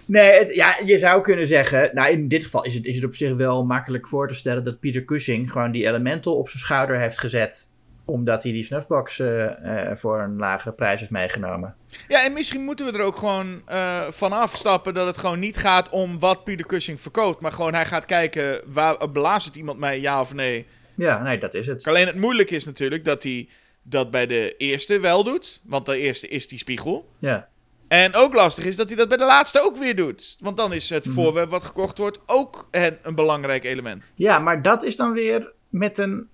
[0.06, 1.90] Nee, het- ja, je zou kunnen zeggen...
[1.94, 4.64] Nou, in dit geval is het, is het op zich wel makkelijk voor te stellen...
[4.64, 7.68] dat Peter Cushing gewoon die elemental op zijn schouder heeft gezet...
[8.06, 11.76] omdat hij die snuffbox eh, eh, voor een lagere prijs heeft meegenomen.
[12.08, 15.58] Ja, en misschien moeten we er ook gewoon eh van afstappen dat het gewoon niet
[15.58, 17.42] gaat om wat Peter Cushing verkoopt.
[17.42, 20.66] Maar gewoon hij gaat kijken, waar, blaast het iemand mij, ja of nee?
[21.00, 21.88] Ja, nee, dat is het.
[21.88, 23.50] Alleen het moeilijke is natuurlijk dat hij
[23.84, 25.62] dat bij de eerste wel doet.
[25.64, 27.10] Want de eerste is die spiegel.
[27.20, 27.48] Ja,
[27.88, 30.38] En ook lastig is dat hij dat bij de laatste ook weer doet.
[30.40, 34.12] Want dan is het voorwerp wat gekocht wordt ook een, een belangrijk element.
[34.16, 36.28] ja maar dat is dan weer met een,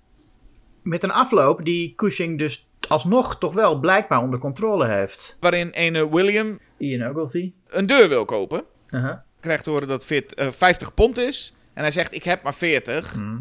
[0.82, 1.66] met een afloop...
[1.66, 5.38] die Cushing dus alsnog toch wel blijkbaar onder controle heeft.
[5.40, 7.52] Waarin ene William Ian Ogilvy.
[7.68, 8.64] een deur wil kopen.
[8.90, 9.24] Aha.
[9.40, 11.54] Krijgt te horen dat het fit, eh, 50 pond is.
[11.74, 13.16] En hij zegt, ik heb maar 40.
[13.16, 13.38] Mhm.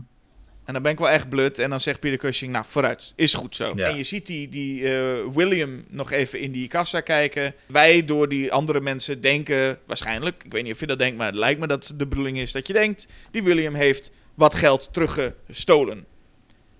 [0.64, 1.58] En dan ben ik wel echt blut.
[1.58, 3.72] En dan zegt Peter Cushing, nou vooruit, is goed zo.
[3.76, 3.88] Ja.
[3.88, 7.54] En je ziet die, die eh, William nog even in die kassa kijken.
[7.66, 11.26] Wij door die andere mensen denken, waarschijnlijk, ik weet niet of je dat denkt, maar
[11.26, 14.88] het lijkt me dat de bedoeling is dat je denkt, die William heeft wat geld
[14.92, 16.06] teruggestolen.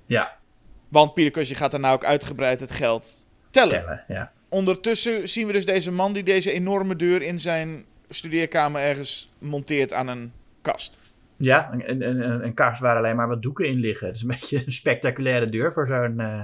[0.07, 0.37] Ja,
[0.89, 3.71] Want Peter Cushing gaat daarna ook uitgebreid het geld tellen.
[3.71, 4.33] tellen, ja.
[4.49, 9.93] Ondertussen zien we dus deze man die deze enorme deur in zijn studeerkamer ergens monteert
[9.93, 10.33] aan een
[10.63, 10.99] kast.
[11.45, 14.07] Ja, een, een, een, kast waar alleen maar wat doeken in liggen.
[14.07, 16.41] Het is een beetje een spectaculaire deur voor zo'n eh,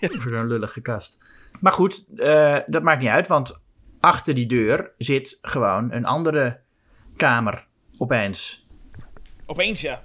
[0.20, 1.18] voor zo'n lullige kast.
[1.60, 3.62] Maar goed, eh, dat maakt niet uit, want
[4.00, 6.60] achter die deur zit gewoon een andere
[7.16, 7.66] kamer
[7.98, 8.66] opeens.
[9.46, 10.02] Opeens ja.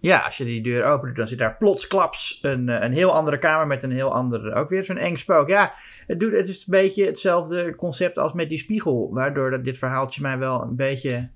[0.00, 3.38] Ja, als je die deur opent, dan zit daar plotsklaps een, eh, een heel andere
[3.38, 5.48] kamer met een heel andere, ook weer zo'n eng spook.
[5.48, 5.72] Ja,
[6.06, 9.78] het, doet, het is een beetje hetzelfde concept als met die spiegel, waardoor dat dit
[9.78, 11.30] verhaaltje mij wel een beetje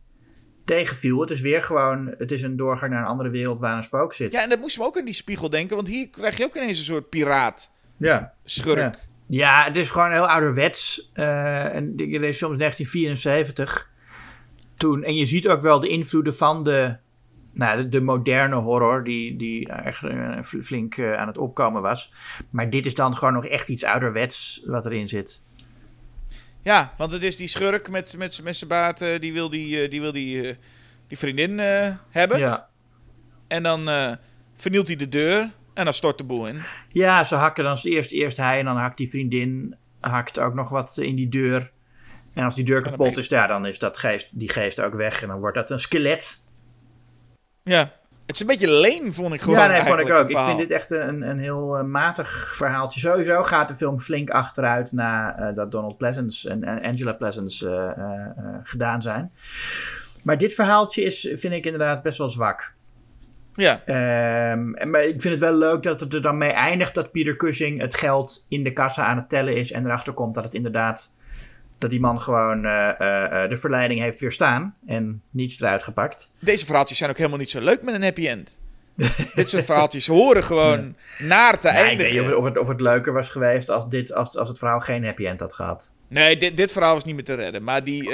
[0.65, 1.21] tegenviel.
[1.21, 4.13] Het is weer gewoon, het is een doorgang naar een andere wereld waar een spook
[4.13, 4.33] zit.
[4.33, 6.55] Ja, en dat moest me ook aan die spiegel denken, want hier krijg je ook
[6.57, 8.33] ineens een soort piraat, ja.
[8.45, 8.77] schurk.
[8.79, 8.93] Ja.
[9.27, 11.11] Ja, het is gewoon heel ouderwets.
[11.13, 13.91] eh en ik lees soms 1974.
[14.75, 16.97] Toen, en je ziet ook wel de invloeden van de,
[17.53, 21.83] nou, de, de moderne horror, die, die echt eh, fl- flink eh, aan het opkomen
[21.83, 22.13] was.
[22.51, 25.45] Maar dit is dan gewoon nog echt iets ouderwets wat erin zit.
[26.65, 29.83] Ja, want het is die schurk met, met, met zijn baard, eh, die wil die,
[29.83, 30.57] eh, die, wil die, eh,
[31.09, 31.59] die vriendin
[32.11, 32.39] hebben.
[32.39, 32.69] Ja.
[33.49, 33.89] En dan
[34.55, 36.63] vernielt hij de deur en dan stort de boel in.
[36.89, 40.69] ja, ze hakken dan eerst, eerst hij en dan hakt die vriendin hakt ook nog
[40.69, 41.73] wat in die deur.
[42.35, 45.23] En als die deur kapot is, ja, dan is dat geest, die geest ook weg.
[45.23, 46.39] En dan wordt dat een skelet.
[47.63, 47.93] Ja,
[48.27, 50.29] het is een beetje leen, vond ik gewoon ja, nee, vond ik ook.
[50.29, 53.01] Ik vind dit echt een, een heel eh, matig verhaaltje.
[53.01, 57.69] Sowieso gaat de film flink achteruit na eh, dat Donald Pleasance en, en Angela Pleasance
[57.97, 59.33] eh, gedaan zijn.
[60.23, 62.75] Maar dit verhaaltje is, vind ik inderdaad best wel zwak.
[63.55, 67.13] Ja, Ehm, maar ik vind het wel leuk dat het er dan mee eindigt dat
[67.13, 69.73] Peter Cushing het geld in de kassa aan het tellen is.
[69.73, 71.15] En erachter komt dat het inderdaad,
[71.79, 74.75] dat die man gewoon eh, eh, eh, de verleiding heeft weerstaan.
[74.87, 76.31] En niets eruit gepakt.
[76.39, 78.59] deze verhaaltjes zijn ook helemaal niet zo leuk met een happy end.
[79.35, 82.27] dit soort verhaaltjes horen gewoon naar te Ja, ik weet eindigen.
[82.27, 85.05] niet of het, of, het, leuker was geweest als, dit, als, als het verhaal geen
[85.05, 85.93] happy end had gehad.
[86.09, 87.63] Nee, dit, dit verhaal was niet meer te redden.
[87.65, 88.09] Maar die,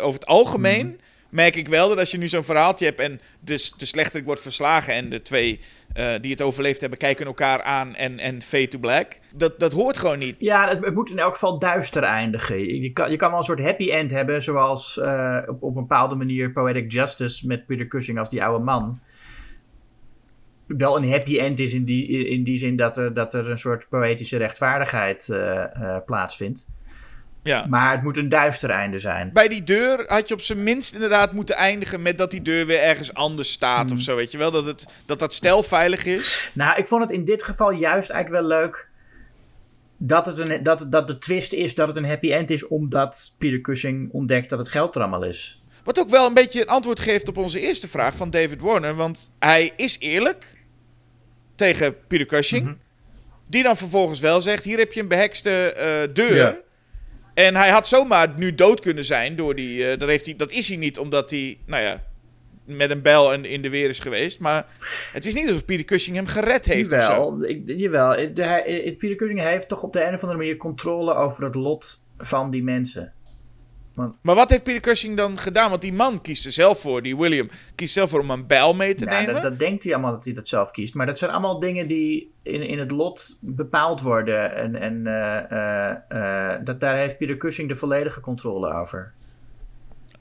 [0.00, 0.96] over het algemeen Mhm.
[1.28, 4.40] merk ik wel dat als je nu zo'n verhaaltje hebt en dus de slechterik wordt
[4.40, 5.60] verslagen en de twee
[5.94, 9.18] eh, die het overleefd hebben, kijken elkaar aan en, en fade to black.
[9.34, 10.36] Dat, dat hoort gewoon niet.
[10.38, 12.82] Ja, het, moet in elk geval duister eindigen.
[12.82, 15.82] Je kan, je kan wel een soort happy end hebben, zoals eh, op, op een
[15.82, 19.00] bepaalde manier Poetic Justice met Peter Cushing als die oude man.
[20.66, 23.58] Wel een happy end is in die, in die zin dat er, dat er een
[23.58, 26.66] soort poëtische rechtvaardigheid eh, plaatsvindt.
[27.44, 27.66] Ja.
[27.66, 29.30] Maar het moet een duister einde zijn.
[29.32, 32.66] Bij die deur had je op zijn minst inderdaad moeten eindigen met dat die deur
[32.66, 33.98] weer ergens anders staat Hmm.
[33.98, 34.50] of zo, weet je wel?
[34.50, 36.50] Dat het, dat, dat stel veilig is.
[36.52, 38.88] Nou, ik vond het in dit geval juist eigenlijk wel leuk
[39.96, 43.34] dat, het een, dat, dat de twist is dat het een happy end is, omdat
[43.38, 45.62] Peter Cushing ontdekt dat het geld er allemaal is.
[45.84, 48.94] Wat ook wel een beetje een antwoord geeft op onze eerste vraag van David Warner.
[48.94, 50.44] Want hij is eerlijk
[51.54, 52.64] tegen Peter Cushing.
[52.64, 52.74] Mhm.
[53.46, 56.36] Die dan vervolgens wel zegt, hier heb je een behekste eh, deur.
[56.36, 56.56] Ja.
[57.34, 59.90] En hij had zomaar nu dood kunnen zijn door die...
[59.90, 62.02] eh, dat, heeft hij, dat is hij niet, omdat hij, nou ja,
[62.64, 64.40] met een bel en in de weer is geweest.
[64.40, 64.66] Maar
[65.12, 66.90] het is niet alsof Peter Cushing hem gered heeft.
[66.90, 68.34] Jawel, ik, jawel.
[68.34, 71.44] De, hij, eh, Peter Cushing heeft toch op de een of andere manier controle over
[71.44, 73.12] het lot van die mensen.
[73.94, 75.70] Maar wat heeft Peter Cushing dan gedaan?
[75.70, 78.74] Want die man kiest er zelf voor, die William, kiest zelf voor om een bijl
[78.74, 79.34] mee te Nou, nemen.
[79.34, 80.94] dat, dat denkt hij allemaal dat hij dat zelf kiest.
[80.94, 84.54] Maar dat zijn allemaal dingen die in, in het lot bepaald worden.
[84.56, 89.12] En, en eh, eh, eh, dat, daar heeft Peter Cushing de volledige controle over.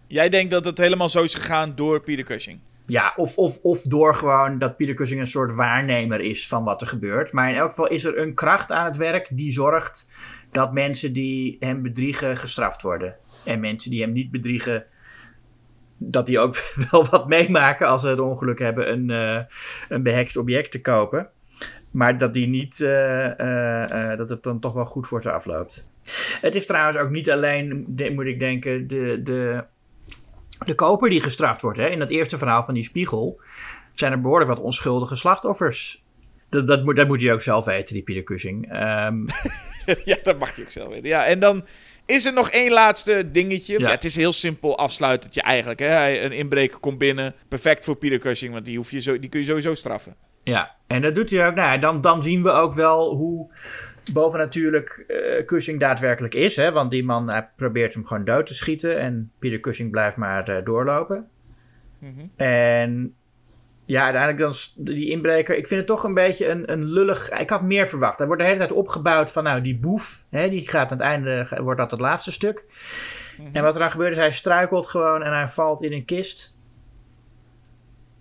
[0.08, 2.60] Jij denkt dat het helemaal zo is gegaan door Peter Cushing.
[2.86, 6.82] Ja, of, of, of door gewoon dat Peter Cushing een soort waarnemer is van wat
[6.82, 7.32] er gebeurt.
[7.32, 10.12] Maar in elk geval is er een kracht aan het werk die zorgt
[10.52, 13.16] dat mensen die hem bedriegen gestraft worden.
[13.46, 14.86] En mensen die hem niet bedriegen,
[15.98, 16.56] dat die ook
[16.92, 19.44] wel wat meemaken als ze het ongeluk hebben een, eh,
[19.90, 21.30] een behekst object te kopen.
[21.92, 25.92] Maar dat die niet, eh, eh, dat het dan toch wel goed voor ze afloopt.
[26.42, 27.86] Het is trouwens ook niet alleen,
[28.16, 29.64] moet ik denken, de, de,
[30.66, 31.78] de koper die gestraft wordt.
[31.78, 31.88] Hè?
[31.88, 33.42] In dat eerste verhaal van die spiegel
[33.94, 36.04] zijn er behoorlijk wat onschuldige slachtoffers.
[36.50, 38.72] Dat, dat, moet, dat moet hij ook zelf weten, die Peter Cushing.
[38.72, 39.28] Ehm,
[40.06, 41.10] ja, dat mag hij ook zelf weten.
[41.10, 41.66] Ja, en dan
[42.06, 43.80] is er nog één laatste dingetje.
[43.80, 43.86] Ja.
[43.86, 43.92] Ja.
[43.92, 45.80] het is heel simpel afsluitendje eigenlijk.
[45.80, 45.86] Hè?
[45.88, 47.34] Hij- Een inbreker komt binnen.
[47.48, 50.16] Perfect voor Peter Cushing, want die, hoef je zo, die kun je sowieso straffen.
[50.44, 51.56] ja, en dat doet hij ook.
[51.56, 53.52] Nou, dan, dan zien we ook wel hoe
[54.14, 56.56] bovennatuurlijk eh Cushing daadwerkelijk is.
[56.56, 56.72] Hè?
[56.72, 59.00] Want die man hij probeert hem gewoon dood te schieten.
[59.00, 61.28] En Peter Cushing blijft maar eh, doorlopen.
[62.36, 63.16] En
[63.86, 65.56] ja, uiteindelijk dan die inbreker.
[65.58, 67.30] Ik vind het toch een beetje een, een lullig.
[67.30, 68.20] Ik had meer verwacht.
[68.20, 70.26] Er wordt de hele tijd opgebouwd van nou die boef.
[70.30, 71.48] Hè, die gaat aan het einde.
[71.62, 72.66] Wordt dat het laatste stuk.
[73.54, 76.58] En wat er dan gebeurt is hij struikelt gewoon en hij valt in een kist.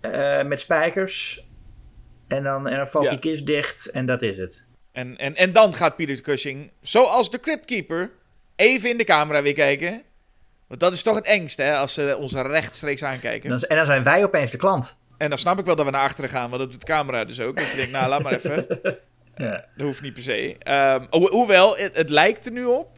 [0.01, 1.47] eh, met spijkers.
[2.27, 3.09] En dan, en dan valt Ja.
[3.09, 4.67] die kist dicht en dat is het.
[4.91, 8.11] En, en, en dan gaat Peter Cushing, zoals de Cryptkeeper,
[8.55, 10.01] even in de camera weer kijken.
[10.67, 13.49] Want dat is toch het engste, hè, als ze ons rechtstreeks aankijken.
[13.49, 15.01] En dan, en dan zijn wij opeens de klant.
[15.23, 17.25] En dan snap ik wel dat we naar achteren gaan, want dat doet de camera
[17.25, 17.55] dus ook.
[17.55, 18.67] Dat je denkt, nou, laat maar even.
[19.37, 19.65] Ja.
[19.75, 20.55] Dat hoeft niet per se.
[20.59, 22.97] Ehm, ho- hoewel, het, het lijkt er nu op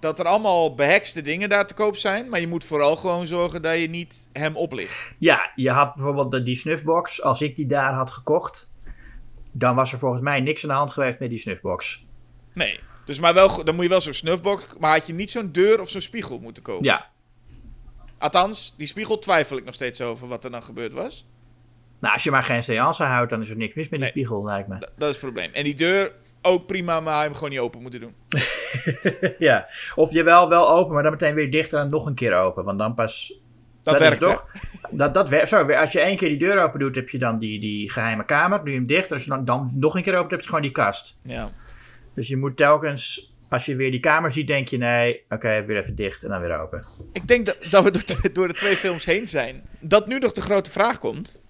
[0.00, 2.28] dat er allemaal behekste dingen daar te koop zijn.
[2.28, 5.12] Maar je moet vooral gewoon zorgen dat je niet hem oplicht.
[5.18, 7.22] Ja, je had bijvoorbeeld die snuffbox.
[7.22, 8.74] Als ik die daar had gekocht,
[9.52, 12.06] dan was er volgens mij niks aan de hand geweest met die snuffbox.
[12.52, 12.78] Nee.
[13.04, 15.80] Dus maar wel, dan moet je wel zo'n snuffbox, maar had je niet zo'n deur
[15.80, 16.84] of zo'n spiegel moeten kopen.
[16.84, 17.06] Ja,
[18.18, 21.26] Althans, die spiegel twijfel ik nog steeds over wat er dan gebeurd was.
[22.06, 24.08] Nou als je maar geen seance houdt, dan is er niks mis met die Nee.
[24.08, 24.78] spiegel, lijkt me.
[24.78, 25.52] Dat is het probleem.
[25.52, 28.14] En die deur ook prima, maar hij hem gewoon niet open moeten doen.
[29.38, 32.14] ja, of je wel, wel open, maar dan meteen weer dicht en dan nog een
[32.14, 32.64] keer open.
[32.64, 33.40] Want dan pas...
[33.82, 34.46] Dat, werkt toch?
[34.90, 35.48] Dat, dat werkt.
[35.48, 38.24] Zo, als je één keer die deur open doet, heb je dan die, die geheime
[38.24, 38.58] kamer.
[38.58, 39.12] Doe je hem dicht.
[39.12, 41.20] Als je dan, dan nog een keer open heb je gewoon die kast.
[41.22, 41.50] Ja.
[42.14, 45.76] Dus je moet telkens, als je weer die kamer ziet, denk je nee, oké, weer
[45.76, 46.84] even dicht en dan weer open.
[47.12, 49.62] Ik denk dat, dat we door de twee films heen zijn.
[49.80, 51.40] Dat nu nog de grote vraag komt.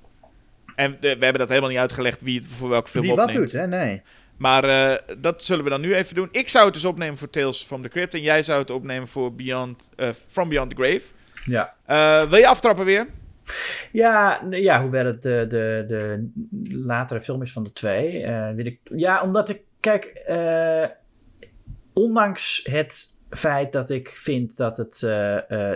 [0.77, 3.51] En we hebben dat helemaal niet uitgelegd wie het voor welke film Wie wat opneemt.
[3.51, 3.67] doet, hè?
[3.67, 4.03] Nee.
[4.37, 6.29] Maar eh, dat zullen we dan nu even doen.
[6.31, 8.15] Ik zou het dus opnemen voor Tales from the Crypt.
[8.15, 11.03] En jij zou het opnemen voor Beyond, eh, From Beyond the Grave.
[11.45, 11.75] Ja.
[11.85, 13.07] Eh, wil je aftrappen weer?
[13.93, 16.31] Ja, ja hoewel het de, de, de
[16.77, 18.27] latere film is van de twee.
[18.55, 20.23] wil ik, ja, omdat ik, kijk,
[21.93, 24.99] ondanks het feit dat ik vind dat het,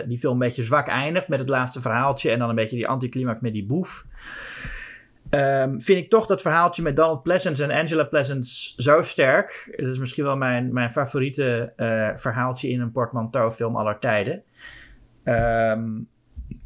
[0.07, 2.87] die film een beetje zwak eindigt met het laatste verhaaltje en dan een beetje die
[2.87, 4.05] anticlimax met die boef.
[5.31, 9.67] Ehm, vind ik toch dat verhaaltje met Donald Pleasence en Angela Pleasence zo sterk.
[9.71, 14.43] Het is misschien wel mijn, mijn favoriete eh, verhaaltje in een portmanteau-film aller tijden.
[15.23, 15.89] Ehm,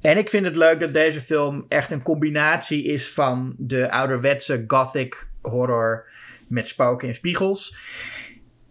[0.02, 4.64] en ik vind het leuk dat deze film echt een combinatie is van de ouderwetse
[4.68, 6.08] gothic horror
[6.48, 7.78] met spoken en spiegels.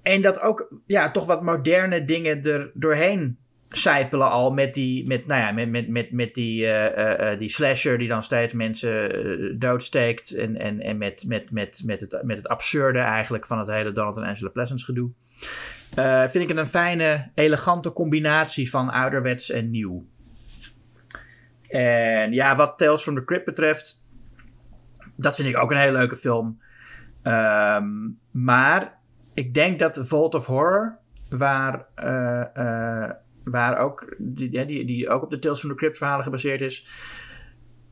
[0.03, 3.39] En dat ook ja, toch wat moderne dingen er doorheen
[3.77, 7.39] zijpelen al met die, met, nou ja, met, met, met, met die, eh, eh, eh,
[7.39, 10.35] die slasher die dan steeds mensen doodsteekt.
[10.35, 13.93] En, en, en met, met, met, met, het, met het absurde eigenlijk van het hele
[13.93, 15.11] Donald en Angela Pleasants gedoe.
[16.29, 20.05] Vind ik het een fijne, elegante combinatie van ouderwets en nieuw.
[21.69, 24.05] En ja, wat Tales from the Crypt betreft,
[25.17, 26.61] dat vind ik ook een hele leuke film.
[27.23, 27.87] Ehm,
[28.31, 28.99] maar
[29.35, 30.99] ik denk dat Vault of Horror,
[31.29, 31.87] waar,
[33.45, 36.61] waar ook, die, ja, die, die ook op de Tales from the Crypt verhalen gebaseerd
[36.61, 36.87] is,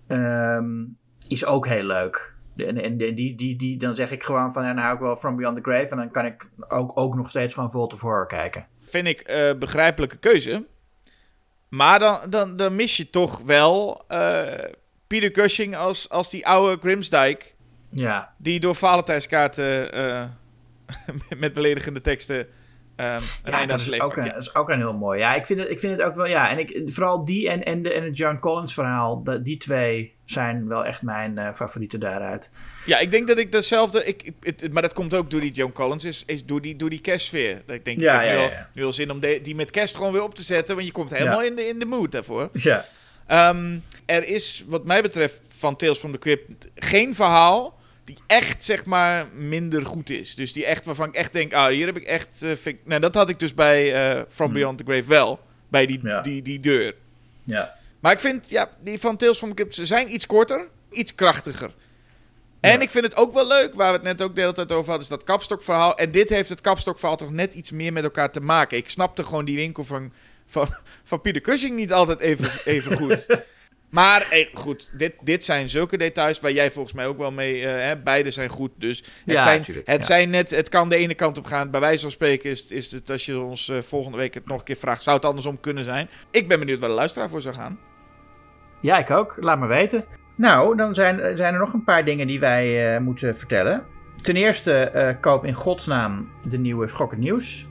[0.07, 0.85] ehm,
[1.29, 2.35] is ook heel leuk.
[2.57, 5.17] En, en die, die, die, dan zeg ik gewoon van, ja, nou hou ik wel
[5.17, 5.89] From Beyond the Grave.
[5.89, 8.67] En dan kan ik ook, ook nog steeds gewoon Vault of Horror kijken.
[8.79, 10.67] Vind ik eh begrijpelijke keuze.
[11.69, 14.43] Maar dan, dan, dan mis je toch wel eh,
[15.07, 17.55] Peter Cushing als, als die oude Grimsdijk.
[17.91, 20.25] Ja, Die door Valentijnskaarten eh,
[21.39, 22.47] met beledigende teksten
[23.03, 25.19] een Ja, dat is, ook een, dat is ook een heel mooi.
[25.19, 26.27] Ja, ik vind het, ik vind het ook wel.
[26.27, 29.23] Ja, en ik, vooral die en, en, de, en het John Collins verhaal.
[29.43, 32.51] die twee zijn wel echt mijn eh, favorieten daaruit.
[32.87, 34.05] Ja, ik denk dat ik dezelfde.
[34.05, 36.77] Ik, ik- het, maar dat komt ook door die John Collins, is, is door die,
[36.77, 37.63] door die kerstsfeer.
[37.67, 38.69] Dat ik denk, Ja, ik heb ja, nu, ja, al, ja.
[38.75, 40.93] nu al zin om de- die met kerst gewoon weer op te zetten, want je
[40.93, 41.49] komt helemaal Ja.
[41.49, 42.49] in, de, in de mood daarvoor.
[42.53, 42.85] Ja.
[43.27, 48.65] Ehm, er is, wat mij betreft, van Tales from the Crypt geen verhaal die echt,
[48.65, 50.35] zeg maar, minder goed is.
[50.35, 52.37] Dus die echt, waarvan ik echt denk, ah, hier heb ik echt...
[52.39, 54.55] vind ik- nou, dat had ik dus bij eh, From Hmm.
[54.57, 55.41] Beyond the Grave wel.
[55.69, 56.21] Bij die, Ja.
[56.21, 56.95] die, die deur.
[57.45, 57.75] Ja.
[58.01, 61.15] Maar ik vind, ja, die van Tales from the Crypt, ze zijn iets korter, iets
[61.15, 61.75] krachtiger.
[62.61, 62.81] En Ja.
[62.81, 64.85] ik vind het ook wel leuk, waar we het net ook de hele tijd over
[64.85, 65.95] hadden, is dat kapstokverhaal.
[65.97, 68.77] En dit heeft het kapstokverhaal toch net iets meer met elkaar te maken.
[68.77, 70.13] Ik snapte gewoon die winkel van,
[70.47, 70.69] van,
[71.05, 73.27] van Pieter Cushing niet altijd even, even goed.
[73.93, 77.67] Maar eh, goed, dit, dit zijn zulke details waar jij volgens mij ook wel mee...
[77.67, 80.01] eh, hè, beide zijn goed, dus het, Ja, zijn, het ja.
[80.01, 80.51] zijn net...
[80.51, 81.71] Het kan de ene kant op gaan.
[81.71, 84.59] Bij wijze van spreken is, is het, als je ons eh, volgende week het nog
[84.59, 85.03] een keer vraagt...
[85.03, 86.09] zou het andersom kunnen zijn.
[86.31, 87.79] Ik ben benieuwd waar de luisteraar voor zou gaan.
[88.81, 89.37] ja, ik ook.
[89.41, 90.05] Laat me weten.
[90.37, 93.85] Nou, dan zijn, zijn er nog een paar dingen die wij eh, moeten vertellen.
[94.17, 97.67] Ten eerste, eh, koop in godsnaam de nieuwe Schokkend Nieuws.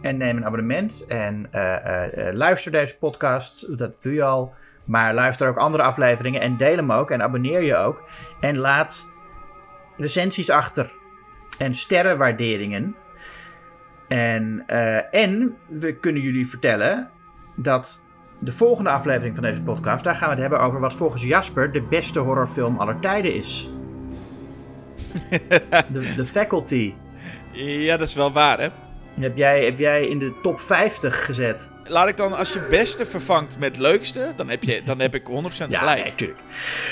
[0.00, 1.04] En neem een abonnement.
[1.08, 3.78] En eh, eh, eh, luister deze podcast.
[3.78, 4.52] Dat doe je al.
[4.90, 6.40] Maar luister ook andere afleveringen.
[6.40, 7.10] En deel hem ook.
[7.10, 8.02] En abonneer je ook.
[8.40, 9.12] En laat
[9.96, 10.92] recensies achter.
[11.58, 12.94] En sterrenwaarderingen.
[14.08, 17.10] En, eh, en we kunnen jullie vertellen
[17.54, 18.02] dat
[18.38, 21.72] de volgende aflevering van deze podcast, daar gaan we het hebben over wat volgens Jasper
[21.72, 23.70] de beste horrorfilm aller tijden is.
[26.16, 26.94] The Faculty.
[27.52, 28.68] Ja, dat is wel waar, hè?
[29.20, 31.68] Heb jij, heb jij in de top 50 gezet?
[31.84, 35.22] Laat ik dan, als je beste vervangt met leukste, dan heb, je, dan heb ik
[35.22, 36.02] 100% gelijk.
[36.02, 36.38] nee, tuurlijk.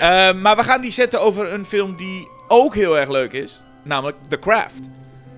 [0.01, 3.63] Eh, maar we gaan die zetten over een film die ook heel erg leuk is,
[3.83, 4.89] namelijk The Craft.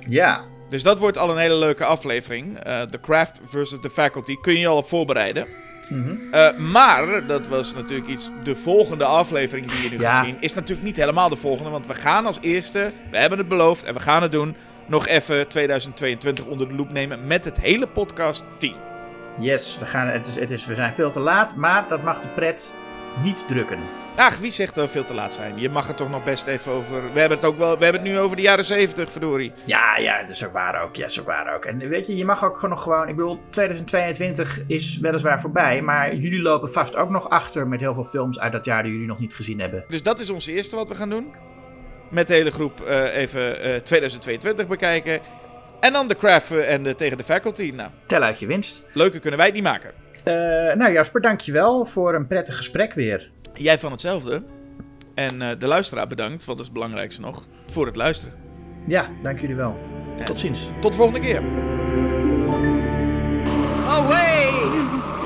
[0.08, 2.58] Ja, Dus dat wordt al een hele leuke aflevering.
[2.58, 4.36] Eh, The Craft versus The Faculty.
[4.40, 5.46] Kun je je al op voorbereiden.
[5.88, 6.16] Mhm.
[6.30, 8.30] Eh, maar, dat was natuurlijk iets.
[8.42, 10.12] De volgende aflevering die je nu Ja.
[10.12, 11.70] gaat zien, is natuurlijk niet helemaal de volgende.
[11.70, 14.56] Want we gaan als eerste, we hebben het beloofd en we gaan het doen,
[14.90, 18.76] nog even 2022 onder de loep nemen met het hele podcast team.
[19.38, 22.20] yes, we, gaan, het is, het is, we zijn veel te laat, maar dat mag
[22.20, 22.74] de pret
[23.22, 23.78] niet drukken.
[24.16, 25.58] Ach, wie zegt dat we veel te laat zijn?
[25.58, 27.12] Je mag het toch nog best even over.
[27.12, 27.78] We hebben het ook wel.
[27.78, 29.52] We hebben het nu over de jaren 70, verdorie.
[29.64, 30.96] Ja, ja, dat is ook waar ook.
[30.96, 31.64] Ja, dat is ook waar ook.
[31.64, 33.08] En weet je, je mag ook gewoon nog gewoon...
[33.08, 37.94] Ik bedoel, 2022 is weliswaar voorbij, maar jullie lopen vast ook nog achter met heel
[37.94, 39.84] veel films uit dat jaar die jullie nog niet gezien hebben.
[39.88, 41.34] Dus dat is ons eerste wat we gaan doen
[42.10, 45.20] met de hele groep eh, even eh, 2022 bekijken.
[45.80, 47.72] En dan de craft eh, en tegen de faculty.
[47.74, 48.86] Nou, Tel uit je winst.
[48.92, 49.90] Leuker kunnen wij het niet maken.
[50.24, 50.34] Uh,
[50.74, 53.30] nou Jasper, dankjewel voor een prettig gesprek weer.
[53.54, 54.42] Jij van hetzelfde.
[55.14, 58.34] En de luisteraar bedankt, want dat is het belangrijkste nog, voor het luisteren.
[58.86, 59.78] Ja, dank jullie wel.
[60.24, 60.70] Tot ziens.
[60.80, 61.42] Tot de volgende keer.
[63.86, 65.19] Away!